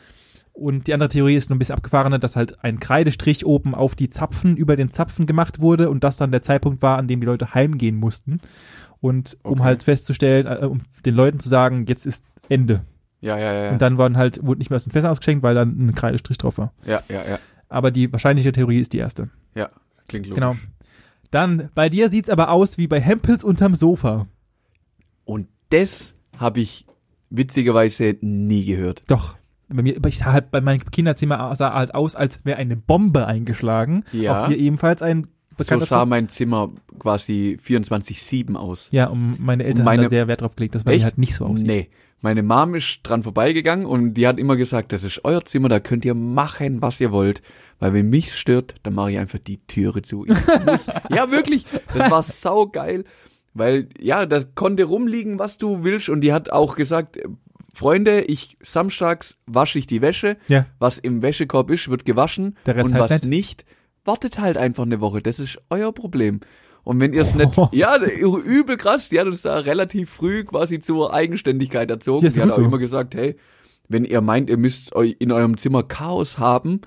Und 0.53 0.87
die 0.87 0.95
andere 0.95 1.11
Theorie 1.11 1.35
ist 1.37 1.51
noch 1.51 1.57
ein 1.57 1.59
bisschen 1.59 1.75
abgefahrener, 1.77 2.19
dass 2.19 2.35
halt 2.35 2.65
ein 2.65 2.81
Kreidestrich 2.81 3.45
oben 3.45 3.75
auf 3.75 3.95
die 3.95 4.09
Zapfen, 4.09 4.57
über 4.57 4.77
den 4.77 4.91
Zapfen 4.91 5.27
gemacht 5.27 5.61
wurde 5.61 5.91
und 5.91 6.03
das 6.03 6.17
dann 6.17 6.31
der 6.31 6.41
Zeitpunkt 6.41 6.81
war, 6.81 6.97
an 6.97 7.09
dem 7.09 7.21
die 7.21 7.27
Leute 7.27 7.53
heimgehen 7.53 7.97
mussten. 7.97 8.39
Und 9.01 9.37
um 9.43 9.63
halt 9.63 9.83
festzustellen, 9.83 10.47
äh, 10.47 10.65
um 10.65 10.79
den 11.05 11.15
Leuten 11.15 11.41
zu 11.41 11.51
sagen, 11.51 11.85
jetzt 11.87 12.07
ist 12.07 12.25
Ende. 12.49 12.83
Ja, 13.27 13.39
ja, 13.39 13.65
ja. 13.65 13.71
Und 13.73 13.83
dann 13.83 13.99
waren 13.99 14.17
halt, 14.17 14.45
wurde 14.45 14.59
nicht 14.59 14.71
mehr 14.71 14.77
aus 14.77 14.85
den 14.85 14.93
Fässern 14.93 15.11
ausgeschenkt, 15.11 15.43
weil 15.43 15.55
dann 15.55 15.71
ein 15.89 15.95
Kreidestrich 15.95 16.39
drauf 16.39 16.59
war. 16.59 16.73
ja, 16.87 17.03
ja, 17.09 17.23
ja. 17.29 17.39
Aber 17.69 17.91
die 17.91 18.13
wahrscheinliche 18.13 18.53
Theorie 18.53 18.79
ist 18.79 18.93
die 18.93 18.99
erste. 18.99 19.29
Klingt 20.09 20.27
logisch. 20.27 20.35
Genau. 20.41 20.55
Dann, 21.33 21.69
bei 21.75 21.89
dir 21.89 22.09
sieht's 22.11 22.31
aber 22.31 22.51
aus 22.53 22.79
wie 22.79 22.87
bei 22.87 23.01
Hempels 23.01 23.43
unterm 23.43 23.75
Sofa. 23.75 24.29
Und 25.25 25.49
das 25.71 26.15
habe 26.39 26.61
ich 26.61 26.87
witzigerweise 27.31 28.17
nie 28.21 28.65
gehört. 28.65 29.03
Doch. 29.09 29.35
Bei 29.69 29.83
mir, 29.83 29.97
ich 30.07 30.19
sah 30.19 30.27
halt, 30.33 30.53
bei 30.53 30.61
meinem 30.61 30.89
Kinderzimmer 30.93 31.53
sah 31.57 31.75
halt 31.75 31.93
aus, 31.93 32.15
als 32.15 32.39
wäre 32.45 32.59
eine 32.59 32.77
Bombe 32.77 33.27
eingeschlagen. 33.27 34.05
Ja. 34.13 34.45
Auch 34.45 34.47
hier 34.47 34.59
ebenfalls 34.59 35.03
ein 35.03 35.27
So 35.59 35.81
sah 35.81 36.05
mein 36.07 36.29
Zimmer 36.29 36.71
quasi 37.01 37.59
24-7 37.61 38.55
aus. 38.55 38.87
Ja, 38.93 39.09
und 39.09 39.41
meine 39.41 39.65
Eltern 39.65 39.85
meine- 39.85 40.03
haben 40.03 40.05
da 40.05 40.11
sehr 40.11 40.29
Wert 40.29 40.43
drauf 40.43 40.55
gelegt, 40.55 40.77
dass 40.77 40.85
man 40.85 40.95
Echt? 40.95 41.03
halt 41.05 41.19
nicht 41.19 41.35
so 41.35 41.47
aussieht. 41.47 41.67
Nee. 41.67 41.89
Meine 42.27 42.43
Mom 42.43 42.75
ist 42.75 43.03
dran 43.05 43.23
vorbeigegangen 43.23 43.87
und 43.87 44.15
die 44.15 44.27
hat 44.27 44.41
immer 44.41 44.57
gesagt, 44.57 44.93
das 44.93 45.05
ist 45.05 45.25
euer 45.25 45.45
Zimmer, 45.45 45.69
da 45.69 45.79
könnt 45.79 46.05
ihr 46.05 46.15
machen, 46.15 46.83
was 46.83 47.01
ihr 47.01 47.13
wollt. 47.13 47.41
Weil 47.79 47.93
wenn 47.93 48.11
mich 48.11 48.35
stört, 48.35 48.75
dann 48.83 48.95
mache 48.95 49.13
ich 49.13 49.19
einfach 49.19 49.39
die 49.39 49.59
Türe 49.69 50.03
zu. 50.03 50.27
Muss, 50.67 50.89
ja, 51.11 51.31
wirklich. 51.31 51.67
Das 51.95 52.11
war 52.11 52.25
saugeil. 52.25 53.05
Weil, 53.55 53.91
ja, 54.01 54.27
da 54.27 54.43
konnte 54.43 54.83
rumliegen, 54.83 55.39
was 55.39 55.57
du 55.57 55.85
willst. 55.85 56.09
Und 56.09 56.23
die 56.23 56.33
hat 56.33 56.51
auch 56.51 56.75
gesagt, 56.75 57.17
Freunde, 57.73 58.23
ich 58.23 58.57
samstags 58.61 59.37
wasche 59.47 59.79
ich 59.79 59.87
die 59.87 60.03
Wäsche. 60.03 60.37
Ja. 60.49 60.67
Was 60.81 60.99
im 60.99 61.23
Wäschekorb 61.23 61.71
ist, 61.71 61.91
wird 61.91 62.05
gewaschen. 62.05 62.57
Der 62.67 62.75
Rest 62.75 62.91
und 62.91 62.95
halt 62.95 63.05
was 63.05 63.23
nicht. 63.23 63.29
nicht, 63.29 63.65
wartet 64.05 64.41
halt 64.41 64.59
einfach 64.59 64.83
eine 64.83 65.01
Woche. 65.01 65.23
Das 65.23 65.39
ist 65.39 65.61
euer 65.71 65.93
Problem. 65.93 66.41
Und 66.87 67.01
wenn 67.01 67.13
ihr 67.13 67.23
es 67.23 67.35
nicht, 67.35 67.59
Oh. 67.59 67.69
ja, 67.73 67.97
übel 67.99 68.77
krass, 68.77 69.09
die 69.09 69.19
hat 69.19 69.27
uns 69.27 69.43
da 69.43 69.59
relativ 69.59 70.09
früh 70.09 70.45
quasi 70.45 70.79
zur 70.79 71.13
Eigenständigkeit 71.13 71.91
erzogen. 71.91 72.25
Ja, 72.25 72.31
die 72.31 72.41
hat 72.41 72.53
auch 72.53 72.55
so. 72.57 72.63
immer 72.63 72.79
gesagt, 72.79 73.17
hey, 73.17 73.35
wenn 73.89 74.05
ihr 74.05 74.21
meint, 74.21 74.49
ihr 74.49 74.57
müsst 74.57 74.93
in 74.95 75.33
eurem 75.33 75.57
Zimmer 75.59 75.83
Chaos 75.83 76.39
haben, 76.39 76.83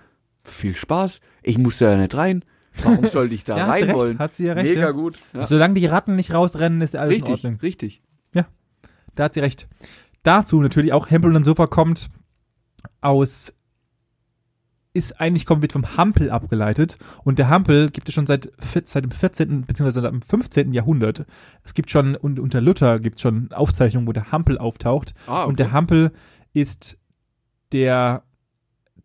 viel 0.46 0.74
Spaß. 0.74 1.20
Ich 1.44 1.58
muss 1.58 1.80
da 1.80 1.92
ja 1.92 1.98
nicht 1.98 2.16
rein. 2.16 2.46
Warum 2.82 3.08
sollte 3.10 3.36
ich 3.36 3.44
da 3.44 3.58
Ja, 3.58 3.66
rein 3.66 3.94
wollen? 3.94 4.20
hat 4.20 4.34
sie 4.34 4.46
ja 4.46 4.54
recht, 4.54 4.70
Mega 4.70 4.80
ja. 4.88 4.92
gut. 4.92 5.18
Ja. 5.34 5.46
Solange 5.46 5.74
die 5.74 5.86
Ratten 5.86 6.16
nicht 6.16 6.34
rausrennen, 6.34 6.80
ist 6.80 6.96
alles 6.96 7.10
in 7.18 7.24
richtig, 7.24 7.34
Ordnung. 7.44 7.60
richtig. 7.62 8.02
Da 9.16 9.26
hat 9.26 9.34
sie 9.34 9.42
recht. 9.42 9.68
Dazu 10.24 10.62
natürlich 10.62 10.94
auch 10.94 11.10
Hempel 11.10 11.36
und 11.36 11.44
Sofa 11.44 11.68
kommt 11.68 12.10
aus 13.02 13.54
ist 14.94 15.20
eigentlich 15.22 15.46
kommt 15.46 15.62
wird 15.62 15.72
vom 15.74 15.98
Hampel 15.98 16.32
abgeleitet 16.32 16.98
und 17.24 17.38
der 17.38 17.50
Hampel 17.50 17.92
gibt 17.92 18.10
es 18.10 18.16
schon 18.16 18.26
seit 18.26 18.52
seit 18.86 19.04
dem 19.04 19.12
14. 19.12 19.64
bzw. 19.64 19.92
seit 19.92 20.12
dem 20.12 20.22
15. 20.22 20.74
Jahrhundert. 20.74 21.26
Es 21.64 21.74
gibt 21.74 21.92
schon 21.92 22.16
und 22.16 22.40
unter 22.40 22.60
Luther 22.62 23.00
gibt 23.00 23.18
es 23.18 23.22
schon 23.22 23.52
Aufzeichnungen, 23.52 24.08
wo 24.08 24.14
der 24.14 24.32
Hampel 24.32 24.58
auftaucht 24.58 25.14
Ah, 25.28 25.44
und 25.44 25.60
der 25.60 25.72
Hampel 25.72 26.12
ist 26.54 26.98
der 27.72 28.24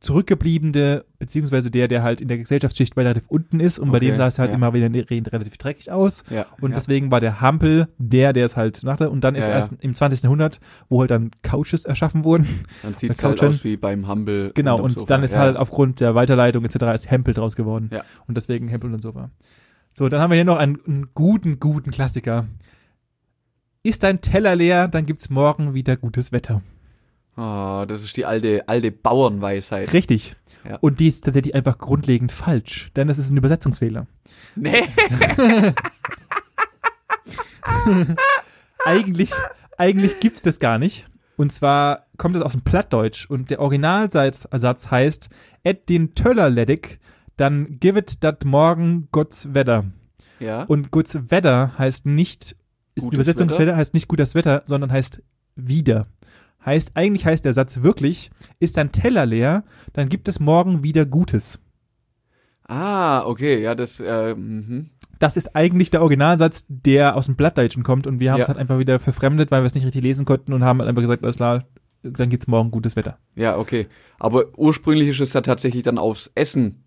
zurückgebliebene, 0.05 1.05
beziehungsweise 1.19 1.71
der, 1.71 1.88
der 1.88 2.03
halt 2.03 2.21
in 2.21 2.29
der 2.29 2.38
Gesellschaftsschicht 2.38 2.97
relativ 2.97 3.25
unten 3.29 3.59
ist 3.59 3.79
und 3.79 3.90
bei 3.90 3.97
Okay, 3.97 4.07
dem 4.09 4.17
sah 4.17 4.27
es 4.27 4.38
halt 4.38 4.51
ja. 4.51 4.57
immer 4.57 4.75
wieder 4.75 4.87
relativ 4.93 5.57
dreckig 5.57 5.90
aus. 5.90 6.25
ja, 6.31 6.47
Und 6.61 6.71
ja. 6.71 6.77
deswegen 6.77 7.11
war 7.11 7.21
der 7.21 7.40
Hampel 7.40 7.88
der, 7.99 8.33
der 8.33 8.47
es 8.47 8.57
halt 8.57 8.83
machte. 8.85 9.11
Und 9.11 9.23
dann 9.23 9.35
ist 9.35 9.47
erst 9.47 9.73
im 9.81 9.95
20. 9.95 10.23
Jahrhundert, 10.23 10.61
wo 10.88 11.01
halt 11.01 11.11
dann 11.11 11.31
Couches 11.43 11.85
erschaffen 11.85 12.25
wurden. 12.25 12.47
dann 12.83 12.95
sieht 12.95 13.11
es 13.12 13.25
halt 13.25 13.43
aus 13.43 13.64
wie 13.64 13.77
beim 13.77 14.07
Humble. 14.07 14.53
Genau, 14.55 14.81
und 14.81 14.93
Sofa. 14.93 15.07
dann 15.07 15.23
ist 15.23 15.37
halt 15.37 15.57
aufgrund 15.57 16.01
der 16.01 16.14
Weiterleitung 16.14 16.64
etc. 16.64 16.77
ist 16.95 17.11
Hempel 17.11 17.35
draus 17.35 17.57
geworden. 17.57 17.90
Ja. 17.93 18.05
Und 18.27 18.37
deswegen 18.37 18.69
Hempel 18.69 18.93
und 18.93 19.01
Sofa. 19.01 19.31
So, 19.95 20.09
dann 20.09 20.21
haben 20.21 20.31
wir 20.31 20.37
hier 20.37 20.45
noch 20.45 20.59
einen, 20.59 20.79
einen 20.87 21.09
guten, 21.14 21.61
guten 21.61 21.90
Klassiker. 21.90 22.47
Ist 23.83 24.03
dein 24.03 24.21
Teller 24.21 24.57
leer, 24.57 24.88
dann 24.88 25.07
gibt's 25.07 25.31
morgen 25.31 25.75
wieder 25.75 25.97
gutes 25.97 26.33
Wetter. 26.33 26.62
Oh, 27.37 27.85
das 27.87 28.05
ist 28.05 28.16
die 28.16 28.25
alte, 28.25 28.68
alte 28.68 28.92
Bauernweisheit. 28.92 29.92
Richtig. 29.92 30.37
Ja. 30.68 30.79
Und 30.81 31.01
die 31.01 31.09
ist 31.09 31.25
tatsächlich 31.25 31.55
einfach 31.55 31.79
grundlegend 31.79 32.31
falsch, 32.31 32.90
denn 32.94 33.09
es 33.09 33.18
ist 33.18 33.31
ein 33.31 33.37
Übersetzungsfehler. 33.37 34.07
Nee. 34.55 34.85
eigentlich, 38.85 39.33
eigentlich 39.77 40.20
gibt's 40.20 40.42
das 40.42 40.61
gar 40.61 40.79
nicht. 40.79 41.07
Und 41.37 41.53
zwar 41.53 42.07
kommt 42.16 42.37
es 42.37 42.42
aus 42.42 42.53
dem 42.53 42.62
Plattdeutsch 42.62 43.29
und 43.29 43.51
der 43.51 43.61
Originalsatz 43.61 44.47
heißt, 44.90 45.29
et 45.64 45.88
den 45.88 46.14
Töller 46.14 46.49
ledig, 46.49 47.01
dann 47.37 47.81
give 47.81 47.99
it 47.99 48.23
dat 48.23 48.44
morgen 48.44 49.09
Gott's 49.11 49.53
Wetter. 49.53 49.85
Ja. 50.38 50.62
Und 50.62 50.92
Gott's 50.92 51.18
Wetter 51.31 51.77
heißt 51.77 52.07
nicht, 52.07 52.57
ist 52.94 53.11
Wetter? 53.12 53.77
heißt 53.77 53.94
nicht 53.94 54.07
gutes 54.07 54.37
Wetter, 54.37 54.62
sondern 54.66 54.92
heißt 54.92 55.23
wieder. 55.57 56.07
Heißt, 56.64 56.92
eigentlich 56.94 57.27
heißt 57.27 57.44
der 57.44 57.53
Satz 57.53 57.83
wirklich, 57.83 58.31
ist 58.61 58.77
dein 58.77 58.90
Teller 58.92 59.27
leer, 59.27 59.64
dann 59.92 60.09
gibt 60.09 60.29
es 60.29 60.40
morgen 60.40 60.83
wieder 60.83 61.05
Gutes. 61.07 61.59
ah, 62.66 63.22
okay, 63.27 63.61
ja, 63.62 63.74
das, 63.74 64.00
äh, 64.00 64.35
mhm. 64.35 64.90
Das 65.18 65.37
ist 65.37 65.55
eigentlich 65.55 65.90
der 65.90 66.00
Originalsatz, 66.03 66.64
der 66.68 67.16
aus 67.16 67.27
dem 67.27 67.37
Plattdeutschen 67.37 67.83
kommt 67.83 68.07
und 68.07 68.18
wir 68.20 68.33
haben 68.33 68.40
es 68.40 68.46
Ja. 68.46 68.48
halt 68.48 68.59
einfach 68.59 68.79
wieder 68.79 68.98
verfremdet, 68.98 69.50
weil 69.50 69.62
wir 69.62 69.66
es 69.66 69.74
nicht 69.74 69.85
richtig 69.85 70.03
lesen 70.03 70.24
konnten 70.24 70.53
und 70.53 70.64
haben 70.64 70.79
halt 70.81 70.88
einfach 70.88 71.03
gesagt, 71.03 71.22
alles 71.22 71.37
klar, 71.37 71.64
dann 72.03 72.29
gibt's 72.31 72.46
morgen 72.46 72.70
gutes 72.70 72.96
Wetter. 72.96 73.18
Ja, 73.35 73.57
okay. 73.57 73.87
Aber 74.18 74.46
ursprünglich 74.57 75.09
ist 75.09 75.20
es 75.20 75.33
ja 75.33 75.40
tatsächlich 75.40 75.83
dann 75.83 75.98
aufs 75.98 76.33
Essen 76.35 76.84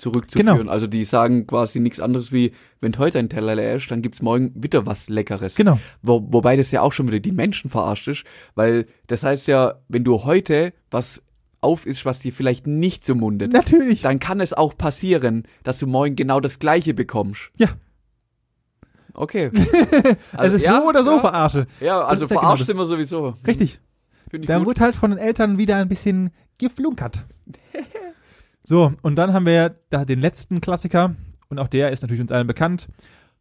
zurückzuführen. 0.00 0.58
Genau. 0.58 0.70
Also 0.70 0.86
die 0.86 1.04
sagen 1.04 1.46
quasi 1.46 1.80
nichts 1.80 2.00
anderes 2.00 2.32
wie, 2.32 2.52
wenn 2.80 2.96
heute 2.98 3.18
ein 3.18 3.28
Teller 3.28 3.54
leer 3.54 3.76
ist, 3.76 3.90
dann 3.90 4.02
gibt's 4.02 4.22
morgen 4.22 4.52
wieder 4.54 4.86
was 4.86 5.08
Leckeres. 5.08 5.54
Genau. 5.54 5.78
Wo, 6.02 6.26
wobei 6.30 6.56
das 6.56 6.70
ja 6.70 6.82
auch 6.82 6.92
schon 6.92 7.06
wieder 7.08 7.20
die 7.20 7.32
Menschen 7.32 7.70
verarscht 7.70 8.08
ist, 8.08 8.24
weil 8.54 8.86
das 9.06 9.22
heißt 9.22 9.46
ja, 9.46 9.74
wenn 9.88 10.04
du 10.04 10.24
heute 10.24 10.72
was 10.90 11.22
auf 11.60 11.86
ist, 11.86 12.06
was 12.06 12.20
dir 12.20 12.32
vielleicht 12.32 12.66
nicht 12.66 13.04
so 13.04 13.14
mundet, 13.14 13.52
Natürlich. 13.52 14.02
dann 14.02 14.18
kann 14.18 14.40
es 14.40 14.52
auch 14.52 14.76
passieren, 14.76 15.44
dass 15.62 15.78
du 15.78 15.86
morgen 15.86 16.16
genau 16.16 16.40
das 16.40 16.58
gleiche 16.58 16.94
bekommst. 16.94 17.50
Ja. 17.56 17.68
Okay. 19.12 19.50
Also, 20.32 20.56
es 20.56 20.62
ist 20.62 20.66
ja, 20.66 20.80
so 20.80 20.88
oder 20.88 21.04
so 21.04 21.12
ja, 21.12 21.20
verarsche. 21.20 21.66
Ja, 21.80 22.00
also 22.00 22.24
ja 22.24 22.28
genau 22.28 22.40
verarscht 22.40 22.66
sind 22.66 22.76
wir 22.78 22.86
sowieso. 22.86 23.34
Richtig. 23.46 23.80
Da 24.32 24.58
gut. 24.58 24.66
wurde 24.66 24.80
halt 24.80 24.96
von 24.96 25.10
den 25.10 25.18
Eltern 25.18 25.58
wieder 25.58 25.76
ein 25.76 25.88
bisschen 25.88 26.30
geflunkert. 26.58 27.24
So, 28.62 28.92
und 29.02 29.16
dann 29.16 29.32
haben 29.32 29.46
wir 29.46 29.76
da 29.90 30.04
den 30.04 30.20
letzten 30.20 30.60
Klassiker, 30.60 31.14
und 31.48 31.58
auch 31.58 31.68
der 31.68 31.90
ist 31.90 32.02
natürlich 32.02 32.20
uns 32.20 32.32
allen 32.32 32.46
bekannt. 32.46 32.88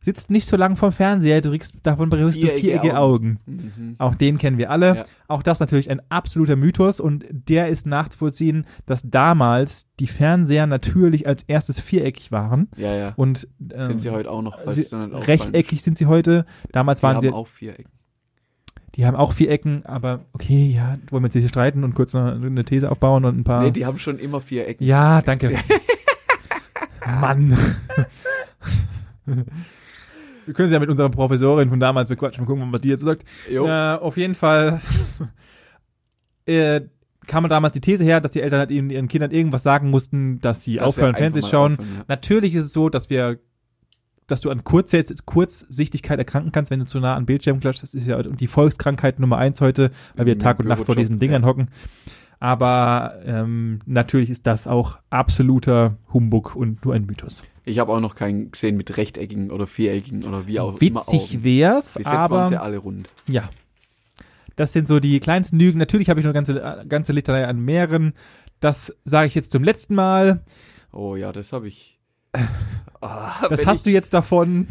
Sitzt 0.02 0.32
nicht 0.32 0.48
so 0.48 0.56
lang 0.56 0.78
vorm 0.78 0.94
Fernseher, 0.94 1.42
du 1.42 1.50
kriegst, 1.50 1.76
davon 1.84 2.10
berührst 2.10 2.38
du 2.38 2.44
Viereckige 2.44 2.68
viereckige 2.68 2.98
Augen. 2.98 3.40
Mhm. 3.46 3.96
Auch 3.98 4.16
den 4.16 4.38
kennen 4.38 4.58
wir 4.58 4.72
alle. 4.72 4.96
Ja. 4.96 5.06
Auch 5.28 5.44
das 5.44 5.60
natürlich 5.60 5.90
ein 5.90 6.02
absoluter 6.08 6.56
Mythos 6.56 7.02
und 7.02 7.26
der 7.30 7.68
ist 7.68 7.86
nachzuvollziehen, 7.86 8.66
dass 8.86 9.04
damals 9.04 9.90
die 10.00 10.08
Fernseher 10.08 10.68
natürlich 10.68 11.28
als 11.28 11.44
erstes 11.44 11.82
viereckig 11.82 12.32
waren 12.32 12.70
Ja, 12.78 12.96
ja. 12.96 13.14
und 13.18 13.50
ähm, 13.74 13.82
Sind 13.82 14.02
sie 14.02 14.12
heute 14.12 14.32
auch 14.32 14.42
noch, 14.42 14.58
sie, 14.72 14.82
nicht 14.82 14.94
rechteckig 14.94 15.84
sind 15.84 15.98
sie 15.98 16.06
heute. 16.06 16.46
Damals 16.72 17.00
auffallen 17.00 17.16
waren 17.16 17.24
ist. 17.26 17.30
sie, 17.30 17.36
haben 17.36 17.42
auch 17.42 17.48
Vierecken. 17.48 17.92
Die 19.00 19.06
haben 19.06 19.16
auch 19.16 19.32
vier 19.32 19.50
Ecken, 19.50 19.86
aber 19.86 20.26
okay, 20.34 20.74
ja, 20.76 20.98
wollen 21.10 21.24
wir 21.24 21.28
jetzt 21.28 21.38
hier 21.38 21.48
streiten 21.48 21.86
und 21.86 21.96
kurz 21.96 22.14
noch 22.14 22.34
eine 22.34 22.66
These 22.66 22.92
aufbauen 22.92 23.24
und 23.24 23.40
ein 23.40 23.44
paar. 23.46 23.64
Nee, 23.64 23.72
die 23.72 23.86
haben 23.86 23.98
schon 23.98 24.20
immer 24.20 24.42
Vierecken. 24.42 24.86
Ja, 24.86 25.22
danke. 25.22 25.58
Mann. 27.22 27.58
Wir 30.46 30.54
können 30.54 30.68
sie 30.68 30.74
ja 30.74 30.82
mit 30.82 30.90
unserer 30.90 31.08
Professorin 31.08 31.70
von 31.70 31.80
damals 31.80 32.10
bequatschen. 32.10 32.44
Mal 32.44 32.48
gucken, 32.48 32.74
was 32.74 32.82
die 32.82 32.90
jetzt 32.90 33.06
sagt. 33.06 33.24
Jo. 33.50 33.68
Äh, 33.68 33.96
auf 34.02 34.18
jeden 34.18 34.36
Fall 34.36 34.82
äh, 36.46 36.82
kam 37.26 37.48
damals 37.48 37.76
die 37.76 37.82
These 37.82 38.04
her, 38.04 38.20
dass 38.20 38.32
die 38.32 38.42
Eltern 38.42 38.60
halt 38.60 38.70
ihren, 38.70 39.08
Kindern 39.08 39.32
irgendwas 39.32 39.64
sagen 39.64 39.90
mussten, 39.92 40.42
dass 40.42 40.66
sie 40.66 40.76
Dass 40.76 40.88
aufhören, 40.88 41.16
Fernsehen 41.16 41.48
schauen. 41.48 41.74
aufhören, 41.80 41.96
ja. 42.00 42.04
Natürlich 42.10 42.54
ist 42.54 42.66
es 42.66 42.74
so, 42.74 42.90
dass 42.90 43.10
wir 43.10 43.40
dass 44.32 44.42
du 44.42 44.50
an 44.50 44.64
Kurz 44.64 44.96
Kurzsichtigkeit 45.26 46.20
erkranken 46.20 46.52
kannst, 46.52 46.72
wenn 46.72 46.80
du 46.80 46.86
zu 46.86 47.00
nah 47.00 47.16
an 47.16 47.26
Bildschirm 47.26 47.60
klatscht. 47.60 47.84
Das 47.84 47.94
ist 47.94 48.08
ja 48.08 48.22
die 48.22 48.48
Volkskrankheit 48.48 49.20
Nummer 49.20 49.38
eins 49.38 49.62
heute, 49.62 49.92
weil 50.16 50.26
wir 50.26 50.34
Im 50.34 50.40
Tag 50.40 50.60
und 50.60 50.68
Nacht 50.68 50.86
vor 50.86 50.96
diesen 50.96 51.20
Dingern 51.20 51.44
ja. 51.44 51.48
hocken. 51.48 51.70
Aber 52.40 53.20
ähm, 53.26 53.80
natürlich 53.86 54.30
ist 54.30 54.48
das 54.48 54.66
auch 54.66 54.98
absoluter 55.10 55.98
Humbug 56.14 56.56
und 56.56 56.86
nur 56.86 56.94
ein 56.94 57.06
Mythos. 57.06 57.44
Ich 57.66 57.80
habe 57.80 57.92
auch 57.92 58.00
noch 58.00 58.16
keinen 58.16 58.52
gesehen 58.52 58.78
mit 58.78 58.96
rechteckigen 58.98 59.52
oder 59.52 59.68
viereckigen 59.68 60.24
oder 60.24 60.48
wie 60.48 60.60
auch 60.60 60.80
immer 60.82 61.02
Witzig 61.02 61.44
wär's, 61.44 61.96
Bis 61.96 62.06
jetzt 62.06 62.06
waren 62.08 62.22
aber 62.22 62.48
sie 62.48 62.60
alle 62.60 62.78
rund. 62.78 63.10
ja. 63.28 63.50
Das 64.56 64.74
sind 64.74 64.90
so 64.90 65.00
die 65.00 65.22
kleinsten 65.22 65.58
Lügen. 65.58 65.80
Natürlich 65.80 66.10
habe 66.10 66.20
ich 66.20 66.26
noch 66.26 66.34
eine 66.34 66.44
ganze, 66.44 66.86
ganze 66.90 67.14
Litanei 67.14 67.48
an 67.48 67.62
mehreren. 67.62 68.12
Das 68.60 68.94
sage 69.06 69.28
ich 69.28 69.36
jetzt 69.36 69.52
zum 69.52 69.64
letzten 69.64 69.96
Mal. 69.96 70.44
Oh 70.92 71.16
ja, 71.16 71.32
das 71.32 71.54
habe 71.54 71.70
ich. 71.70 71.98
Ah, 73.02 73.48
Das 73.50 73.66
hast 73.66 73.86
du 73.86 73.90
jetzt 73.92 74.14
davon. 74.14 74.68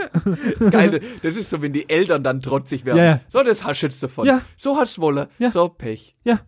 geil, 0.70 1.00
das 1.22 1.36
ist 1.36 1.48
so, 1.48 1.62
wenn 1.62 1.72
die 1.72 1.88
Eltern 1.88 2.22
dann 2.22 2.42
trotzig 2.42 2.84
werden. 2.84 2.98
Ja, 2.98 3.04
ja. 3.04 3.20
So, 3.28 3.42
das 3.42 3.64
hast 3.64 3.80
du 3.80 3.86
jetzt 3.86 4.02
davon. 4.02 4.26
Ja. 4.26 4.42
So 4.56 4.76
hast 4.76 4.98
du 4.98 5.02
wolle. 5.02 5.28
Ja. 5.38 5.50
So 5.50 5.68
Pech. 5.68 6.16
Ja. 6.24 6.40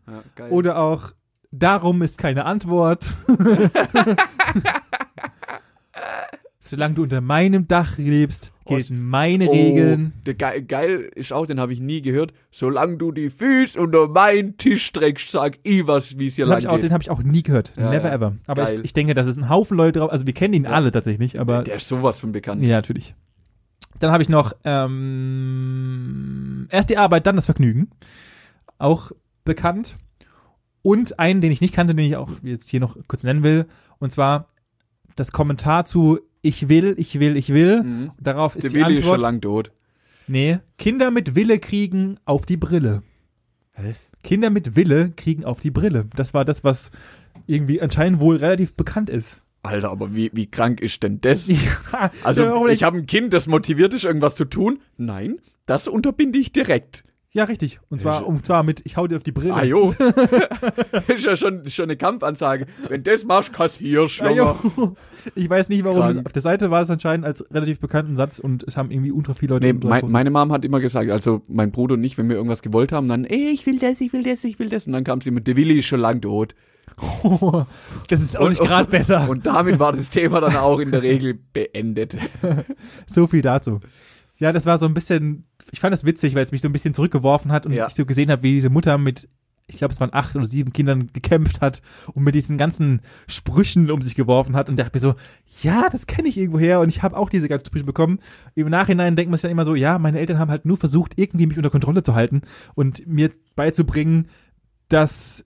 Oder 0.50 0.78
auch, 0.78 1.12
darum 1.50 2.02
ist 2.02 2.18
keine 2.18 2.44
Antwort. 2.44 3.10
Solange 6.70 6.94
du 6.94 7.02
unter 7.02 7.20
meinem 7.20 7.66
Dach 7.66 7.98
lebst, 7.98 8.52
gelten 8.64 9.04
meine 9.04 9.48
oh, 9.48 9.52
Regeln. 9.52 10.12
Der 10.24 10.34
geil, 10.34 10.62
geil 10.62 11.10
ist 11.16 11.32
auch, 11.32 11.44
den 11.44 11.58
habe 11.58 11.72
ich 11.72 11.80
nie 11.80 12.00
gehört. 12.00 12.32
Solange 12.52 12.96
du 12.96 13.10
die 13.10 13.28
Füße 13.28 13.80
unter 13.80 14.06
meinen 14.06 14.56
Tisch 14.56 14.84
streckst, 14.84 15.32
sag 15.32 15.58
ich 15.64 15.84
was, 15.88 16.16
wie 16.16 16.28
es 16.28 16.36
hier 16.36 16.46
habe 16.46 16.62
lang 16.62 16.74
geht. 16.76 16.84
den 16.84 16.92
hab 16.92 17.02
ich 17.02 17.10
auch 17.10 17.24
nie 17.24 17.42
gehört. 17.42 17.72
Ja, 17.76 17.90
Never 17.90 18.06
ja. 18.06 18.14
ever. 18.14 18.36
Aber 18.46 18.72
ich, 18.72 18.84
ich 18.84 18.92
denke, 18.92 19.14
das 19.14 19.26
ist 19.26 19.36
ein 19.36 19.48
Haufen 19.48 19.76
Leute 19.76 19.98
drauf. 19.98 20.12
Also 20.12 20.26
wir 20.26 20.32
kennen 20.32 20.54
ihn 20.54 20.62
Ja. 20.62 20.70
alle 20.70 20.92
tatsächlich 20.92 21.18
nicht, 21.18 21.40
aber 21.40 21.64
der 21.64 21.74
ist 21.74 21.88
sowas 21.88 22.20
von 22.20 22.30
bekannt. 22.30 22.62
ja, 22.62 22.76
natürlich. 22.76 23.16
Dann 23.98 24.12
habe 24.12 24.22
ich 24.22 24.28
noch 24.28 24.52
ähm, 24.62 25.48
erst 26.70 26.90
die 26.90 26.98
Arbeit, 26.98 27.26
dann 27.26 27.34
das 27.34 27.46
Vergnügen. 27.46 27.90
Auch 28.78 29.10
bekannt. 29.44 29.96
Und 30.82 31.18
einen, 31.18 31.40
den 31.40 31.50
ich 31.50 31.60
nicht 31.60 31.74
kannte, 31.74 31.96
den 31.96 32.06
ich 32.06 32.16
auch 32.16 32.30
jetzt 32.44 32.70
hier 32.70 32.78
noch 32.78 32.96
kurz 33.08 33.24
nennen 33.24 33.42
will. 33.42 33.66
Und 33.98 34.12
zwar 34.12 34.46
das 35.16 35.32
Kommentar 35.32 35.84
zu 35.84 36.20
Ich 36.42 36.68
will, 36.68 36.94
ich 36.98 37.20
will, 37.20 37.36
ich 37.36 37.50
will. 37.52 37.82
Mhm. 37.82 38.10
Darauf 38.20 38.56
ist 38.56 38.64
Der 38.64 38.70
die 38.70 38.76
Willi 38.76 38.94
ist 38.94 39.04
schon 39.04 39.14
Antwort. 39.14 39.20
lang 39.20 39.40
tot. 39.40 39.72
nee, 40.26 40.58
Kinder 40.78 41.10
mit 41.10 41.34
Wille 41.34 41.58
kriegen 41.58 42.16
auf 42.24 42.46
die 42.46 42.56
Brille. 42.56 43.02
Was? 43.76 44.08
Kinder 44.22 44.50
mit 44.50 44.76
Wille 44.76 45.10
kriegen 45.16 45.44
auf 45.44 45.60
die 45.60 45.70
Brille. 45.70 46.06
Das 46.16 46.34
war 46.34 46.44
das, 46.44 46.64
was 46.64 46.90
irgendwie 47.46 47.80
anscheinend 47.80 48.20
wohl 48.20 48.36
relativ 48.36 48.74
bekannt 48.74 49.08
ist. 49.10 49.40
Alter, 49.62 49.90
aber 49.90 50.14
wie, 50.14 50.30
wie 50.32 50.46
krank 50.46 50.80
ist 50.80 51.02
denn 51.02 51.20
das? 51.20 51.46
Ja, 51.92 52.10
Also, 52.24 52.66
ich 52.68 52.82
habe 52.82 52.98
ein 52.98 53.06
Kind, 53.06 53.32
das 53.34 53.46
motiviert 53.46 53.92
ist, 53.94 54.04
irgendwas 54.04 54.34
zu 54.36 54.44
tun. 54.46 54.80
Nein, 54.96 55.38
das 55.66 55.88
unterbinde 55.88 56.38
ich 56.38 56.52
direkt. 56.52 57.04
Ja, 57.32 57.44
richtig. 57.44 57.78
Und 57.88 58.00
zwar, 58.00 58.26
und 58.26 58.44
zwar 58.44 58.62
mit, 58.62 58.80
ich 58.84 58.96
hau 58.96 59.06
dir 59.06 59.16
auf 59.16 59.22
die 59.22 59.32
Brille. 59.32 59.54
Ah 59.54 59.62
jo. 59.64 59.94
ist 61.08 61.24
ja 61.24 61.36
schon, 61.36 61.68
schon 61.70 61.84
eine 61.84 61.96
Kampfansage. 61.96 62.66
Wenn 62.88 63.04
das 63.04 63.24
machst, 63.24 63.52
kassierst, 63.52 64.22
Ah, 64.22 64.30
jo. 64.30 64.56
Ich 65.34 65.48
weiß 65.48 65.68
nicht, 65.68 65.84
warum. 65.84 66.00
Das, 66.00 66.16
auf 66.26 66.32
der 66.32 66.42
Seite 66.42 66.70
war 66.70 66.82
es 66.82 66.90
anscheinend 66.90 67.26
als 67.26 67.44
relativ 67.52 67.78
bekannten 67.78 68.16
Satz 68.16 68.38
und 68.38 68.64
es 68.64 68.76
haben 68.76 68.90
irgendwie 68.90 69.12
ultra 69.12 69.34
viele 69.34 69.54
Leute. 69.54 69.66
Nee, 69.72 69.72
mein, 69.84 70.10
meine 70.10 70.30
Mom 70.30 70.50
hat 70.50 70.64
immer 70.64 70.80
gesagt, 70.80 71.10
also 71.10 71.42
mein 71.46 71.70
Bruder 71.72 71.94
und 71.94 72.02
ich, 72.04 72.16
wenn 72.18 72.28
wir 72.28 72.36
irgendwas 72.36 72.62
gewollt 72.62 72.90
haben, 72.92 73.08
dann, 73.08 73.24
ey, 73.24 73.50
ich 73.50 73.64
will 73.66 73.78
das, 73.78 74.00
ich 74.00 74.12
will 74.12 74.22
das, 74.22 74.42
ich 74.44 74.58
will 74.58 74.68
das. 74.68 74.86
Und 74.86 74.92
dann 74.94 75.04
kam 75.04 75.20
sie 75.20 75.30
mit, 75.30 75.46
der 75.46 75.56
Willi 75.56 75.78
ist 75.78 75.86
schon 75.86 76.00
lang 76.00 76.20
tot. 76.20 76.54
das 78.08 78.20
ist 78.20 78.36
auch 78.36 78.48
nicht 78.48 78.60
Und- 78.60 78.66
gerade 78.66 78.90
besser. 78.90 79.28
Und 79.28 79.46
damit 79.46 79.78
war 79.78 79.92
das 79.92 80.10
Thema 80.10 80.40
dann 80.40 80.56
auch 80.56 80.80
in 80.80 80.90
der 80.90 81.02
Regel 81.02 81.38
beendet. 81.52 82.16
So 83.06 83.26
viel 83.26 83.42
dazu. 83.42 83.80
Ja, 84.38 84.52
das 84.52 84.66
war 84.66 84.78
so 84.78 84.86
ein 84.86 84.94
bisschen, 84.94 85.44
ich 85.72 85.80
fand 85.80 85.92
das 85.92 86.04
witzig, 86.04 86.34
weil 86.34 86.44
es 86.44 86.52
mich 86.52 86.60
so 86.62 86.68
ein 86.68 86.72
bisschen 86.72 86.94
zurückgeworfen 86.94 87.52
hat 87.52 87.66
und 87.66 87.72
Ja. 87.72 87.86
ich 87.86 87.94
so 87.94 88.04
gesehen 88.06 88.30
habe, 88.30 88.42
wie 88.42 88.52
diese 88.52 88.70
Mutter 88.70 88.98
mit, 88.98 89.28
ich 89.66 89.76
glaube, 89.78 89.92
es 89.92 90.00
waren 90.00 90.10
acht 90.12 90.34
oder 90.34 90.46
sieben 90.46 90.72
Kindern 90.72 91.10
gekämpft 91.12 91.60
hat 91.60 91.80
und 92.12 92.24
mit 92.24 92.34
diesen 92.34 92.58
ganzen 92.58 93.00
Sprüchen 93.28 93.90
um 93.90 94.02
sich 94.02 94.14
geworfen 94.16 94.56
hat 94.56 94.68
und 94.68 94.76
dachte 94.76 94.90
mir 94.94 95.00
so, 95.00 95.14
ja, 95.62 95.88
das 95.90 96.06
kenne 96.06 96.28
ich 96.28 96.38
irgendwoher 96.38 96.80
und 96.80 96.88
ich 96.88 97.02
habe 97.02 97.16
auch 97.16 97.28
diese 97.28 97.48
ganzen 97.48 97.66
Sprüche 97.66 97.84
bekommen. 97.84 98.18
Im 98.54 98.68
Nachhinein 98.68 99.14
denkt 99.14 99.30
man 99.30 99.36
sich 99.36 99.42
dann 99.42 99.50
immer 99.52 99.64
so, 99.64 99.74
ja, 99.74 99.98
meine 99.98 100.18
Eltern 100.18 100.38
haben 100.38 100.50
halt 100.50 100.64
nur 100.64 100.76
versucht, 100.76 101.12
irgendwie 101.16 101.46
mich 101.46 101.56
unter 101.56 101.70
Kontrolle 101.70 102.02
zu 102.02 102.14
halten 102.14 102.42
und 102.74 103.06
mir 103.06 103.30
beizubringen, 103.54 104.28
dass 104.88 105.44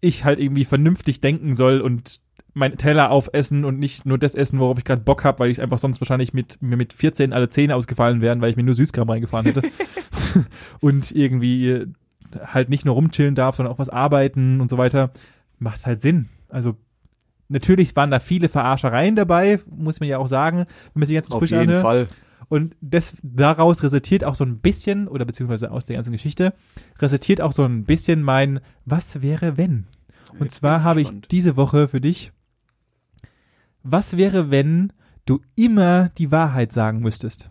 ich 0.00 0.24
halt 0.24 0.40
irgendwie 0.40 0.64
vernünftig 0.64 1.20
denken 1.20 1.54
soll 1.54 1.80
und 1.82 2.20
meinen 2.52 2.78
Teller 2.78 3.10
aufessen 3.10 3.64
und 3.64 3.78
nicht 3.78 4.06
nur 4.06 4.18
das 4.18 4.34
essen, 4.34 4.58
worauf 4.58 4.78
ich 4.78 4.84
gerade 4.84 5.02
Bock 5.02 5.24
habe, 5.24 5.38
weil 5.38 5.50
ich 5.50 5.60
einfach 5.60 5.78
sonst 5.78 6.00
wahrscheinlich 6.00 6.34
mit 6.34 6.60
mir 6.60 6.76
mit 6.76 6.92
14 6.92 7.32
alle 7.32 7.48
Zähne 7.48 7.76
ausgefallen 7.76 8.20
wären, 8.20 8.40
weil 8.40 8.50
ich 8.50 8.56
mir 8.56 8.64
nur 8.64 8.74
Süßkram 8.74 9.08
reingefahren 9.08 9.46
hätte. 9.46 9.62
und 10.80 11.10
irgendwie 11.12 11.68
äh, 11.68 11.86
halt 12.44 12.68
nicht 12.68 12.84
nur 12.84 12.94
rumchillen 12.94 13.34
darf, 13.34 13.56
sondern 13.56 13.74
auch 13.74 13.78
was 13.78 13.88
arbeiten 13.88 14.60
und 14.60 14.70
so 14.70 14.78
weiter. 14.78 15.10
Macht 15.58 15.86
halt 15.86 16.00
Sinn. 16.00 16.28
Also 16.48 16.76
natürlich 17.48 17.94
waren 17.96 18.10
da 18.10 18.20
viele 18.20 18.48
Verarschereien 18.48 19.16
dabei, 19.16 19.60
muss 19.66 20.00
man 20.00 20.08
ja 20.08 20.18
auch 20.18 20.28
sagen, 20.28 20.58
wenn 20.58 21.00
man 21.00 21.06
sich 21.06 21.16
ganzen 21.16 21.32
Auf 21.32 21.38
Sprüche 21.38 21.56
jeden 21.56 21.68
anhört. 21.68 21.82
Fall. 21.82 22.08
Und 22.48 22.76
das, 22.80 23.14
daraus 23.22 23.82
resultiert 23.82 24.24
auch 24.24 24.34
so 24.34 24.44
ein 24.44 24.58
bisschen, 24.58 25.06
oder 25.06 25.24
beziehungsweise 25.24 25.70
aus 25.70 25.84
der 25.84 25.96
ganzen 25.96 26.12
Geschichte, 26.12 26.52
resultiert 26.98 27.40
auch 27.40 27.52
so 27.52 27.64
ein 27.64 27.84
bisschen 27.84 28.22
mein 28.22 28.60
Was 28.84 29.22
wäre 29.22 29.56
wenn? 29.56 29.86
Und 30.32 30.46
Jetzt 30.46 30.56
zwar 30.56 30.82
habe 30.82 31.00
ich 31.00 31.08
diese 31.30 31.56
Woche 31.56 31.86
für 31.86 32.00
dich, 32.00 32.32
was 33.82 34.16
wäre 34.16 34.50
wenn 34.50 34.92
du 35.26 35.40
immer 35.56 36.08
die 36.18 36.30
Wahrheit 36.30 36.72
sagen 36.72 37.00
müsstest? 37.00 37.50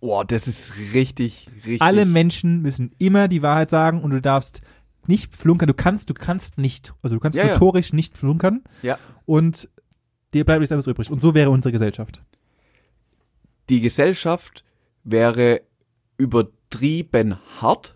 Boah, 0.00 0.24
das 0.24 0.48
ist 0.48 0.72
richtig, 0.94 1.48
richtig. 1.64 1.82
Alle 1.82 2.06
Menschen 2.06 2.62
müssen 2.62 2.92
immer 2.98 3.28
die 3.28 3.42
Wahrheit 3.42 3.70
sagen 3.70 4.02
und 4.02 4.10
du 4.10 4.20
darfst 4.20 4.62
nicht 5.06 5.36
flunkern. 5.36 5.66
Du 5.66 5.74
kannst, 5.74 6.08
du 6.08 6.14
kannst 6.14 6.56
nicht, 6.58 6.94
also 7.02 7.16
du 7.16 7.20
kannst 7.20 7.36
Ja, 7.36 7.46
ja. 7.46 7.52
notorisch 7.52 7.92
nicht 7.92 8.16
flunkern. 8.16 8.62
Ja. 8.82 8.98
Und 9.26 9.68
dir 10.32 10.44
bleibt 10.44 10.60
nichts 10.60 10.72
anderes 10.72 10.86
übrig. 10.86 11.10
Und 11.10 11.20
so 11.20 11.34
wäre 11.34 11.50
unsere 11.50 11.72
Gesellschaft. 11.72 12.22
die 13.68 13.80
Gesellschaft 13.80 14.64
wäre 15.04 15.60
übertrieben 16.16 17.36
hart, 17.60 17.94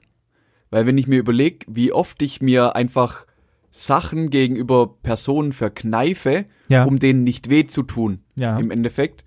weil 0.70 0.86
wenn 0.86 0.98
ich 0.98 1.06
mir 1.06 1.18
überlege, 1.18 1.66
wie 1.68 1.92
oft 1.92 2.20
ich 2.22 2.40
mir 2.40 2.76
einfach 2.76 3.26
Sachen 3.76 4.30
gegenüber 4.30 4.86
Personen 5.02 5.52
verkneife, 5.52 6.44
Ja. 6.68 6.84
um 6.84 7.00
denen 7.00 7.24
nicht 7.24 7.50
weh 7.50 7.66
zu 7.66 7.82
tun, 7.82 8.20
ja. 8.36 8.56
im 8.56 8.70
Endeffekt. 8.70 9.24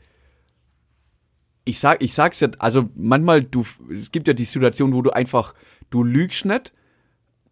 Ich 1.66 1.80
sag, 1.80 2.02
ich 2.02 2.14
sag's 2.14 2.40
ja, 2.40 2.48
also 2.60 2.90
manchmal, 2.96 3.44
du, 3.44 3.66
es 3.92 4.10
gibt 4.12 4.26
ja 4.30 4.34
die 4.34 4.46
Situation, 4.46 4.94
wo 4.94 5.02
du 5.02 5.10
einfach, 5.12 5.54
du 5.90 6.02
lügst 6.02 6.46
nicht, 6.46 6.72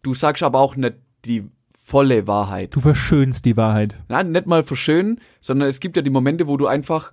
du 0.02 0.14
sagst 0.14 0.42
aber 0.42 0.58
auch 0.58 0.74
nicht 0.74 0.94
die 1.26 1.44
volle 1.84 2.26
Wahrheit. 2.26 2.74
Du 2.74 2.80
verschönst 2.80 3.44
die 3.44 3.58
Wahrheit. 3.58 4.02
Nein, 4.08 4.32
nicht 4.32 4.46
mal 4.46 4.64
verschönen, 4.64 5.20
sondern 5.42 5.68
es 5.68 5.80
gibt 5.80 5.96
ja 5.96 6.02
die 6.02 6.08
Momente, 6.10 6.46
wo 6.48 6.56
du 6.56 6.66
einfach, 6.66 7.12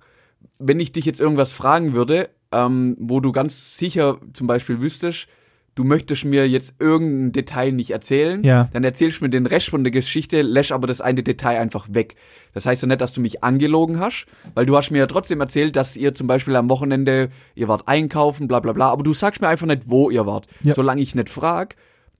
wenn 0.58 0.80
ich 0.80 0.92
dich 0.92 1.04
jetzt 1.04 1.20
irgendwas 1.20 1.52
fragen 1.52 1.92
würde, 1.92 2.30
ähm, 2.52 2.96
wo 2.98 3.20
du 3.20 3.32
ganz 3.32 3.76
sicher 3.76 4.18
zum 4.32 4.46
Beispiel 4.46 4.80
wüsstest, 4.80 5.28
du 5.74 5.82
möchtest 5.84 6.24
mir 6.24 6.48
jetzt 6.48 6.74
irgendein 6.78 7.32
Detail 7.32 7.72
nicht 7.72 7.90
erzählen, 7.90 8.44
Ja. 8.44 8.68
dann 8.72 8.84
erzählst 8.84 9.20
du 9.20 9.24
mir 9.24 9.30
den 9.30 9.46
Rest 9.46 9.70
von 9.70 9.82
der 9.82 9.90
Geschichte, 9.90 10.42
lässt 10.42 10.70
aber 10.72 10.86
das 10.86 11.00
eine 11.00 11.22
Detail 11.22 11.58
einfach 11.60 11.86
weg. 11.90 12.14
Das 12.52 12.64
heißt 12.66 12.82
ja 12.82 12.88
nicht, 12.88 13.00
dass 13.00 13.12
du 13.12 13.20
mich 13.20 13.42
angelogen 13.42 13.98
hast, 13.98 14.26
weil 14.54 14.66
du 14.66 14.76
hast 14.76 14.90
mir 14.92 14.98
ja 14.98 15.06
trotzdem 15.06 15.40
erzählt, 15.40 15.74
dass 15.74 15.96
ihr 15.96 16.14
zum 16.14 16.28
Beispiel 16.28 16.54
am 16.54 16.68
Wochenende, 16.68 17.30
ihr 17.56 17.66
wart 17.66 17.88
einkaufen, 17.88 18.46
bla 18.46 18.60
bla 18.60 18.72
bla, 18.72 18.90
aber 18.90 19.02
du 19.02 19.12
sagst 19.12 19.40
mir 19.40 19.48
einfach 19.48 19.66
nicht, 19.66 19.88
wo 19.90 20.10
ihr 20.10 20.26
wart. 20.26 20.46
Ja. 20.62 20.74
Solange 20.74 21.00
ich 21.02 21.14
nicht 21.16 21.28
frag, 21.30 21.74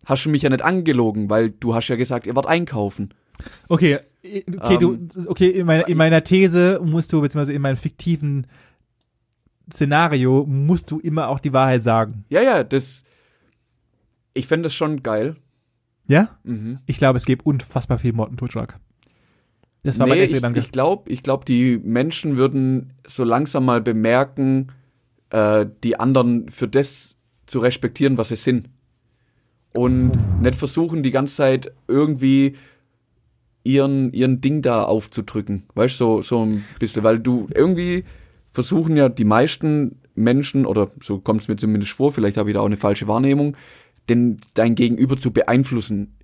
hast 0.07 0.25
du 0.27 0.31
mich 0.31 0.43
ja 0.43 0.51
nicht 0.51 0.63
angelogen, 0.63 1.31
weil 1.31 1.51
du 1.51 1.75
hast 1.77 1.87
ja 1.89 1.95
gesagt, 1.97 2.27
ihr 2.27 2.35
wart 2.35 2.47
einkaufen. 2.47 3.15
Okay, 3.69 3.99
okay, 4.25 4.75
Ähm, 4.75 4.79
du, 4.81 4.99
okay, 5.29 5.49
in 5.51 5.67
meiner, 5.67 5.87
in 5.89 5.97
meiner 5.97 6.25
These 6.25 6.81
musst 6.85 7.13
du, 7.13 7.21
beziehungsweise 7.21 7.53
in 7.53 7.63
meinem 7.63 7.77
fiktiven 7.77 8.47
Szenario 9.73 10.45
musst 10.47 10.91
du 10.91 10.99
immer 11.01 11.29
auch 11.29 11.39
die 11.39 11.53
Wahrheit 11.53 11.83
sagen. 11.83 12.25
Ja, 12.29 12.43
ja, 12.43 12.65
das. 12.65 13.04
Ich 14.35 14.47
fände 14.47 14.65
das 14.65 14.75
schon 14.75 15.03
geil. 15.03 15.37
Ja? 16.07 16.37
Mhm. 16.43 16.81
Ich 16.87 16.99
glaube, 16.99 17.17
es 17.17 17.25
gibt 17.25 17.47
unfassbar 17.47 17.99
viel 17.99 18.13
Mord 18.13 18.31
und 18.31 18.37
Totschlag. 18.37 18.79
Das 19.85 19.99
war 19.99 20.07
mein 20.07 20.17
nee, 20.17 20.23
erster 20.23 20.37
ich, 20.37 20.43
Gedanke. 20.43 20.61
ich 20.61 20.73
glaube, 20.73 21.11
ich 21.11 21.23
glaub, 21.23 21.45
die 21.45 21.79
Menschen 21.83 22.37
würden 22.37 22.95
so 23.07 23.23
langsam 23.23 23.67
mal 23.67 23.83
bemerken, 23.83 24.69
äh, 25.31 25.67
die 25.83 26.01
anderen 26.01 26.49
für 26.49 26.69
das 26.69 27.17
zu 27.47 27.59
respektieren, 27.59 28.17
was 28.17 28.29
sie 28.29 28.37
sind. 28.37 28.71
Und 29.75 30.41
nicht 30.41 30.55
versuchen, 30.55 31.03
die 31.03 31.11
ganze 31.11 31.35
Zeit 31.37 31.73
irgendwie 31.87 32.55
ihren, 33.63 34.13
ihren 34.13 34.41
Ding 34.41 34.63
da 34.63 34.85
aufzudrücken. 34.85 35.65
Weißt 35.75 36.01
du, 36.01 36.05
so, 36.05 36.23
so 36.23 36.45
ein 36.45 36.65
bisschen, 36.79 37.03
weil 37.03 37.19
du 37.19 37.49
irgendwie 37.55 38.05
versuchen 38.53 38.97
ja 38.97 39.09
die 39.09 39.25
meisten 39.25 40.01
Menschen, 40.15 40.65
oder 40.65 40.93
so 41.03 41.19
kommt 41.19 41.43
es 41.43 41.49
mir 41.49 41.57
zumindest 41.57 41.93
vor, 41.93 42.13
vielleicht 42.13 42.37
habe 42.37 42.51
ich 42.51 42.55
da 42.55 42.61
auch 42.61 42.67
eine 42.67 42.77
falsche 42.77 43.09
Wahrnehmung, 43.09 43.57
denn 44.09 44.39
dein 44.55 44.75
Gegenüber 44.75 45.17
zu 45.17 45.31
beeinflussen 45.33 46.17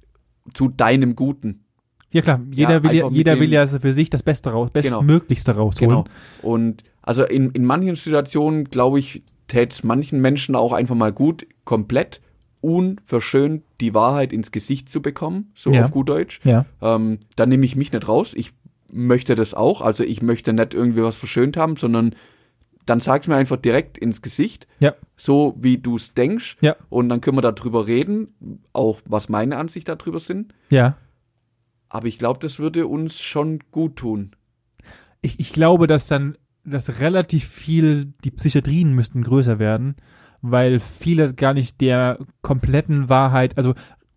zu 0.55 0.69
deinem 0.69 1.15
Guten. 1.17 1.65
ja 2.13 2.23
klar, 2.23 2.41
jeder 2.51 2.73
Ja, 2.75 2.83
will 2.83 2.93
ja, 2.95 3.09
jeder 3.11 3.39
will 3.41 3.53
ja 3.53 3.67
für 3.67 3.93
sich 3.93 4.11
das 4.11 4.23
Beste 4.23 4.51
raus, 4.51 4.71
Genau. 4.73 4.99
bestmöglichste 5.01 5.53
rausholen. 5.55 5.91
Genau. 5.91 6.05
Und 6.43 6.83
also 7.03 7.25
in, 7.25 7.51
in 7.51 7.65
manchen 7.65 7.95
Situationen, 7.97 8.65
glaube 8.65 8.99
ich, 8.99 9.23
täte 9.49 9.73
es 9.75 9.85
manchen 9.85 10.21
Menschen 10.21 10.55
auch 10.57 10.73
einfach 10.73 10.95
mal 10.97 11.13
gut, 11.13 11.47
komplett 11.65 12.21
unverschönt 12.61 13.63
die 13.81 13.95
Wahrheit 13.95 14.33
ins 14.33 14.51
Gesicht 14.51 14.89
zu 14.89 15.01
bekommen, 15.03 15.51
so 15.55 15.73
Ja. 15.73 15.85
auf 15.85 15.91
gut 15.91 16.09
Deutsch. 16.09 16.41
Ja. 16.45 16.67
Ähm, 16.83 17.19
da 17.37 17.47
nehme 17.47 17.65
ich 17.65 17.77
mich 17.77 17.93
nicht 17.93 18.07
raus. 18.09 18.33
Ich 18.35 18.53
möchte 18.93 19.35
das 19.35 19.55
auch. 19.55 19.81
Also 19.81 20.05
ich 20.05 20.21
möchte 20.23 20.53
nicht 20.53 20.75
irgendwie 20.75 21.03
was 21.03 21.17
verschönt 21.17 21.57
haben, 21.57 21.77
sondern 21.77 22.15
dann 22.87 23.01
sag's 23.01 23.27
mir 23.29 23.37
einfach 23.37 23.57
direkt 23.57 23.99
ins 23.99 24.23
Gesicht, 24.23 24.67
Ja. 24.81 24.95
so 25.17 25.55
wie 25.59 25.79
du 25.79 25.97
es 25.97 26.15
denkst. 26.15 26.57
Ja. 26.61 26.77
Und 26.89 27.09
dann 27.09 27.21
können 27.21 27.37
wir 27.37 27.43
darüber 27.53 27.87
reden, 27.87 28.29
auch 28.73 29.01
was 29.05 29.29
meine 29.29 29.57
Ansicht 29.57 29.89
darüber 29.89 30.19
sind. 30.21 30.55
Ja. 30.71 30.97
Aber 31.89 32.07
ich 32.07 32.19
glaube, 32.19 32.39
das 32.41 32.59
würde 32.59 32.87
uns 32.87 33.21
schon 33.21 33.61
gut 33.71 33.97
tun. 33.97 34.31
Ich, 35.23 35.39
ich 35.41 35.53
glaube, 35.53 35.87
dass 35.87 36.07
dann, 36.07 36.37
dass 36.65 37.01
relativ 37.01 37.47
viel, 37.49 38.13
die 38.25 38.31
Psychiatrien 38.31 38.95
müssten 38.95 39.23
größer 39.23 39.59
werden, 39.59 39.97
weil 40.41 40.81
viele 40.81 41.35
gar 41.35 41.53
nicht 41.53 41.81
der 41.81 42.19
kompletten 42.43 43.09
Wahrheit, 43.09 43.57
also 43.59 43.75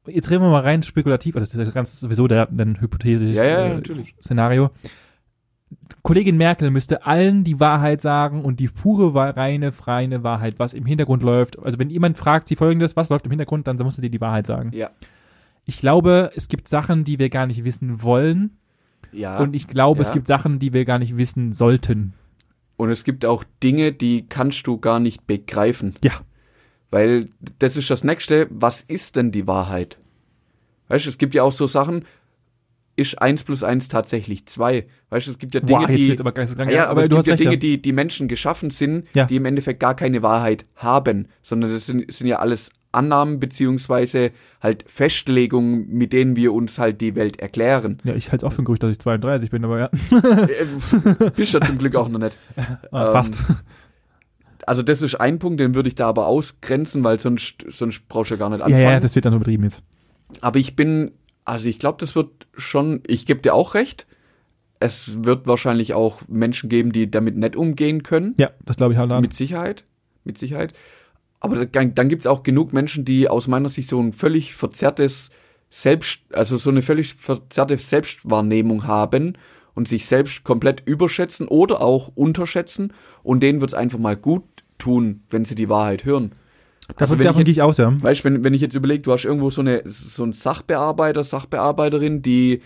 jetzt 0.08 0.30
reden 0.30 0.44
wir 0.44 0.50
mal 0.52 0.62
rein 0.62 0.84
spekulativ, 0.84 1.36
also 1.36 1.44
das 1.44 1.54
ist 1.54 1.68
ja 1.68 1.74
ganz 1.74 2.00
sowieso 2.00 2.28
der, 2.28 2.48
ein 2.50 2.80
hypothetisches 2.80 3.36
Ja, 3.36 3.46
ja, 3.46 3.66
äh, 3.66 3.74
natürlich. 3.76 4.16
Kollegin 6.02 6.38
Merkel 6.38 6.70
müsste 6.70 7.06
allen 7.06 7.44
die 7.44 7.60
Wahrheit 7.60 8.02
sagen 8.02 8.44
und 8.44 8.60
die 8.60 8.68
pure, 8.68 9.14
reine, 9.36 9.72
freie 9.72 10.24
Wahrheit, 10.24 10.56
was 10.60 10.74
im 10.74 10.86
Hintergrund 10.86 11.24
läuft. 11.24 11.60
Also 11.60 11.80
wenn 11.80 11.90
jemand 11.90 12.18
fragt 12.18 12.48
sie 12.48 12.56
folgendes, 12.56 12.96
was 12.96 13.10
läuft 13.10 13.26
im 13.26 13.32
Hintergrund, 13.32 13.68
dann 13.68 13.78
musst 13.78 13.98
du 13.98 14.02
dir 14.02 14.10
die 14.10 14.22
Wahrheit 14.22 14.48
sagen. 14.48 14.72
Ja. 14.74 14.90
Ich 15.66 15.78
glaube, 15.78 16.32
es 16.36 16.48
gibt 16.50 16.68
Sachen, 16.68 17.04
die 17.04 17.20
wir 17.20 17.30
gar 17.30 17.48
nicht 17.48 17.64
wissen 17.64 18.02
wollen 18.04 18.58
Ja. 19.12 19.38
und 19.40 19.56
ich 19.56 19.68
glaube, 19.68 20.02
es 20.02 20.10
Ja. 20.10 20.14
gibt 20.16 20.28
Sachen, 20.28 20.60
die 20.60 20.74
wir 20.74 20.84
gar 20.86 21.00
nicht 21.00 21.18
wissen 21.18 21.54
sollten. 21.54 22.14
Und 22.76 22.90
es 22.90 23.04
gibt 23.04 23.24
auch 23.24 23.44
Dinge, 23.62 23.92
die 23.94 24.26
kannst 24.28 24.66
du 24.68 24.78
gar 24.78 25.00
nicht 25.00 25.26
begreifen. 25.28 25.94
Ja. 26.04 26.12
Weil 26.92 27.30
das 27.60 27.78
ist 27.78 27.90
das 27.90 28.04
Nächste. 28.04 28.48
Was 28.50 28.82
ist 28.82 29.16
denn 29.16 29.32
die 29.32 29.48
Wahrheit? 29.48 29.98
Weißt 30.90 31.06
du, 31.06 31.10
es 31.10 31.18
gibt 31.18 31.34
ja 31.34 31.44
auch 31.44 31.52
so 31.54 31.66
Sachen, 31.66 32.04
ist 32.96 33.20
eins 33.22 33.44
plus 33.44 33.64
eins 33.64 33.88
tatsächlich 33.88 34.46
zwei. 34.46 34.86
Weißt 35.10 35.28
du, 35.28 35.32
es 35.32 35.40
gibt 35.40 35.56
ja 35.56 35.62
Dinge, 35.62 35.88
jetzt 35.92 35.98
die. 35.98 36.20
aber 36.20 36.32
geisteskrank. 36.32 36.72
ja, 36.72 36.88
aber, 36.88 37.02
es 37.02 37.10
du 37.10 37.16
gibt 37.16 37.28
ja. 37.28 37.36
Dinge, 37.36 37.52
ja. 37.52 37.58
die 37.58 37.82
die 37.82 37.92
Menschen 37.92 38.28
geschaffen 38.28 38.70
sind, 38.70 39.08
Ja. 39.16 39.26
die 39.26 39.36
im 39.38 39.46
Endeffekt 39.46 39.80
gar 39.80 39.96
keine 39.96 40.22
Wahrheit 40.22 40.66
haben, 40.76 41.28
sondern 41.42 41.72
das 41.72 41.86
sind, 41.88 42.12
sind 42.14 42.28
ja 42.28 42.38
alles 42.40 42.70
Annahmen 42.92 43.40
beziehungsweise 43.40 44.30
halt 44.62 44.86
Festlegungen, 44.88 45.88
mit 45.90 46.14
denen 46.14 46.36
wir 46.36 46.54
uns 46.54 46.78
halt 46.78 47.02
die 47.02 47.16
Welt 47.16 47.40
erklären. 47.40 47.98
ja, 48.04 48.14
ich 48.14 48.32
halte 48.32 48.46
es 48.46 48.52
auch 48.52 48.54
für 48.56 48.62
ein 48.62 48.66
Gerücht, 48.66 48.84
dass 48.84 48.92
ich 48.92 49.00
32 49.00 49.50
bin, 49.50 49.66
aber 49.66 49.80
ja. 49.80 49.90
Äh, 50.12 51.30
Bist 51.36 51.54
ja 51.54 51.62
zum 51.62 51.80
Glück 51.80 51.96
auch 51.96 52.08
noch 52.10 52.20
nicht. 52.20 52.38
Ah, 52.92 53.08
Ähm, 53.08 53.14
fast. 53.14 53.44
Also 54.66 54.82
das 54.84 55.02
ist 55.02 55.16
ein 55.16 55.40
Punkt, 55.40 55.60
den 55.60 55.76
würde 55.76 55.90
ich 55.90 55.96
da 55.96 56.08
aber 56.08 56.28
ausgrenzen, 56.28 57.04
weil 57.04 57.20
sonst, 57.20 57.66
sonst 57.68 58.08
brauchst 58.08 58.32
du 58.32 58.36
ja 58.36 58.40
gar 58.40 58.50
nicht 58.50 58.60
Ja, 58.60 58.66
anfangen. 58.66 58.84
ja, 58.84 59.00
das 59.00 59.16
wird 59.16 59.26
dann 59.26 59.34
übertrieben 59.34 59.64
jetzt. 59.64 59.82
aber 60.42 60.58
ich 60.60 60.76
bin, 60.76 61.12
also 61.46 61.68
ich 61.68 61.80
glaube, 61.80 61.98
das 62.00 62.16
wird 62.16 62.48
schon, 62.56 63.02
ich 63.08 63.26
gebe 63.26 63.42
dir 63.42 63.54
auch 63.54 63.74
recht, 63.74 64.08
es 64.80 65.24
wird 65.24 65.48
wahrscheinlich 65.48 65.94
auch 65.94 66.22
Menschen 66.28 66.70
geben, 66.70 66.92
die 66.92 67.10
damit 67.10 67.38
nicht 67.38 67.56
umgehen 67.56 68.04
können, 68.04 68.36
Ja, 68.38 68.52
das 68.66 68.78
glaube 68.78 68.94
ich 68.94 69.00
halt. 69.00 69.22
mit 69.22 69.34
Sicherheit, 69.34 69.86
mit 70.24 70.38
Sicherheit. 70.38 70.74
Aber 71.40 71.66
dann, 71.66 71.94
dann 71.94 72.10
gibt 72.10 72.24
es 72.24 72.28
auch 72.28 72.44
genug 72.44 72.72
Menschen, 72.72 73.04
die 73.04 73.28
aus 73.28 73.48
meiner 73.48 73.70
Sicht 73.70 73.90
so 73.90 74.00
ein 74.00 74.14
völlig 74.14 74.54
verzerrtes 74.54 75.30
Selbst, 75.70 76.22
also 76.32 76.56
so 76.56 76.70
eine 76.70 76.82
völlig 76.82 77.16
verzerrte 77.16 77.78
Selbstwahrnehmung 77.78 78.88
haben 78.88 79.38
und 79.74 79.88
sich 79.88 80.06
selbst 80.06 80.44
komplett 80.44 80.86
überschätzen 80.86 81.48
oder 81.48 81.82
auch 81.82 82.12
unterschätzen 82.16 82.94
und 83.24 83.42
denen 83.42 83.60
wird 83.60 83.72
es 83.72 83.74
einfach 83.74 84.00
mal 84.00 84.16
gut 84.16 84.44
tun, 84.78 85.24
wenn 85.30 85.46
sie 85.46 85.56
die 85.56 85.70
Wahrheit 85.70 86.06
hören. 86.06 86.34
Davon, 86.90 87.02
Also 87.02 87.16
ich 87.16 87.22
davon 87.24 87.40
jetzt- 87.42 87.46
gehe 87.46 87.52
ich 87.54 87.62
aus, 87.62 87.78
ja. 87.78 87.94
Weißt 88.02 88.22
du, 88.22 88.24
wenn, 88.26 88.44
wenn 88.44 88.54
ich 88.54 88.62
jetzt 88.62 88.76
überlege, 88.76 89.02
du 89.04 89.12
hast 89.14 89.26
irgendwo 89.26 89.50
so 89.50 89.62
eine 89.62 89.84
so 89.86 90.24
einen 90.24 90.34
Sachbearbeiter, 90.34 91.24
Sachbearbeiterin, 91.24 92.22
die 92.22 92.62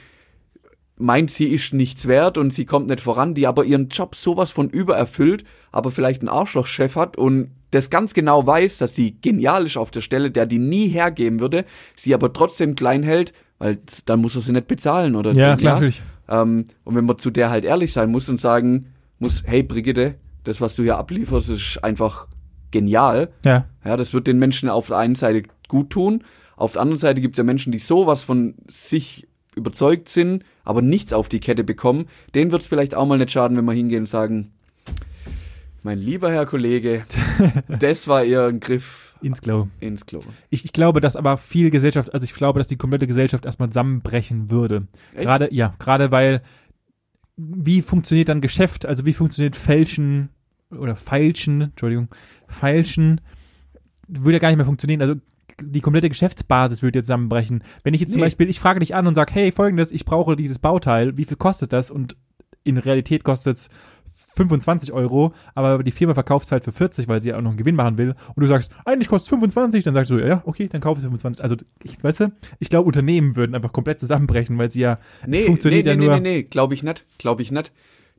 meint, 1.00 1.30
sie 1.30 1.46
ist 1.46 1.74
nichts 1.74 2.08
wert 2.08 2.38
und 2.38 2.52
sie 2.54 2.66
kommt 2.66 2.88
nicht 2.88 3.02
voran, 3.02 3.36
die 3.36 3.46
aber 3.46 3.64
ihren 3.66 3.90
Job 3.90 4.16
sowas 4.16 4.50
von 4.52 4.70
übererfüllt, 4.70 5.44
aber 5.72 5.92
vielleicht 5.92 6.22
einen 6.22 6.30
Arschlochchef 6.30 6.96
hat 6.96 7.18
und 7.18 7.52
das 7.72 7.90
ganz 7.90 8.14
genau 8.16 8.48
weiß, 8.48 8.80
dass 8.80 8.96
sie 8.96 9.18
genial 9.22 9.66
ist 9.66 9.78
auf 9.78 9.92
der 9.92 10.02
Stelle, 10.02 10.32
der 10.32 10.46
die 10.48 10.58
nie 10.58 10.88
hergeben 10.88 11.40
würde, 11.40 11.66
sie 11.96 12.14
aber 12.16 12.34
trotzdem 12.34 12.76
klein 12.76 13.04
hält, 13.04 13.34
weil 13.60 13.78
dann 14.06 14.22
muss 14.22 14.36
er 14.36 14.42
sie 14.42 14.54
nicht 14.54 14.68
bezahlen 14.68 15.16
oder 15.16 15.34
Ja, 15.34 15.56
klar, 15.56 15.76
natürlich. 15.76 16.02
ähm, 16.30 16.66
und 16.84 16.96
wenn 16.96 17.06
man 17.06 17.20
zu 17.20 17.30
der 17.30 17.52
halt 17.52 17.66
ehrlich 17.66 17.94
sein 17.94 18.10
muss 18.10 18.28
und 18.30 18.40
sagen 18.40 18.88
muss, 19.20 19.44
hey 19.46 19.62
Brigitte, 19.62 20.16
das 20.46 20.62
was 20.62 20.76
du 20.76 20.82
hier 20.84 20.98
ablieferst, 20.98 21.50
ist 21.50 21.84
einfach 21.84 22.28
genial, 22.72 23.30
Ja. 23.46 23.66
ja, 23.86 23.98
das 23.98 24.14
wird 24.14 24.28
den 24.28 24.40
Menschen 24.40 24.70
auf 24.70 24.88
der 24.88 24.98
einen 24.98 25.16
Seite 25.16 25.44
gut 25.68 25.90
tun. 25.92 26.24
Auf 26.56 26.72
der 26.74 26.82
anderen 26.82 26.98
Seite 26.98 27.22
gibt 27.22 27.36
es 27.36 27.38
ja 27.38 27.44
Menschen, 27.44 27.72
die 27.72 27.80
sowas 27.80 28.24
von 28.24 28.56
sich 28.68 29.28
überzeugt 29.56 30.10
sind, 30.10 30.44
aber 30.64 30.82
nichts 30.82 31.14
auf 31.14 31.30
die 31.30 31.40
Kette 31.40 31.64
bekommen. 31.64 32.06
Denen 32.36 32.52
wird 32.52 32.62
es 32.62 32.68
vielleicht 32.68 32.96
auch 32.96 33.06
mal 33.08 33.18
nicht 33.18 33.32
schaden, 33.32 33.58
wenn 33.58 33.66
wir 33.66 33.74
hingehen 33.74 34.02
und 34.02 34.10
sagen, 34.10 34.52
mein 35.84 36.00
lieber 36.00 36.32
Herr 36.32 36.46
Kollege, 36.46 37.04
das 37.80 38.08
war 38.08 38.24
Ihr 38.24 38.52
Griff 38.54 39.16
Ins 39.22 39.42
Klo. 39.42 39.68
ins 39.80 40.06
Klo. 40.06 40.22
Ich, 40.52 40.64
ich 40.64 40.74
glaube, 40.74 41.02
dass 41.02 41.16
aber 41.16 41.38
viel 41.38 41.72
Gesellschaft, 41.72 42.14
also 42.14 42.24
ich 42.24 42.34
glaube, 42.36 42.60
dass 42.60 42.68
die 42.68 42.76
komplette 42.78 43.08
Gesellschaft 43.08 43.46
erstmal 43.46 43.70
zusammenbrechen 43.70 44.52
würde. 44.52 44.88
Echt? 45.14 45.24
Gerade, 45.24 45.52
ja, 45.52 45.74
gerade 45.80 46.12
weil, 46.12 46.44
wie 47.36 47.82
funktioniert 47.82 48.30
dann 48.30 48.42
Geschäft, 48.42 48.86
also 48.86 49.06
wie 49.06 49.14
funktioniert 49.14 49.56
Fälschen 49.56 50.30
oder 50.72 50.96
feilschen, 50.96 51.62
Entschuldigung, 51.62 52.10
feilschen, 52.48 53.22
würde 54.08 54.34
ja 54.34 54.40
gar 54.40 54.50
nicht 54.50 54.58
mehr 54.58 54.66
funktionieren. 54.66 55.02
Also 55.02 55.16
die 55.62 55.82
komplette 55.82 56.10
Geschäftsbasis 56.10 56.84
würde 56.84 57.00
jetzt 57.00 57.08
zusammenbrechen. 57.08 57.64
Wenn 57.84 57.94
ich 57.94 58.02
jetzt 58.02 58.12
zum 58.12 58.20
Nee. 58.20 58.26
Beispiel, 58.28 58.50
ich 58.50 58.60
frage 58.60 58.80
dich 58.80 58.94
an 58.96 59.08
und 59.08 59.16
sage, 59.16 59.34
hey, 59.34 59.52
folgendes, 59.52 59.92
ich 59.92 60.06
brauche 60.06 60.36
dieses 60.36 60.60
Bauteil, 60.60 61.18
wie 61.18 61.26
viel 61.26 61.38
kostet 61.38 61.74
das? 61.74 61.90
Und 61.90 62.16
in 62.64 62.78
Realität 62.78 63.24
kostet 63.24 63.58
es 63.58 63.70
25 64.36 64.92
Euro, 64.92 65.34
aber 65.56 65.84
die 65.84 65.92
Firma 65.92 66.14
verkauft 66.14 66.46
es 66.46 66.52
halt 66.52 66.64
für 66.64 66.72
40, 66.72 67.08
weil 67.08 67.22
sie 67.22 67.30
ja 67.30 67.38
auch 67.38 67.42
noch 67.42 67.50
einen 67.52 67.58
Gewinn 67.58 67.76
machen 67.76 67.98
will. 67.98 68.14
Und 68.36 68.42
du 68.42 68.48
sagst, 68.48 68.72
eigentlich 68.86 69.08
kostet 69.08 69.26
es 69.26 69.30
25, 69.30 69.84
dann 69.84 69.94
sagst 69.96 70.12
du, 70.12 70.20
ja, 70.20 70.42
okay, 70.46 70.68
dann 70.68 70.82
kauf 70.82 70.98
es 70.98 71.04
25. 71.04 71.44
Also, 71.44 71.56
ich, 71.84 72.04
weißt 72.04 72.20
du, 72.20 72.32
ich 72.60 72.70
glaube, 72.70 72.86
Unternehmen 72.88 73.36
würden 73.36 73.56
einfach 73.56 73.74
komplett 73.74 74.00
zusammenbrechen, 74.00 74.58
weil 74.58 74.70
sie 74.70 74.82
ja, 74.82 75.00
Nee, 75.26 75.40
es 75.40 75.46
funktioniert 75.48 75.86
nee, 75.86 75.92
ja 75.92 75.98
nee, 75.98 76.06
nur. 76.06 76.16
nee, 76.20 76.30
nee, 76.38 76.44
glaube 76.44 76.74
ich 76.76 76.84
nicht, 76.84 77.06
glaube 77.18 77.42
ich 77.42 77.52
nicht. 77.52 77.72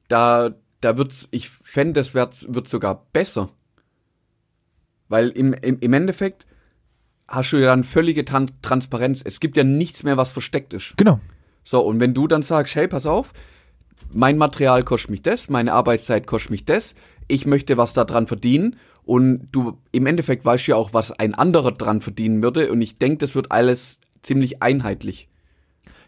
Da, 0.09 0.51
da 0.81 0.97
wird's, 0.97 1.29
ich 1.31 1.49
fände, 1.51 1.95
das 1.95 2.15
wird, 2.15 2.47
wird 2.53 2.69
sogar 2.69 3.07
besser. 3.13 3.49
Weil 5.09 5.31
im, 5.31 5.53
im, 5.55 5.79
im 5.81 5.93
Endeffekt 5.93 6.47
hast 7.27 7.53
du 7.53 7.59
ja 7.59 7.67
dann 7.67 7.85
völlige 7.85 8.25
Tran 8.25 8.51
Transparenz. 8.63 9.23
Es 9.25 9.41
gibt 9.41 9.57
ja 9.57 9.65
nichts 9.65 10.03
mehr, 10.03 10.17
was 10.17 10.33
versteckt 10.33 10.73
ist. 10.75 10.95
Genau. 10.97 11.21
So, 11.65 11.81
und 11.81 12.01
wenn 12.01 12.15
du 12.15 12.27
dann 12.27 12.43
sagst, 12.43 12.75
hey, 12.75 12.89
pass 12.89 13.07
auf, 13.07 13.33
mein 14.11 14.39
Material 14.39 14.85
kostet 14.85 15.11
mich 15.11 15.23
das, 15.23 15.51
meine 15.51 15.73
Arbeitszeit 15.73 16.27
kostet 16.27 16.51
mich 16.51 16.65
das, 16.65 16.95
ich 17.27 17.45
möchte 17.45 17.77
was 17.77 17.93
da 17.93 18.05
dran 18.05 18.27
verdienen 18.27 18.77
und 19.05 19.49
du 19.53 19.79
im 19.93 20.07
Endeffekt 20.07 20.45
weißt 20.45 20.67
ja 20.69 20.77
auch, 20.77 20.95
was 20.95 21.13
ein 21.13 21.35
anderer 21.35 21.73
dran 21.73 22.01
verdienen 22.01 22.43
würde 22.43 22.71
und 22.73 22.81
ich 22.81 22.99
denke, 22.99 23.19
das 23.19 23.35
wird 23.35 23.53
alles 23.53 23.99
ziemlich 24.23 24.63
einheitlich. 24.63 25.29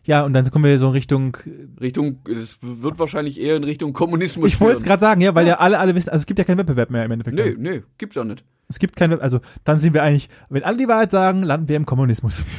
Ja, 0.04 0.24
und 0.24 0.32
dann 0.32 0.50
kommen 0.50 0.64
wir 0.64 0.78
so 0.78 0.86
in 0.86 0.92
Richtung 0.92 1.36
Richtung, 1.80 2.20
das 2.24 2.58
wird 2.62 2.98
wahrscheinlich 2.98 3.40
eher 3.40 3.56
in 3.56 3.64
Richtung 3.64 3.92
Kommunismus 3.92 4.52
Ich 4.52 4.60
wollte 4.60 4.78
es 4.78 4.82
gerade 4.82 5.00
sagen, 5.00 5.20
ja, 5.20 5.34
weil 5.34 5.46
ja 5.46 5.58
alle, 5.58 5.78
alle 5.78 5.94
wissen, 5.94 6.10
also 6.10 6.22
es 6.22 6.26
gibt 6.26 6.38
ja 6.38 6.44
keinen 6.44 6.58
Wettbewerb 6.58 6.90
mehr 6.90 7.04
im 7.04 7.10
Endeffekt. 7.10 7.36
Nö, 7.36 7.54
nö, 7.58 7.80
gibt's 7.98 8.16
auch 8.16 8.24
nicht. 8.24 8.44
Es 8.70 8.78
gibt 8.78 8.94
keine, 8.94 9.20
also 9.20 9.40
dann 9.64 9.80
sind 9.80 9.94
wir 9.94 10.04
eigentlich, 10.04 10.30
wenn 10.48 10.62
alle 10.62 10.76
die 10.76 10.86
Wahrheit 10.86 11.10
sagen, 11.10 11.42
landen 11.42 11.68
wir 11.68 11.76
im 11.76 11.86
Kommunismus. 11.86 12.44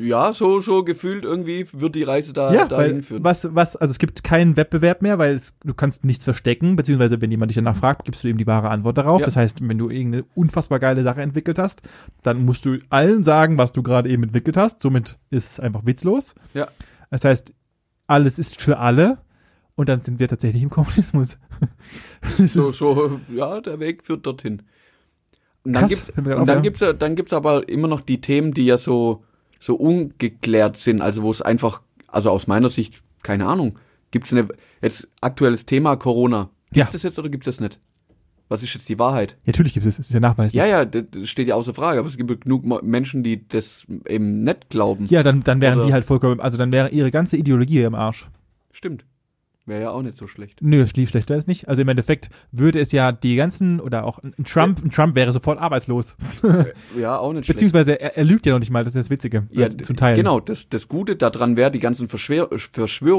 Ja, 0.00 0.32
so, 0.32 0.60
so 0.60 0.82
gefühlt 0.82 1.24
irgendwie 1.24 1.64
wird 1.72 1.94
die 1.94 2.02
Reise 2.02 2.32
da 2.32 2.52
ja, 2.52 2.66
dahin 2.66 2.96
weil 2.96 3.02
führen. 3.02 3.24
was, 3.24 3.54
was, 3.54 3.76
also 3.76 3.92
es 3.92 3.98
gibt 3.98 4.24
keinen 4.24 4.56
Wettbewerb 4.56 5.00
mehr, 5.00 5.18
weil 5.18 5.34
es, 5.34 5.56
du 5.64 5.74
kannst 5.74 6.04
nichts 6.04 6.24
verstecken, 6.24 6.74
beziehungsweise 6.74 7.20
wenn 7.20 7.30
jemand 7.30 7.50
dich 7.50 7.56
danach 7.56 7.76
fragt, 7.76 8.04
gibst 8.04 8.24
du 8.24 8.28
ihm 8.28 8.36
die 8.36 8.48
wahre 8.48 8.68
Antwort 8.68 8.98
darauf. 8.98 9.20
Ja. 9.20 9.26
Das 9.26 9.36
heißt, 9.36 9.66
wenn 9.66 9.78
du 9.78 9.90
irgendeine 9.90 10.24
unfassbar 10.34 10.80
geile 10.80 11.04
Sache 11.04 11.22
entwickelt 11.22 11.58
hast, 11.58 11.82
dann 12.22 12.44
musst 12.44 12.64
du 12.66 12.78
allen 12.90 13.22
sagen, 13.22 13.56
was 13.56 13.72
du 13.72 13.82
gerade 13.82 14.08
eben 14.10 14.24
entwickelt 14.24 14.56
hast. 14.56 14.82
Somit 14.82 15.18
ist 15.30 15.52
es 15.52 15.60
einfach 15.60 15.86
witzlos. 15.86 16.34
Ja. 16.52 16.66
Das 17.10 17.24
heißt, 17.24 17.54
alles 18.06 18.38
ist 18.38 18.60
für 18.60 18.78
alle. 18.78 19.18
Und 19.76 19.88
dann 19.88 20.00
sind 20.02 20.20
wir 20.20 20.28
tatsächlich 20.28 20.62
im 20.62 20.70
Kommunismus. 20.70 21.38
So, 22.46 22.72
so, 22.72 23.20
ja, 23.32 23.60
der 23.60 23.78
Weg 23.78 24.02
führt 24.02 24.26
dorthin. 24.26 24.62
Und 25.64 25.72
dann 25.72 25.86
Krass, 25.88 25.90
gibt's, 26.06 26.10
und 26.18 26.26
dann 26.26 26.46
ja. 26.48 26.60
gibt's 26.60 26.80
ja, 26.80 26.92
dann 26.92 27.14
gibt's 27.16 27.32
aber 27.32 27.68
immer 27.68 27.88
noch 27.88 28.02
die 28.02 28.20
Themen, 28.20 28.52
die 28.52 28.66
ja 28.66 28.76
so, 28.78 29.24
so 29.58 29.74
ungeklärt 29.76 30.76
sind, 30.76 31.00
also 31.00 31.22
wo 31.22 31.30
es 31.30 31.40
einfach, 31.42 31.82
also 32.06 32.30
aus 32.30 32.46
meiner 32.46 32.68
Sicht, 32.68 33.02
keine 33.22 33.46
Ahnung, 33.46 33.78
gibt's 34.10 34.32
eine, 34.32 34.46
jetzt 34.82 35.08
aktuelles 35.22 35.64
Thema 35.66 35.96
Corona. 35.96 36.50
Gibt's 36.72 36.78
Ja. 36.90 36.92
das 36.92 37.02
jetzt 37.02 37.18
oder 37.18 37.28
gibt's 37.30 37.46
das 37.46 37.60
nicht? 37.60 37.80
Was 38.50 38.62
ist 38.62 38.74
jetzt 38.74 38.88
die 38.90 38.98
Wahrheit? 38.98 39.36
Natürlich 39.46 39.72
gibt 39.72 39.86
es, 39.86 39.98
es 39.98 40.06
ist 40.06 40.12
ja 40.12 40.20
nachweislich. 40.20 40.58
Ja, 40.58 40.66
ja, 40.66 40.84
das 40.84 41.04
das 41.10 41.30
steht 41.30 41.48
ja 41.48 41.54
außer 41.54 41.72
Frage, 41.72 41.98
aber 41.98 42.08
es 42.08 42.18
gibt 42.18 42.42
genug 42.42 42.82
Menschen, 42.82 43.22
die 43.22 43.48
das 43.48 43.86
eben 44.06 44.44
nicht 44.44 44.68
glauben. 44.68 45.06
Ja, 45.08 45.22
dann, 45.22 45.42
dann 45.42 45.62
wären 45.62 45.78
Oder- 45.78 45.86
die 45.86 45.92
halt 45.94 46.04
vollkommen, 46.04 46.40
also 46.40 46.58
dann 46.58 46.70
wäre 46.70 46.90
ihre 46.90 47.10
ganze 47.10 47.38
Ideologie 47.38 47.80
im 47.80 47.94
Arsch. 47.94 48.28
Stimmt. 48.70 49.06
Wäre 49.66 49.80
ja 49.80 49.90
auch 49.92 50.02
nicht 50.02 50.14
so 50.16 50.26
schlecht. 50.26 50.58
Nö, 50.60 50.82
schlie- 50.84 51.06
schlecht 51.06 51.30
wäre 51.30 51.38
es 51.38 51.46
nicht. 51.46 51.68
Also 51.68 51.80
im 51.80 51.88
Endeffekt 51.88 52.28
würde 52.52 52.80
es 52.80 52.92
ja 52.92 53.12
die 53.12 53.34
ganzen, 53.34 53.80
oder 53.80 54.04
auch 54.04 54.18
ein 54.22 54.34
Trump, 54.44 54.84
ein 54.84 54.90
Trump 54.90 55.14
wäre 55.14 55.32
sofort 55.32 55.58
arbeitslos. 55.58 56.16
Ja, 56.98 57.16
auch 57.16 57.32
nicht 57.32 57.46
schlecht. 57.46 57.56
Beziehungsweise 57.56 57.98
er, 57.98 58.16
er 58.18 58.24
lügt 58.24 58.44
ja 58.44 58.52
noch 58.52 58.58
nicht 58.60 58.70
mal, 58.70 58.84
das 58.84 58.94
ist 58.94 59.04
das 59.06 59.10
Witzige. 59.10 59.46
Ja, 59.50 59.64
also, 59.64 59.78
zum 59.78 59.96
Teil. 59.96 60.16
Genau, 60.16 60.38
das, 60.38 60.68
das 60.68 60.86
Gute 60.88 61.16
daran 61.16 61.56
wäre, 61.56 61.70
die 61.70 61.78
ganzen 61.78 62.08
Verschwör 62.08 62.50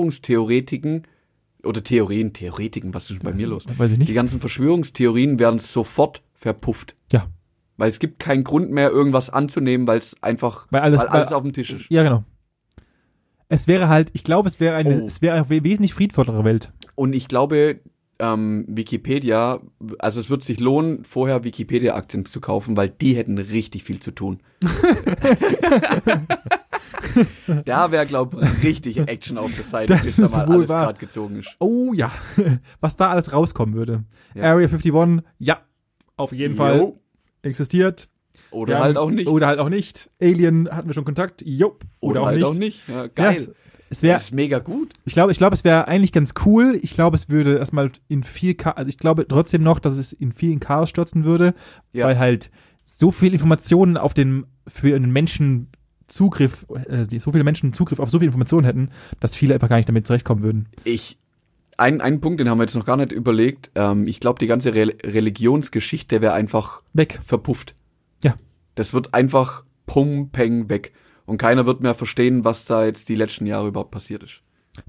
Verschwörungstheoretiken 0.05 1.03
oder 1.63 1.83
Theorien, 1.83 2.33
Theoretiken, 2.33 2.93
was 2.93 3.09
ist 3.09 3.23
bei 3.23 3.33
mir 3.33 3.47
los? 3.47 3.65
Weiß 3.77 3.91
ich 3.91 3.97
Die 3.97 4.03
nicht. 4.05 4.13
ganzen 4.13 4.39
Verschwörungstheorien 4.39 5.39
werden 5.39 5.59
sofort 5.59 6.21
verpufft. 6.35 6.95
Ja. 7.11 7.27
Weil 7.77 7.89
es 7.89 7.99
gibt 7.99 8.19
keinen 8.19 8.43
Grund 8.43 8.71
mehr, 8.71 8.91
irgendwas 8.91 9.29
anzunehmen, 9.31 9.87
weil 9.87 9.97
es 9.97 10.15
einfach, 10.21 10.67
Weil 10.69 10.81
alles- 10.81 11.01
weil 11.01 11.07
alles 11.07 11.29
weil- 11.31 11.37
auf 11.37 11.43
dem 11.43 11.53
Tisch 11.53 11.73
ist. 11.73 11.89
Ja, 11.89 12.03
genau. 12.03 12.23
Es 13.49 13.67
wäre 13.67 13.89
halt, 13.89 14.09
ich 14.13 14.23
glaube, 14.23 14.47
es 14.47 14.59
wäre 14.59 14.75
eine, 14.75 15.01
Oh. 15.01 15.05
es 15.05 15.21
wäre 15.21 15.35
eine 15.35 15.49
we- 15.49 15.63
wesentlich 15.63 15.93
friedvollere 15.93 16.43
Welt. 16.43 16.71
Und 16.95 17.13
ich 17.13 17.27
glaube, 17.27 17.79
ähm, 18.19 18.65
Wikipedia, 18.67 19.59
also 19.99 20.19
es 20.19 20.29
wird 20.29 20.43
sich 20.43 20.59
lohnen, 20.59 21.03
vorher 21.03 21.43
Wikipedia-Aktien 21.43 22.25
zu 22.25 22.39
kaufen, 22.41 22.77
weil 22.77 22.89
die 22.89 23.15
hätten 23.15 23.37
richtig 23.37 23.83
viel 23.83 23.99
zu 23.99 24.11
tun. 24.11 24.39
da 27.65 27.91
wäre, 27.91 28.05
glaube 28.05 28.37
ich, 28.41 28.63
richtig 28.63 28.97
Action 28.99 29.37
auf 29.37 29.53
der 29.53 29.63
Seite, 29.63 29.99
bis 30.03 30.15
da 30.15 30.27
mal 30.29 30.47
wohl 30.47 30.55
alles 30.55 30.69
gerade 30.69 30.99
gezogen 30.99 31.37
ist. 31.37 31.55
Oh 31.59 31.91
ja, 31.93 32.11
was 32.79 32.95
da 32.95 33.09
alles 33.09 33.33
rauskommen 33.33 33.75
würde. 33.75 34.03
Ja. 34.33 34.43
Area 34.43 34.67
51, 34.69 35.23
ja, 35.39 35.59
auf 36.17 36.31
jeden 36.31 36.55
Fall 36.55 36.77
Jo. 36.79 36.99
existiert. 37.41 38.07
Oder 38.55 38.75
Wir 38.75 38.79
halt 38.83 38.97
auch 38.97 39.11
nicht. 39.11 39.27
Oder 39.27 39.47
halt 39.47 39.59
auch 39.59 39.69
nicht. 39.69 40.09
Alien 40.21 40.69
hatten 40.71 40.87
wir 40.89 40.93
schon 40.93 41.05
Kontakt, 41.05 41.41
jo. 41.45 41.77
Oder, 41.99 42.21
auch, 42.21 42.25
halt 42.27 42.37
nicht. 42.37 42.45
auch 42.45 42.55
nicht. 42.55 42.87
Ja, 42.87 42.95
Ja, 43.03 43.07
geil. 43.07 43.35
es, 43.37 43.49
es 43.89 44.01
wäre, 44.03 44.13
das 44.15 44.23
ist 44.25 44.33
mega 44.33 44.59
gut. 44.59 44.93
Ich 45.05 45.13
glaube, 45.13 45.31
ich 45.31 45.37
glaube, 45.37 45.53
es 45.53 45.63
wäre 45.63 45.87
eigentlich 45.87 46.11
ganz 46.11 46.33
cool. 46.45 46.77
Ich 46.81 46.93
glaube, 46.95 47.15
es 47.15 47.29
würde 47.29 47.57
erstmal 47.57 47.91
in 48.07 48.23
viel, 48.23 48.55
Cha 48.55 48.71
also 48.71 48.89
ich 48.89 48.97
glaube 48.97 49.27
trotzdem 49.27 49.61
noch, 49.63 49.79
dass 49.79 49.97
es 49.97 50.11
in 50.13 50.31
vielen 50.31 50.59
Chaos 50.59 50.89
stürzen 50.89 51.23
würde, 51.23 51.53
Ja. 51.93 52.07
weil 52.07 52.17
halt 52.17 52.49
so 52.83 53.11
viel 53.11 53.33
Informationen 53.33 53.97
auf 53.97 54.13
den, 54.13 54.45
für 54.67 54.95
einen 54.95 55.11
Menschen 55.11 55.67
Zugriff, 56.07 56.65
äh, 56.87 57.05
so 57.19 57.31
viele 57.31 57.43
Menschen 57.43 57.73
Zugriff 57.73 57.99
auf 57.99 58.09
so 58.11 58.19
viele 58.19 58.27
Informationen 58.27 58.63
hätten, 58.65 58.89
dass 59.19 59.35
viele 59.35 59.53
einfach 59.55 59.69
gar 59.69 59.77
nicht 59.77 59.89
damit 59.89 60.05
zurechtkommen 60.07 60.43
würden. 60.43 60.67
Ich, 60.83 61.17
ein, 61.77 61.99
ein 61.99 62.21
Punkt, 62.21 62.39
den 62.39 62.47
haben 62.49 62.59
wir 62.59 62.63
jetzt 62.63 62.75
noch 62.75 62.85
gar 62.85 62.95
nicht 62.95 63.11
überlegt. 63.11 63.71
Ähm, 63.75 64.07
ich 64.07 64.19
glaube, 64.19 64.39
die 64.39 64.47
ganze 64.47 64.73
Re 64.75 64.93
Religionsgeschichte 65.03 66.21
wäre 66.21 66.33
einfach 66.33 66.81
Weg. 66.93 67.19
verpufft. 67.23 67.75
Das 68.75 68.93
wird 68.93 69.13
einfach 69.13 69.63
pum, 69.85 70.29
peng 70.29 70.69
weg. 70.69 70.93
Und 71.25 71.37
keiner 71.37 71.65
wird 71.65 71.81
mehr 71.81 71.95
verstehen, 71.95 72.45
was 72.45 72.65
da 72.65 72.85
jetzt 72.85 73.09
die 73.09 73.15
letzten 73.15 73.45
Jahre 73.47 73.67
überhaupt 73.67 73.91
passiert 73.91 74.23
ist. 74.23 74.41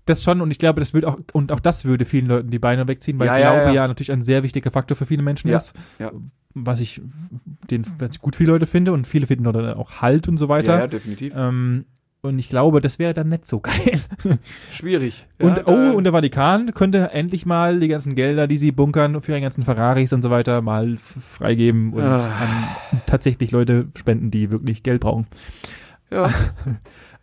Das 0.04 0.22
schon, 0.22 0.40
und 0.40 0.50
ich 0.50 0.58
glaube, 0.58 0.80
das 0.80 0.94
würde 0.94 1.08
auch, 1.08 1.16
und 1.32 1.52
auch 1.52 1.60
das 1.60 1.84
würde 1.84 2.04
vielen 2.04 2.26
Leuten 2.26 2.50
die 2.50 2.58
Beine 2.58 2.88
wegziehen, 2.88 3.18
weil 3.18 3.28
Ja, 3.28 3.38
Glaube 3.38 3.68
ja, 3.68 3.72
ja. 3.72 3.88
natürlich 3.88 4.10
ein 4.12 4.22
sehr 4.22 4.42
wichtiger 4.42 4.70
Faktor 4.70 4.96
für 4.96 5.06
viele 5.06 5.22
Menschen 5.22 5.48
ist. 5.50 5.74
ja. 5.98 6.10
Was 6.58 6.80
ich, 6.80 7.02
den, 7.70 7.84
was 7.98 8.12
ich 8.12 8.18
gut 8.20 8.34
viele 8.34 8.52
Leute 8.52 8.64
finde 8.64 8.92
und 8.92 9.06
viele 9.06 9.26
finden 9.26 9.44
dann 9.44 9.74
auch 9.74 10.00
Halt 10.00 10.26
und 10.26 10.38
so 10.38 10.48
weiter. 10.48 10.74
Ja, 10.74 10.80
ja, 10.80 10.86
definitiv. 10.86 11.34
Ähm, 11.36 11.84
und 12.26 12.38
ich 12.38 12.48
glaube, 12.48 12.80
das 12.80 12.98
wäre 12.98 13.14
dann 13.14 13.28
nicht 13.28 13.46
so 13.46 13.60
geil. 13.60 14.00
Schwierig. 14.70 15.26
Und, 15.40 15.56
ja, 15.56 15.62
oh, 15.66 15.70
da- 15.72 15.90
und 15.92 16.04
der 16.04 16.12
Vatikan 16.12 16.72
könnte 16.74 17.10
endlich 17.12 17.46
mal 17.46 17.80
die 17.80 17.88
ganzen 17.88 18.14
Gelder, 18.14 18.46
die 18.46 18.58
sie 18.58 18.72
bunkern 18.72 19.20
für 19.20 19.32
ihre 19.32 19.40
ganzen 19.40 19.62
Ferraris 19.64 20.12
und 20.12 20.22
so 20.22 20.30
weiter, 20.30 20.62
mal 20.62 20.96
freigeben 20.98 21.92
und 21.92 22.02
Ah. 22.02 22.26
an 22.26 23.00
tatsächlich 23.06 23.50
Leute 23.50 23.88
spenden, 23.94 24.30
die 24.30 24.50
wirklich 24.50 24.82
Geld 24.82 25.00
brauchen. 25.00 25.26
ja. 26.10 26.30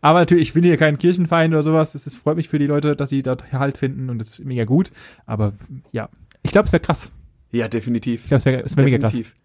Aber 0.01 0.19
natürlich, 0.19 0.49
ich 0.49 0.53
bin 0.53 0.63
hier 0.65 0.75
kein 0.75 0.97
Kirchenfeind 0.97 1.53
oder 1.53 1.63
sowas. 1.63 1.95
Es 1.95 2.13
freut 2.13 2.35
mich 2.35 2.49
für 2.49 2.59
die 2.59 2.65
Leute, 2.67 2.93
dass 2.93 3.09
sie 3.09 3.23
dort 3.23 3.53
Halt 3.53 3.77
finden 3.77 4.09
und 4.09 4.17
das 4.19 4.31
ist 4.37 4.43
mega 4.45 4.65
gut. 4.65 4.91
Aber 5.25 5.53
ja, 5.93 6.09
ich 6.41 6.51
glaube, 6.51 6.65
es 6.65 6.73
wäre 6.73 6.81
krass. 6.81 7.13
ja, 7.53 7.69
definitiv. 7.69 8.23
Ich 8.23 8.27
glaube, 8.27 8.39
es 8.39 8.45
wäre 8.45 8.63
wär 8.75 8.83
mega 8.83 8.97
krass. 8.97 9.13
definitiv. 9.13 9.35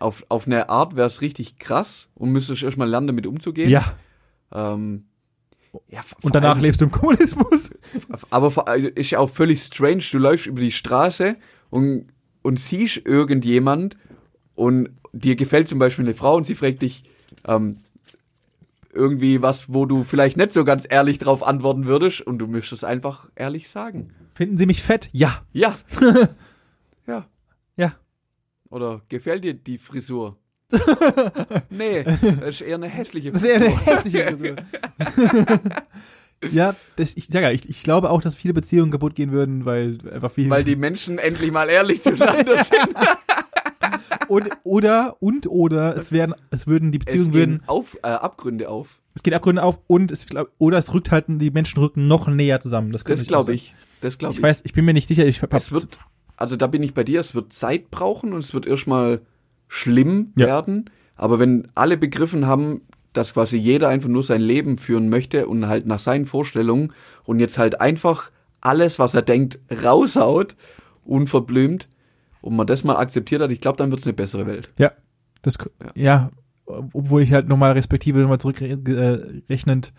Auf, 0.00 0.24
auf 0.30 0.46
eine 0.48 0.68
Art 0.68 0.96
wäre 0.96 1.06
es 1.06 1.20
richtig 1.20 1.60
krass 1.60 2.08
und 2.16 2.32
müsstest 2.32 2.64
erstmal 2.64 2.88
lernen, 2.88 3.06
damit 3.06 3.24
umzugehen. 3.28 3.70
Ja, 3.70 3.84
Ähm, 4.54 5.04
ja 5.88 6.00
und 6.22 6.34
danach 6.34 6.52
allem- 6.54 6.62
lebst 6.62 6.80
du 6.80 6.84
im 6.86 6.90
Kommunismus. 6.92 7.70
Aber 8.30 8.50
vor- 8.50 8.68
also 8.68 8.86
ist 8.88 9.10
ja 9.10 9.18
auch 9.18 9.30
völlig 9.30 9.60
strange. 9.62 10.02
Du 10.10 10.18
läufst 10.18 10.46
über 10.46 10.60
die 10.60 10.70
Straße 10.72 11.36
und, 11.70 12.06
und 12.42 12.60
siehst 12.60 12.98
irgendjemand 13.04 13.96
und 14.54 14.90
dir 15.12 15.34
gefällt 15.36 15.68
zum 15.68 15.78
Beispiel 15.78 16.04
eine 16.04 16.14
Frau 16.14 16.36
und 16.36 16.44
sie 16.44 16.54
fragt 16.54 16.82
dich 16.82 17.02
ähm, 17.46 17.78
irgendwie 18.92 19.42
was, 19.42 19.72
wo 19.72 19.86
du 19.86 20.04
vielleicht 20.04 20.36
nicht 20.36 20.52
so 20.52 20.64
ganz 20.64 20.86
ehrlich 20.88 21.18
drauf 21.18 21.42
antworten 21.42 21.86
würdest 21.86 22.20
und 22.20 22.38
du 22.38 22.46
müsstest 22.46 22.84
einfach 22.84 23.28
ehrlich 23.34 23.68
sagen. 23.68 24.12
Finden 24.34 24.56
sie 24.58 24.66
mich 24.66 24.82
fett? 24.82 25.08
Ja. 25.12 25.42
Ja. 25.52 25.74
ja. 27.06 27.26
Ja. 27.76 27.94
Oder 28.70 29.02
gefällt 29.08 29.42
dir 29.44 29.54
die 29.54 29.78
Frisur? 29.78 30.36
Nee, 31.70 32.04
das 32.40 32.48
ist 32.48 32.60
eher 32.62 32.74
eine 32.76 32.88
hässliche 32.88 33.32
Das 33.32 33.42
Frisur. 33.42 33.60
wäre 33.60 33.70
eine 33.70 33.80
hässliche 33.86 34.24
Frisur. 34.24 34.56
ja, 36.52 36.74
das, 36.96 37.16
ich 37.16 37.26
sage 37.26 37.46
ja, 37.46 37.52
ich, 37.52 37.68
ich 37.68 37.82
glaube 37.82 38.10
auch, 38.10 38.20
dass 38.20 38.34
viele 38.34 38.54
Beziehungen 38.54 38.90
kaputt 38.90 39.14
gehen 39.14 39.32
würden, 39.32 39.64
weil 39.64 39.98
einfach 40.12 40.30
viel. 40.30 40.50
Weil 40.50 40.64
die 40.64 40.76
Menschen 40.76 41.18
endlich 41.18 41.50
mal 41.52 41.68
ehrlich 41.68 42.02
zueinander 42.02 42.62
sind. 42.64 42.88
und, 44.28 44.48
oder, 44.62 45.16
und, 45.20 45.46
oder, 45.46 45.96
es 45.96 46.12
werden, 46.12 46.34
es 46.50 46.66
würden, 46.66 46.92
die 46.92 46.98
Es 46.98 47.04
Beziehungen 47.06 47.30
gehen 47.32 47.40
würden, 47.40 47.62
auf, 47.66 47.96
äh, 48.02 48.08
Abgründe 48.08 48.68
auf. 48.68 49.00
es 49.14 49.22
geht 49.22 49.34
Abgründe 49.34 49.62
auf 49.62 49.78
und 49.86 50.12
es, 50.12 50.26
oder 50.58 50.78
es 50.78 50.92
rückt 50.92 51.10
halt, 51.10 51.24
die 51.28 51.50
Menschen 51.50 51.78
rücken 51.80 52.06
noch 52.08 52.28
näher 52.28 52.60
zusammen. 52.60 52.92
Das, 52.92 53.04
Das 53.04 53.24
glaube 53.26 53.54
ich. 53.54 53.74
Das 54.00 54.18
glaube 54.18 54.32
Ich 54.32 54.38
ich. 54.38 54.42
weiß, 54.42 54.62
ich 54.64 54.72
bin 54.74 54.84
mir 54.84 54.92
nicht 54.92 55.08
sicher, 55.08 55.24
ich 55.26 55.40
hab, 55.40 55.54
Es 55.54 55.72
wird, 55.72 55.98
also 56.36 56.56
da 56.56 56.66
bin 56.66 56.82
ich 56.82 56.92
bei 56.92 57.04
dir, 57.04 57.20
es 57.20 57.34
wird 57.34 57.52
Zeit 57.54 57.90
brauchen 57.90 58.32
und 58.34 58.40
es 58.40 58.52
wird 58.52 58.66
erstmal 58.66 59.22
schlimm 59.74 60.32
Ja. 60.36 60.46
werden. 60.46 60.90
Aber 61.16 61.38
wenn 61.38 61.68
alle 61.74 61.96
begriffen 61.96 62.46
haben, 62.46 62.80
dass 63.12 63.34
quasi 63.34 63.56
jeder 63.56 63.88
einfach 63.88 64.08
nur 64.08 64.22
sein 64.22 64.40
Leben 64.40 64.78
führen 64.78 65.08
möchte 65.08 65.46
und 65.46 65.68
halt 65.68 65.86
nach 65.86 66.00
seinen 66.00 66.26
Vorstellungen 66.26 66.92
und 67.24 67.38
jetzt 67.40 67.58
halt 67.58 67.80
einfach 67.80 68.30
alles, 68.60 68.98
was 68.98 69.14
er 69.14 69.22
denkt, 69.22 69.58
raushaut, 69.84 70.56
unverblümt, 71.04 71.88
und 72.40 72.56
man 72.56 72.66
das 72.66 72.84
mal 72.84 72.96
akzeptiert 72.96 73.40
hat, 73.40 73.50
ich 73.52 73.60
glaube, 73.60 73.78
dann 73.78 73.90
wird 73.90 74.00
es 74.00 74.06
eine 74.06 74.12
bessere 74.14 74.46
Welt. 74.46 74.70
Ja, 74.78 74.92
das, 75.42 75.56
ja. 75.94 76.30
obwohl 76.66 77.22
ich 77.22 77.32
halt 77.32 77.48
nochmal 77.48 77.72
respektive 77.72 78.20
nochmal 78.20 78.38
zurückrechnend, 78.40 79.92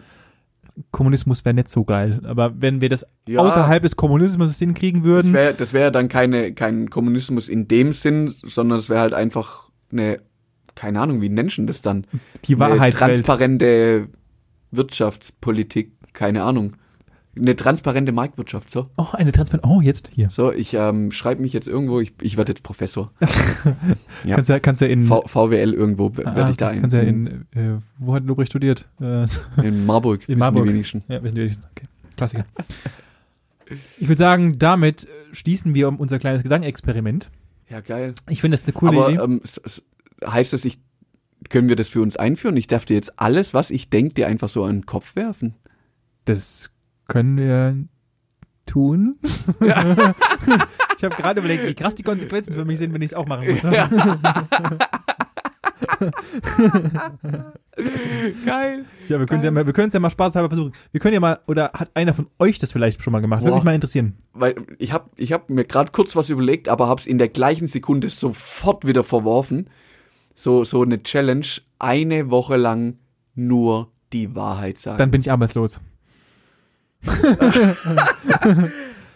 Kommunismus 0.92 1.44
wäre 1.46 1.56
nicht 1.56 1.70
so 1.70 1.86
geil. 1.86 2.22
Aber 2.26 2.54
wenn 2.60 2.82
wir 2.82 2.90
das 2.90 3.06
Ja. 3.28 3.40
außerhalb 3.40 3.82
des 3.82 3.96
Kommunismus 3.96 4.58
hinkriegen 4.60 5.02
Das 5.02 5.08
würden, 5.08 5.34
wäre 5.34 5.54
das 5.54 5.74
wär 5.74 5.90
dann 5.90 6.08
keine, 6.10 6.54
kein 6.54 6.90
Kommunismus 6.90 7.50
in 7.50 7.68
dem 7.68 7.94
Sinn, 7.94 8.28
sondern 8.28 8.78
es 8.80 8.90
wäre 8.90 9.00
halt 9.00 9.14
einfach 9.14 9.65
eine, 9.98 10.20
keine 10.76 11.00
Ahnung, 11.02 11.22
wie 11.22 11.30
nennst 11.30 11.58
du 11.58 11.66
das 11.66 11.82
dann? 11.82 12.06
die 12.46 12.56
eine 12.56 12.60
Wahrheitswelt. 12.76 13.14
transparente 13.14 14.08
Wirtschaftspolitik, 14.72 15.92
keine 16.14 16.44
Ahnung. 16.44 16.76
Eine 17.38 17.56
transparente 17.58 18.14
Marktwirtschaft, 18.14 18.70
so. 18.70 18.90
Oh, 18.96 19.08
eine 19.12 19.34
Transparenz. 19.34 19.66
Oh, 19.68 19.82
jetzt 19.82 20.10
hier. 20.14 20.30
So, 20.30 20.54
ich 20.54 20.74
ähm, 20.74 21.12
schreibe 21.12 21.42
mich 21.42 21.52
jetzt 21.52 21.68
irgendwo, 21.68 22.00
ich, 22.00 22.14
ich 22.22 22.38
werde 22.38 22.52
jetzt 22.54 22.64
Professor. 22.64 23.12
Ja. 24.24 24.36
Kannst 24.36 24.50
ja, 24.50 24.60
kannst 24.60 24.82
ja 24.82 24.88
in. 24.88 25.04
V 25.04 25.22
VWL 25.28 25.74
irgendwo 25.74 26.16
werde 26.18 26.46
Ah, 26.46 26.50
ich 26.50 26.58
da 26.58 26.70
ein. 26.70 26.82
Kannst 26.82 26.96
ja 26.96 27.02
in. 27.04 27.28
Äh, 27.54 27.80
wo 28.00 28.16
hat 28.16 28.24
Lobrecht 28.24 28.52
studiert? 28.52 28.88
Äh, 29.02 29.26
in 29.62 29.86
Marburg. 29.86 30.22
wissen 30.22 30.32
die 30.32 30.36
Marburg. 30.38 30.66
wenigsten. 30.68 31.04
ja, 31.10 31.22
wissen 31.22 31.36
die 31.36 31.42
wenigsten. 31.42 31.64
Okay. 31.72 31.86
Klassiker. 32.16 32.46
Ich 34.00 34.08
würde 34.08 34.18
sagen, 34.20 34.58
damit 34.58 35.04
äh, 35.04 35.08
schließen 35.34 35.76
wir 35.76 35.88
unser 36.00 36.18
kleines 36.18 36.42
Gedankenexperiment. 36.44 37.30
Ja, 37.70 37.82
geil. 37.82 38.14
Ich 38.30 38.42
finde 38.42 38.56
das 38.58 38.64
eine 38.64 38.74
coole 38.74 38.98
Aber 38.98 39.10
Idee. 39.10 39.22
ähm, 39.22 39.42
heißt 40.26 40.54
das, 40.54 40.66
ich, 40.66 40.80
können 41.50 41.68
wir 41.68 41.76
das 41.76 41.90
für 41.90 42.02
uns 42.02 42.16
einführen? 42.18 42.58
Ich 42.58 42.68
darf 42.68 42.86
dir 42.86 42.96
jetzt 42.96 43.20
alles, 43.20 43.54
was 43.54 43.72
ich 43.72 43.90
denke, 43.90 44.14
dir 44.14 44.28
einfach 44.28 44.50
so 44.50 44.64
an 44.64 44.78
den 44.82 44.86
Kopf 44.86 45.16
werfen. 45.16 45.56
Das 46.26 46.72
können 47.08 47.38
wir 47.38 47.76
tun. 48.66 49.18
ich 49.60 51.04
habe 51.04 51.16
gerade 51.16 51.40
überlegt, 51.40 51.66
wie 51.66 51.74
krass 51.76 51.96
die 51.96 52.04
Konsequenzen 52.04 52.54
für 52.54 52.66
mich 52.66 52.80
sind, 52.80 52.94
wenn 52.94 53.02
ich 53.02 53.12
es 53.12 53.14
auch 53.14 53.28
machen 53.28 53.48
muss. 53.48 53.64
Geil. 58.46 58.86
Ja, 59.08 59.20
wir 59.20 59.26
können 59.26 59.44
ja 59.44 59.52
mal, 59.52 59.66
wir 59.66 59.74
können 59.74 59.88
es 59.90 59.94
ja 59.94 60.00
mal 60.00 60.10
spaßhalber 60.10 60.50
versuchen. 60.50 60.72
Wir 60.92 61.00
können 61.02 61.14
ja 61.14 61.20
mal, 61.20 61.40
oder 61.48 61.72
hat 61.74 61.90
einer 61.94 62.14
von 62.14 62.28
euch 62.40 62.58
das 62.60 62.72
vielleicht 62.72 63.04
schon 63.04 63.12
mal 63.12 63.20
gemacht? 63.20 63.44
Würde 63.44 63.56
mich 63.56 63.64
mal 63.64 63.76
interessieren. 63.76 64.18
Weil 64.34 64.56
ich 64.78 64.94
habe 64.94 65.10
ich 65.18 65.34
hab 65.34 65.50
mir 65.50 65.66
gerade 65.66 65.92
kurz 65.92 66.16
was 66.16 66.30
überlegt, 66.30 66.70
aber 66.70 66.88
habe 66.88 67.02
es 67.02 67.08
in 67.08 67.18
der 67.18 67.30
gleichen 67.30 67.68
Sekunde 67.68 68.10
sofort 68.10 68.86
wieder 68.88 69.04
verworfen. 69.04 69.70
So, 70.34 70.64
so 70.64 70.82
eine 70.84 71.04
Challenge, 71.04 71.46
eine 71.80 72.30
Woche 72.32 72.56
lang 72.58 72.98
nur 73.36 73.92
die 74.14 74.36
Wahrheit 74.36 74.78
sagen. 74.78 74.98
Dann 74.98 75.12
bin 75.12 75.22
ich 75.22 75.32
arbeitslos. 75.32 75.80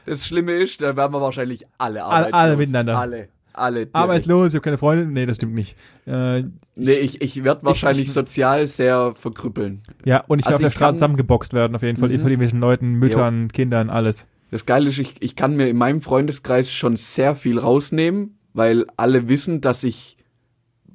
das 0.06 0.28
Schlimme 0.28 0.52
ist, 0.54 0.82
da 0.82 0.96
werden 0.96 1.14
wir 1.14 1.22
wahrscheinlich 1.22 1.66
alle 1.78 2.04
Alle- 2.04 2.26
arbeitslos. 2.34 2.40
alle 2.42 2.58
miteinander. 2.58 3.00
Alle. 3.00 3.30
Alle. 3.60 3.80
direkt. 3.82 3.96
Arbeitslos, 3.96 4.48
ich 4.50 4.56
habe 4.56 4.64
keine 4.64 4.78
Freundin. 4.78 5.14
Nee, 5.14 5.26
das 5.26 5.36
stimmt 5.38 5.54
nicht. 5.54 5.76
Äh, 6.06 6.44
Nee, 6.76 6.94
ich, 6.94 7.22
ich 7.22 7.44
werde 7.44 7.64
wahrscheinlich 7.66 8.06
ich- 8.08 8.14
sozial 8.14 8.66
sehr 8.68 9.14
verkrüppeln. 9.14 9.82
ja, 10.06 10.24
und 10.28 10.40
ich 10.40 10.46
Also 10.48 10.60
werde 10.60 10.68
auf 10.68 10.72
der 10.74 10.78
Straße 10.78 10.96
zusammengeboxt 10.96 11.54
werden, 11.54 11.76
auf 11.76 11.82
jeden 11.82 11.98
Fall. 11.98 12.10
Mhm. 12.10 12.14
Von 12.22 12.22
irgendwelchen 12.30 12.60
Leuten, 12.60 12.94
Müttern, 12.94 13.50
Kindern, 13.50 13.90
alles. 13.90 14.28
Das 14.52 14.66
Geile 14.66 14.90
ist, 14.90 14.98
ich, 14.98 15.16
ich 15.20 15.36
kann 15.36 15.56
mir 15.58 15.68
in 15.70 15.78
meinem 15.78 16.02
Freundeskreis 16.02 16.72
schon 16.72 16.96
sehr 16.98 17.36
viel 17.36 17.60
rausnehmen, 17.60 18.40
weil 18.54 18.86
alle 18.98 19.28
wissen, 19.30 19.62
dass 19.62 19.84
ich 19.84 20.18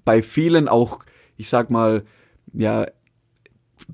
bei 0.04 0.22
vielen 0.22 0.66
auch, 0.68 1.00
ich 1.36 1.48
sag 1.50 1.70
mal, 1.70 2.02
ja, 2.52 2.86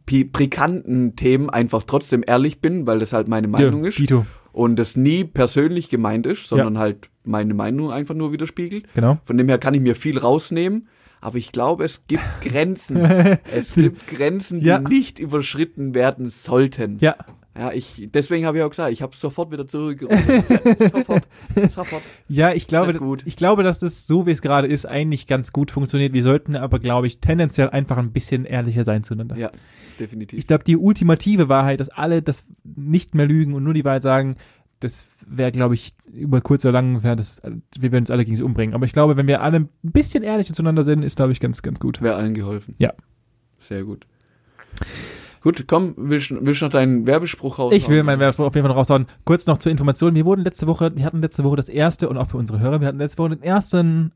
brikanten 0.07 1.17
Themen 1.17 1.51
einfach 1.51 1.83
trotzdem 1.85 2.23
ehrlich 2.27 2.61
bin, 2.61 2.87
weil 2.87 2.99
das 2.99 3.13
halt 3.13 3.29
meine 3.29 3.49
Meinung 3.49 3.83
ja, 3.83 3.89
ist 3.89 3.99
Dito, 3.99 4.27
und 4.53 4.77
das 4.77 4.97
nie 4.97 5.25
persönlich 5.25 5.89
gemeint 5.91 6.27
ist, 6.27 6.47
sondern 6.47 6.79
halt 6.79 7.09
meine 7.25 7.55
Meinung 7.55 7.91
einfach 7.93 8.15
nur 8.15 8.33
widerspiegelt. 8.33 8.87
genau. 8.95 9.19
Von 9.25 9.37
dem 9.39 9.49
her 9.49 9.59
kann 9.59 9.75
ich 9.75 9.81
mir 9.81 9.95
viel 9.95 10.19
rausnehmen, 10.19 10.89
aber 11.21 11.37
ich 11.37 11.53
glaube, 11.53 11.85
es 11.85 12.03
gibt 12.09 12.23
Grenzen. 12.41 12.97
es 13.55 13.75
gibt 13.75 14.07
Grenzen, 14.09 14.61
die 14.61 14.67
Ja. 14.67 14.79
nicht 14.81 15.19
überschritten 15.19 15.95
werden 15.95 16.31
sollten. 16.31 16.99
Ja, 17.01 17.17
Ja, 17.57 17.73
ich, 17.73 18.09
deswegen 18.15 18.47
habe 18.47 18.59
ich 18.59 18.63
auch 18.63 18.71
gesagt, 18.71 18.93
ich 18.93 19.03
habe 19.03 19.17
sofort 19.17 19.51
wieder 19.51 19.67
zurückgerufen. 19.67 20.45
sofort, 20.93 21.25
sofort. 21.71 22.03
Ja, 22.29 22.53
ich 22.53 22.69
glaube, 22.69 23.19
ich 23.25 23.37
glaube, 23.37 23.65
dass 23.65 23.81
das 23.81 24.07
so 24.07 24.27
wie 24.27 24.31
es 24.31 24.41
gerade 24.41 24.69
ist 24.69 24.87
eigentlich 24.87 25.27
ganz 25.27 25.53
gut 25.53 25.71
funktioniert. 25.73 26.13
Wir 26.13 26.23
sollten 26.23 26.55
aber, 26.55 26.79
glaube 26.79 27.09
ich, 27.09 27.19
tendenziell 27.19 27.69
einfach 27.69 27.99
ein 27.99 28.13
bisschen 28.13 28.45
ehrlicher 28.45 28.85
sein 28.85 29.03
zueinander. 29.03 29.37
Ja, 29.37 29.51
definitiv. 29.99 30.39
Ich 30.39 30.47
glaube, 30.47 30.63
die 30.63 30.77
ultimative 30.77 31.49
Wahrheit, 31.49 31.81
dass 31.81 31.89
alle 31.89 32.23
das 32.23 32.45
nicht 32.63 33.15
mehr 33.15 33.27
lügen 33.27 33.55
und 33.55 33.65
nur 33.65 33.75
die 33.75 33.85
Wahrheit 33.85 34.05
sagen, 34.05 34.37
das 34.79 35.07
wäre, 35.27 35.53
glaube 35.53 35.75
ich, 35.75 35.93
über 36.11 36.41
kurz 36.41 36.65
oder 36.65 36.73
lang, 36.73 37.03
das, 37.03 37.43
wir 37.79 37.93
werden 37.93 38.03
uns 38.03 38.11
alle 38.11 38.25
gegen 38.25 38.37
sie 38.37 38.43
umbringen. 38.43 38.75
Aber 38.75 38.87
ich 38.87 38.93
glaube, 38.93 39.17
wenn 39.17 39.27
wir 39.27 39.43
alle 39.43 39.59
ein 39.59 39.69
bisschen 39.83 40.23
ehrlicher 40.23 40.55
zueinander 40.55 40.85
sind, 40.85 41.03
ist, 41.03 41.17
glaube 41.17 41.33
ich, 41.33 41.41
ganz, 41.41 41.63
ganz 41.63 41.81
gut. 41.81 42.01
Wäre 42.01 42.15
allen 42.15 42.35
geholfen. 42.35 42.75
Ja. 42.79 42.95
Sehr 43.59 43.85
gut. 43.85 44.07
Gut, 45.43 45.65
komm, 45.67 45.95
willst, 45.97 46.31
willst 46.31 46.61
du 46.61 46.67
noch 46.67 46.73
deinen 46.73 47.07
Werbespruch 47.07 47.59
raus? 47.59 47.73
Ich 47.73 47.89
will 47.89 48.03
meinen 48.03 48.21
Werbespruch 48.21 48.47
auf 48.47 48.55
jeden 48.55 48.65
Fall 48.65 48.75
noch 48.75 48.81
raushauen. 48.81 49.07
Kurz 49.25 49.47
noch 49.47 49.59
zur 49.59 49.73
Information. 49.73 50.15
Wir 50.15 50.27
wurden 50.27 50.45
letzte 50.45 50.67
Woche, 50.67 50.95
wir 50.95 51.05
hatten 51.05 51.23
letzte 51.23 51.45
Woche 51.45 51.57
das 51.57 51.69
erste 51.69 52.09
und 52.09 52.19
auch 52.19 52.29
für 52.29 52.37
unsere 52.37 52.61
Hörer, 52.61 52.81
wir 52.81 52.89
hatten 52.89 52.99
letzte 52.99 53.19
Woche 53.19 53.31
den 53.31 53.43
ersten, 53.43 54.13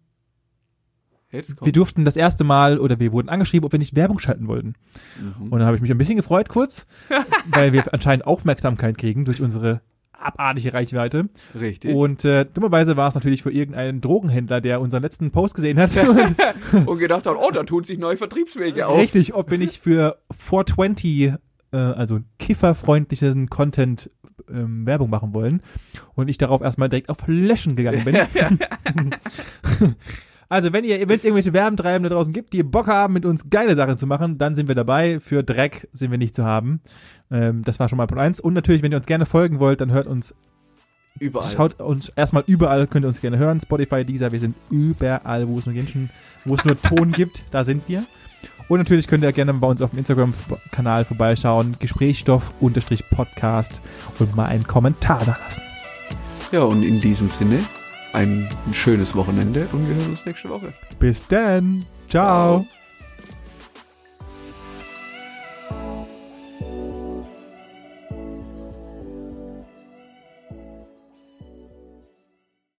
wir 1.30 1.72
durften 1.72 2.04
das 2.04 2.16
erste 2.16 2.44
Mal 2.44 2.78
oder 2.78 3.00
wir 3.00 3.12
wurden 3.12 3.28
angeschrieben, 3.28 3.64
ob 3.64 3.72
wir 3.72 3.78
nicht 3.78 3.96
Werbung 3.96 4.18
schalten 4.18 4.46
wollten. 4.46 4.74
Mhm. 5.18 5.50
Und 5.50 5.58
dann 5.58 5.66
habe 5.66 5.76
ich 5.76 5.82
mich 5.82 5.90
ein 5.90 5.98
bisschen 5.98 6.16
gefreut 6.16 6.48
kurz, 6.48 6.86
weil 7.46 7.72
wir 7.72 7.92
anscheinend 7.92 8.26
Aufmerksamkeit 8.26 8.98
kriegen 8.98 9.24
durch 9.24 9.40
unsere 9.40 9.80
abartige 10.24 10.72
Reichweite. 10.72 11.28
Richtig. 11.58 11.94
Und 11.94 12.24
äh, 12.24 12.46
dummerweise 12.52 12.96
war 12.96 13.08
es 13.08 13.14
natürlich 13.14 13.42
für 13.42 13.50
irgendeinen 13.50 14.00
Drogenhändler, 14.00 14.60
der 14.60 14.80
unseren 14.80 15.02
letzten 15.02 15.30
Post 15.30 15.54
gesehen 15.54 15.78
hat. 15.78 15.96
Und 15.96 16.86
Und 16.86 16.98
gedacht 16.98 17.26
hat, 17.26 17.36
oh, 17.38 17.50
da 17.50 17.62
tun 17.64 17.84
sich 17.84 17.98
neue 17.98 18.16
Vertriebswege 18.16 18.86
auf. 18.86 18.98
richtig, 18.98 19.34
ob 19.34 19.50
wir 19.50 19.58
nicht 19.58 19.78
für 19.78 20.18
420, 20.32 21.34
äh, 21.72 21.76
also 21.76 22.20
kifferfreundlichen 22.38 23.50
Content 23.50 24.10
ähm, 24.48 24.86
Werbung 24.86 25.10
machen 25.10 25.34
wollen. 25.34 25.62
Und 26.14 26.28
ich 26.28 26.38
darauf 26.38 26.60
erstmal 26.60 26.88
direkt 26.88 27.08
auf 27.08 27.18
Löschen 27.26 27.76
gegangen 27.76 28.04
bin. 28.04 28.16
Also, 30.54 30.72
wenn 30.72 30.84
ihr, 30.84 31.08
wenn 31.08 31.18
es 31.18 31.24
irgendwelche 31.24 31.52
Werbentreiben 31.52 32.04
da 32.04 32.10
draußen 32.14 32.32
gibt, 32.32 32.52
die 32.52 32.62
Bock 32.62 32.86
haben, 32.86 33.12
mit 33.12 33.26
uns 33.26 33.50
geile 33.50 33.74
Sachen 33.74 33.98
zu 33.98 34.06
machen, 34.06 34.38
dann 34.38 34.54
sind 34.54 34.68
wir 34.68 34.76
dabei. 34.76 35.18
Für 35.18 35.42
Dreck 35.42 35.88
sind 35.92 36.12
wir 36.12 36.18
nicht 36.18 36.36
zu 36.36 36.44
haben. 36.44 36.80
Ähm, 37.28 37.64
das 37.64 37.80
war 37.80 37.88
schon 37.88 37.96
mal 37.96 38.06
Punkt 38.06 38.22
eins. 38.22 38.38
Und 38.38 38.54
natürlich, 38.54 38.80
wenn 38.80 38.92
ihr 38.92 38.98
uns 38.98 39.08
gerne 39.08 39.26
folgen 39.26 39.58
wollt, 39.58 39.80
dann 39.80 39.90
hört 39.90 40.06
uns, 40.06 40.32
Überall. 41.18 41.50
schaut 41.50 41.80
uns 41.80 42.08
erstmal 42.10 42.44
überall, 42.46 42.86
könnt 42.86 43.04
ihr 43.04 43.08
uns 43.08 43.20
gerne 43.20 43.36
hören. 43.36 43.60
Spotify, 43.60 44.04
dieser, 44.04 44.30
wir 44.30 44.38
sind 44.38 44.54
überall, 44.70 45.48
wo 45.48 45.58
es 45.58 45.66
nur 45.66 45.74
Menschen, 45.74 46.08
wo 46.44 46.54
es 46.54 46.64
nur 46.64 46.80
Ton 46.80 47.10
gibt, 47.12 47.42
da 47.50 47.64
sind 47.64 47.88
wir. 47.88 48.04
Und 48.68 48.78
natürlich 48.78 49.08
könnt 49.08 49.24
ihr 49.24 49.32
gerne 49.32 49.54
bei 49.54 49.66
uns 49.66 49.82
auf 49.82 49.90
dem 49.90 49.98
Instagram-Kanal 49.98 51.04
vorbeischauen, 51.04 51.74
Gesprächsstoff-Podcast 51.80 53.82
und 54.20 54.36
mal 54.36 54.46
einen 54.46 54.68
Kommentar 54.68 55.20
da 55.26 55.36
lassen. 55.44 55.62
Ja, 56.52 56.62
und 56.62 56.84
in 56.84 57.00
diesem 57.00 57.28
Sinne, 57.28 57.58
ein 58.14 58.48
schönes 58.72 59.14
Wochenende 59.14 59.68
und 59.72 59.88
wir 59.88 59.96
hören 59.96 60.10
uns 60.10 60.24
nächste 60.24 60.48
Woche. 60.48 60.72
Bis 60.98 61.26
dann. 61.26 61.84
Ciao. 62.08 62.64
Ciao. 62.64 62.83